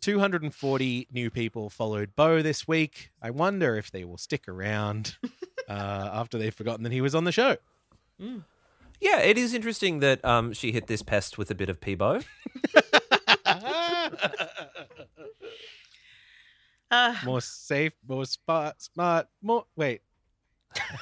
[0.00, 3.10] 240 new people followed Bo this week.
[3.20, 5.18] I wonder if they will stick around
[5.68, 7.58] uh, after they've forgotten that he was on the show.
[8.18, 12.24] Yeah, it is interesting that um, she hit this pest with a bit of Peebo.
[16.90, 19.66] Uh, more safe, more smart, smart, more.
[19.76, 20.00] Wait,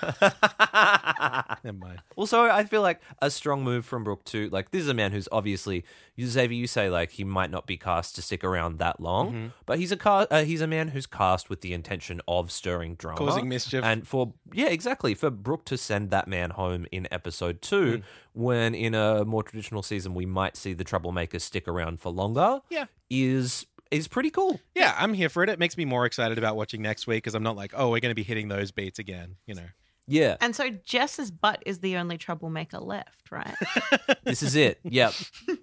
[1.64, 2.00] never mind.
[2.16, 4.48] Also, I feel like a strong move from Brooke too.
[4.50, 5.84] Like this is a man who's obviously,
[6.20, 9.46] Xavier, you say like he might not be cast to stick around that long, Mm-hmm.
[9.66, 10.26] but he's a car.
[10.30, 13.84] Uh, he's a man who's cast with the intention of stirring drama, Causing mischief.
[13.84, 18.02] and for yeah, exactly for Brooke to send that man home in episode two, Mm.
[18.32, 22.60] when in a more traditional season we might see the troublemakers stick around for longer.
[22.70, 22.86] Yeah.
[23.08, 24.60] is is pretty cool.
[24.74, 25.48] Yeah, I'm here for it.
[25.48, 28.00] It makes me more excited about watching next week because I'm not like, oh, we're
[28.00, 29.36] going to be hitting those beats again.
[29.46, 29.66] You know.
[30.06, 33.54] Yeah, and so Jess's butt is the only troublemaker left, right?
[34.24, 34.80] this is it.
[34.82, 35.14] Yep.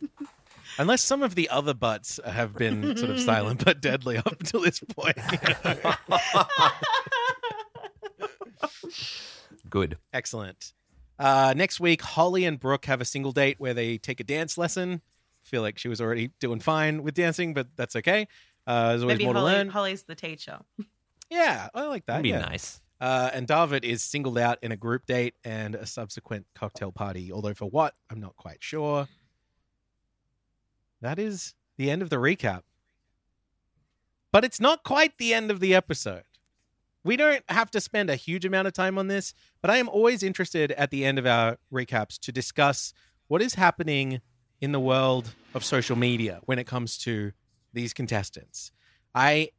[0.79, 4.61] Unless some of the other butts have been sort of silent but deadly up until
[4.61, 5.17] this point.
[9.69, 9.97] Good.
[10.13, 10.73] Excellent.
[11.19, 14.57] Uh, next week, Holly and Brooke have a single date where they take a dance
[14.57, 15.01] lesson.
[15.47, 18.27] Feel like she was already doing fine with dancing, but that's okay.
[18.67, 19.69] Uh, there's always Maybe more to Holly, learn.
[19.69, 20.59] Holly's the teacher.
[21.29, 22.13] Yeah, I like that.
[22.13, 22.39] That'd be yeah.
[22.39, 22.81] nice.
[22.99, 27.31] Uh, and David is singled out in a group date and a subsequent cocktail party,
[27.31, 29.07] although for what, I'm not quite sure.
[31.01, 32.63] That is the end of the recap.
[34.31, 36.23] But it's not quite the end of the episode.
[37.03, 39.87] We don't have to spend a huge amount of time on this, but I am
[39.87, 42.93] always interested at the end of our recaps to discuss
[43.27, 44.21] what is happening
[44.61, 47.31] in the world of social media when it comes to
[47.73, 48.71] these contestants.
[49.13, 49.49] I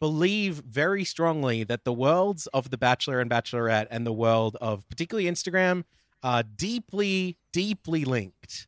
[0.00, 4.88] believe very strongly that the worlds of The Bachelor and Bachelorette and the world of
[4.88, 5.84] particularly Instagram
[6.22, 8.66] are deeply, deeply linked.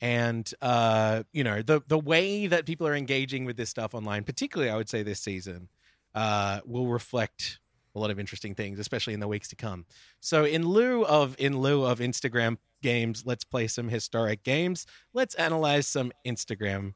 [0.00, 4.24] And uh, you know, the the way that people are engaging with this stuff online,
[4.24, 5.68] particularly I would say this season,
[6.14, 7.60] uh, will reflect
[7.94, 9.86] a lot of interesting things, especially in the weeks to come.
[10.20, 14.86] So in lieu of in lieu of Instagram games, let's play some historic games.
[15.14, 16.94] Let's analyze some Instagram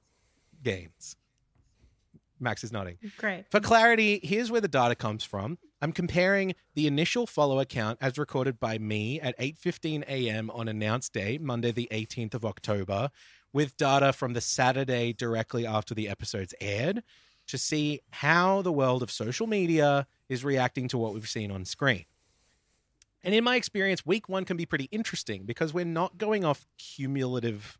[0.62, 1.16] games.
[2.38, 2.98] Max is nodding.
[3.16, 3.46] Great.
[3.50, 5.58] For clarity, here's where the data comes from.
[5.80, 10.50] I'm comparing the initial follower count as recorded by me at 8:15 a.m.
[10.50, 13.10] on announced day, Monday the 18th of October,
[13.52, 17.02] with data from the Saturday directly after the episodes aired
[17.46, 21.64] to see how the world of social media is reacting to what we've seen on
[21.64, 22.04] screen.
[23.26, 26.64] And in my experience, week 1 can be pretty interesting because we're not going off
[26.78, 27.76] cumulative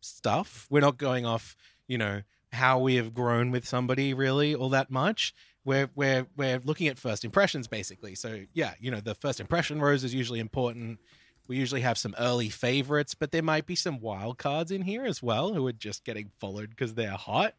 [0.00, 0.68] stuff.
[0.70, 1.56] We're not going off,
[1.88, 2.22] you know,
[2.52, 5.34] how we have grown with somebody really all that much.
[5.64, 8.14] We're we're we're looking at first impressions basically.
[8.14, 11.00] So yeah, you know, the first impression rose is usually important.
[11.48, 15.04] We usually have some early favorites, but there might be some wild cards in here
[15.04, 17.54] as well who are just getting followed because they're hot.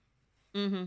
[0.56, 0.86] Mm-hmm.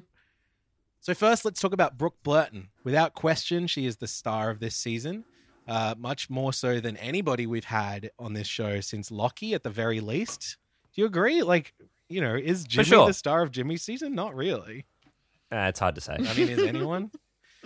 [1.01, 2.69] So first, let's talk about Brooke Blurton.
[2.83, 5.25] Without question, she is the star of this season,
[5.71, 9.71] uh, much more so than anybody we've had on this show since Locky, at the
[9.71, 10.57] very least.
[10.93, 11.43] Do you agree?
[11.45, 11.73] Like,
[12.09, 13.07] you know, is Jimmy sure.
[13.07, 14.15] the star of Jimmy's season?
[14.15, 14.85] Not really.
[15.53, 16.15] Uh, it's hard to say.
[16.15, 17.13] I mean, is anyone?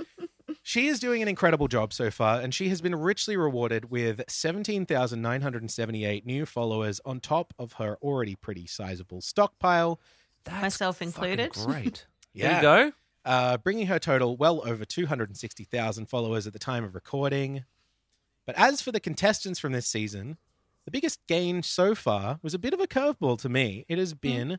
[0.63, 4.21] she is doing an incredible job so far, and she has been richly rewarded with
[4.29, 9.99] 17,978 new followers on top of her already pretty sizable stockpile.
[10.45, 11.53] That's Myself included.
[11.53, 12.07] Great.
[12.37, 12.61] Yeah.
[12.61, 12.97] There you go.
[13.31, 17.65] uh, bringing her total well over 260,000 followers at the time of recording.
[18.47, 20.37] But as for the contestants from this season,
[20.85, 23.87] the biggest gain so far was a bit of a curveball to me.
[23.89, 24.59] It has been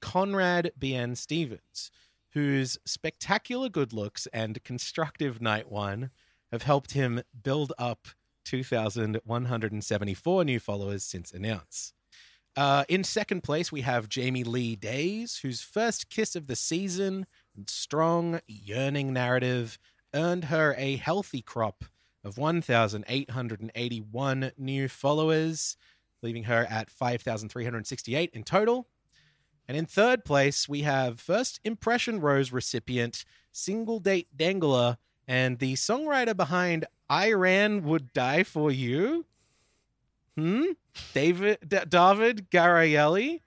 [0.00, 1.90] Conrad BN Stevens,
[2.30, 6.10] whose spectacular good looks and constructive night one
[6.52, 8.08] have helped him build up
[8.44, 11.92] 2,174 new followers since announce.
[12.56, 17.26] Uh, in second place, we have Jamie Lee Days, whose first kiss of the season
[17.56, 19.78] and strong, yearning narrative
[20.14, 21.84] earned her a healthy crop
[22.26, 25.76] of 1,881 new followers,
[26.22, 28.88] leaving her at 5,368 in total.
[29.68, 34.96] And in third place, we have First Impression Rose recipient, Single Date Dangler,
[35.28, 39.24] and the songwriter behind Iran Would Die For You.
[40.36, 40.64] Hmm?
[41.14, 43.40] David D- David Garayelli,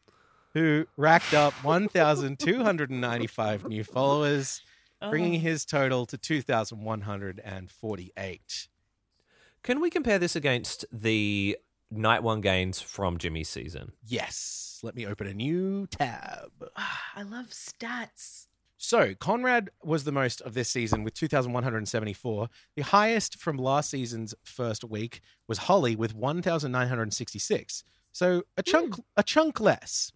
[0.54, 4.62] who racked up 1,295 new followers,
[5.10, 5.40] bringing Oh.
[5.40, 8.68] his total to 2,148.
[9.64, 11.58] Can we compare this against the
[11.92, 13.94] night one gains from Jimmy's season?
[14.06, 14.80] Yes.
[14.82, 16.52] Let me open a new tab.
[16.78, 18.46] Ah, I love stats.
[18.82, 22.48] So, Conrad was the most of this season with 2,174.
[22.78, 25.20] The highest from last season's first week
[25.50, 27.84] was Holly with 1,966.
[28.14, 28.72] So, a hmm.
[28.72, 30.14] chunk a chunk less.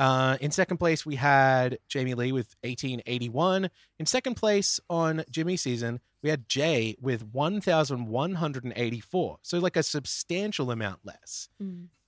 [0.00, 3.68] Uh, in second place, we had Jamie Lee with 1881.
[3.98, 9.38] In second place on Jimmy's season, we had Jay with 1,184.
[9.42, 11.50] So, like a substantial amount less.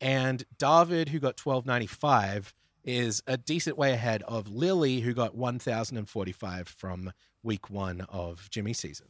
[0.01, 6.69] And David, who got 1295, is a decent way ahead of Lily, who got 1,045
[6.69, 7.12] from
[7.43, 9.09] week one of Jimmy's season.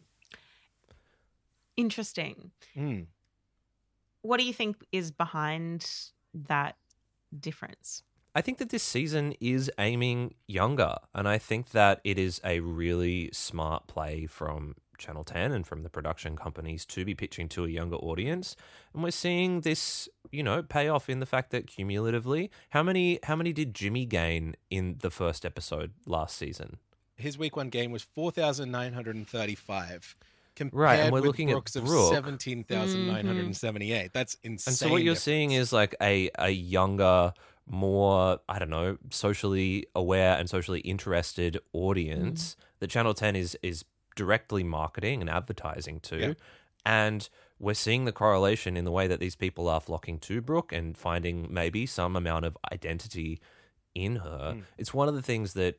[1.77, 2.51] Interesting.
[2.77, 3.07] Mm.
[4.23, 5.89] What do you think is behind
[6.35, 6.75] that
[7.39, 8.03] difference?
[8.35, 12.59] I think that this season is aiming younger, and I think that it is a
[12.61, 17.65] really smart play from Channel 10 and from the production companies to be pitching to
[17.65, 18.57] a younger audience.
[18.95, 23.19] And we're seeing this, you know, pay off in the fact that cumulatively, how many
[23.25, 26.79] how many did Jimmy gain in the first episode last season?
[27.17, 30.17] His week one game was 4,935.
[30.55, 32.13] Compared Right, and we're with looking at Brooks of Brooke.
[32.13, 34.13] 17,978.
[34.13, 34.73] That's insane.
[34.73, 37.33] And so what you're seeing is like a a younger,
[37.67, 42.65] more I don't know, socially aware and socially interested audience mm.
[42.81, 43.85] that Channel 10 is is
[44.17, 46.19] directly marketing and advertising to.
[46.19, 46.33] Yeah.
[46.85, 47.29] And
[47.59, 50.99] we're seeing the correlation in the way that these people are flocking to Brooke and
[50.99, 53.41] finding maybe some amount of identity
[53.95, 54.55] in her.
[54.57, 54.63] Mm.
[54.77, 55.79] It's one of the things that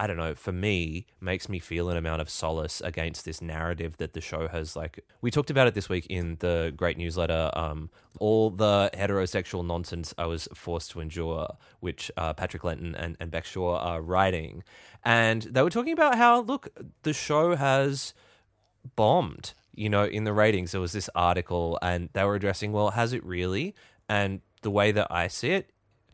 [0.00, 3.96] I don't know, for me, makes me feel an amount of solace against this narrative
[3.96, 4.76] that the show has.
[4.76, 9.66] Like, we talked about it this week in the great newsletter, um, all the heterosexual
[9.66, 11.48] nonsense I was forced to endure,
[11.80, 14.62] which uh, Patrick Lenton and, and Bec Shaw are writing.
[15.04, 16.68] And they were talking about how, look,
[17.02, 18.14] the show has
[18.94, 20.70] bombed, you know, in the ratings.
[20.72, 23.74] There was this article and they were addressing, well, has it really?
[24.08, 25.70] And the way that I see it,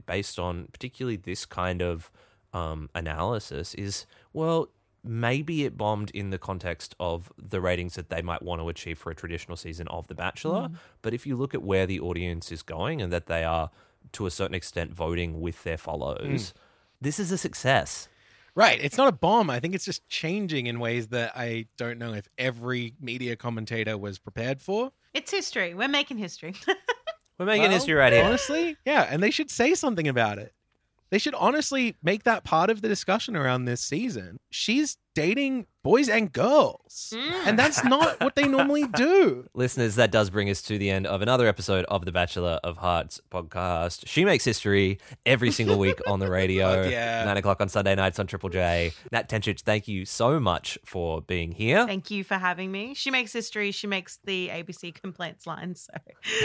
[0.06, 2.10] based on particularly this kind of
[2.54, 4.68] um, analysis, is well,
[5.02, 8.98] maybe it bombed in the context of the ratings that they might want to achieve
[8.98, 10.70] for a traditional season of The Bachelor.
[11.02, 13.70] But if you look at where the audience is going and that they are,
[14.12, 16.54] to a certain extent, voting with their follows,
[17.00, 18.08] this is a success.
[18.54, 18.78] Right.
[18.80, 19.50] It's not a bomb.
[19.50, 23.98] I think it's just changing in ways that I don't know if every media commentator
[23.98, 24.92] was prepared for.
[25.12, 25.74] It's history.
[25.74, 26.54] We're making history.
[27.38, 28.24] We're making Well, history right here.
[28.24, 30.54] Honestly, yeah, and they should say something about it.
[31.14, 34.40] They should honestly make that part of the discussion around this season.
[34.50, 37.32] She's dating boys and girls, hmm.
[37.46, 39.46] and that's not what they normally do.
[39.54, 42.78] Listeners, that does bring us to the end of another episode of the Bachelor of
[42.80, 44.04] Arts podcast.
[44.06, 46.84] She makes history every single week on the radio.
[46.88, 47.24] Yeah.
[47.24, 48.92] Nine o'clock on Sunday nights on Triple J.
[49.12, 51.86] Nat Tencic, thank you so much for being here.
[51.86, 52.94] Thank you for having me.
[52.94, 53.70] She makes history.
[53.70, 55.74] She makes the ABC complaints line.
[55.74, 55.92] So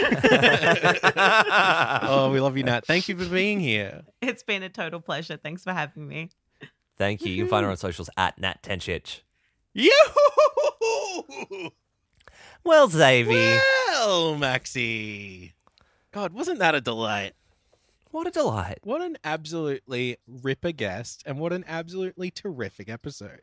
[2.02, 2.86] Oh, we love you, Nat.
[2.86, 4.02] Thank you for being here.
[4.20, 5.36] it's been a total pleasure.
[5.36, 6.30] Thanks for having me.
[7.00, 7.32] Thank you.
[7.32, 7.72] You can find her mm-hmm.
[7.72, 9.22] on socials at Nat Tencic.
[9.72, 9.90] Yoo!
[12.62, 13.58] Well, Xavi,
[13.88, 15.54] Well, Maxie.
[16.12, 17.32] God, wasn't that a delight?
[18.10, 18.80] what a delight.
[18.82, 23.40] What an absolutely ripper guest, and what an absolutely terrific episode.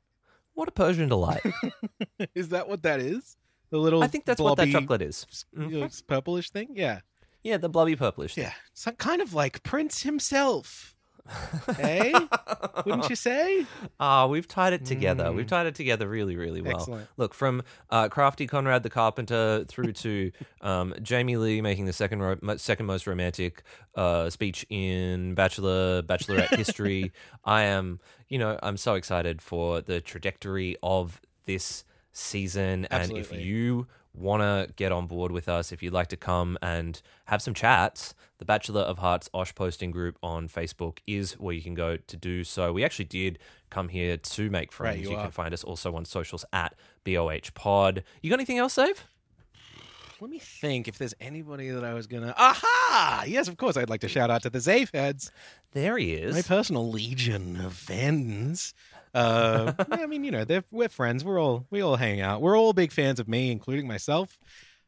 [0.54, 1.42] What a Persian delight.
[2.36, 3.38] Is that what that is?
[3.72, 5.26] The little I think that's what that chocolate is.
[5.58, 5.80] Mm-hmm.
[5.80, 6.70] know, purplish thing?
[6.76, 7.00] Yeah.
[7.42, 8.36] Yeah, the blubby purplish.
[8.36, 8.44] thing.
[8.44, 8.54] Yeah.
[8.76, 10.96] So kind of like Prince himself.
[11.78, 12.14] Hey,
[12.86, 13.66] wouldn't you say?
[14.00, 15.32] Ah, we've tied it together.
[15.32, 16.74] We've tied it together really, really well.
[16.74, 16.80] Mm.
[16.80, 17.08] Excellent.
[17.18, 20.32] Look, from uh, Crafty Conrad the Carpenter through to
[20.62, 23.64] um, Jamie Lee making the second ro- second most romantic
[23.96, 27.12] uh, speech in Bachelor Bachelorette history.
[27.44, 28.00] I am,
[28.30, 32.88] you know, I'm so excited for the trajectory of this season.
[32.92, 33.88] And if you
[34.18, 37.54] want to get on board with us, if you'd like to come and have some
[37.54, 41.98] chats, the Bachelor of Arts Osh posting group on Facebook is where you can go
[41.98, 42.74] to do so.
[42.74, 43.40] We actually did
[43.70, 45.02] come here to make friends.
[45.02, 48.04] you you can find us also on socials at BOH Pod.
[48.22, 49.04] You got anything else, Dave?
[50.20, 52.34] Let me think if there's anybody that I was gonna.
[52.38, 53.26] Aha!
[53.28, 53.78] Yes, of course.
[53.78, 55.32] I'd like to shout out to the Zave heads,
[55.74, 56.34] There he is.
[56.34, 58.74] my personal legion of fans.
[59.14, 61.24] Uh, I mean, you know, they're, we're friends.
[61.24, 62.42] We're all we all hang out.
[62.42, 64.40] We're all big fans of me, including myself.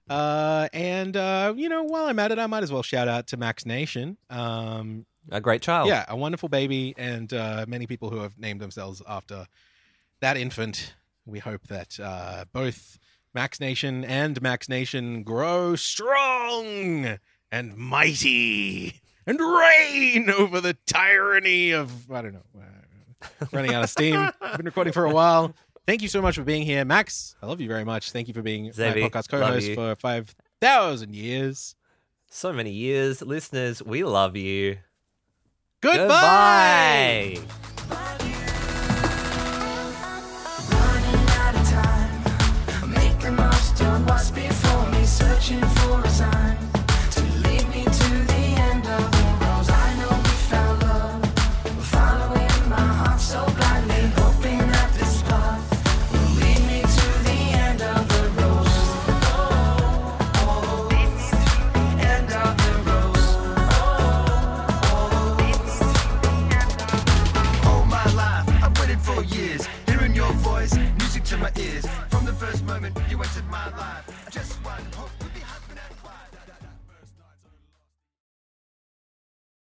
[0.09, 3.27] Uh, and uh, you know, while I'm at it, I might as well shout out
[3.27, 4.17] to Max Nation.
[4.29, 5.89] Um, a great child.
[5.89, 9.45] yeah, a wonderful baby, and uh, many people who have named themselves after
[10.21, 10.95] that infant.
[11.25, 12.97] We hope that uh, both
[13.35, 17.19] Max Nation and Max Nation grow strong
[17.51, 22.78] and mighty and reign over the tyranny of I don't know, uh,
[23.51, 24.15] running out of steam.
[24.15, 25.53] I've been recording for a while.
[25.85, 27.35] Thank you so much for being here, Max.
[27.41, 28.11] I love you very much.
[28.11, 29.75] Thank you for being Xavi, my podcast co-host you.
[29.75, 31.75] for five thousand years.
[32.27, 33.21] So many years.
[33.21, 34.77] Listeners, we love you.
[35.81, 37.37] Goodbye.
[37.37, 38.09] Goodbye.
[40.69, 41.55] Running out
[72.39, 74.08] first moment you entered my life.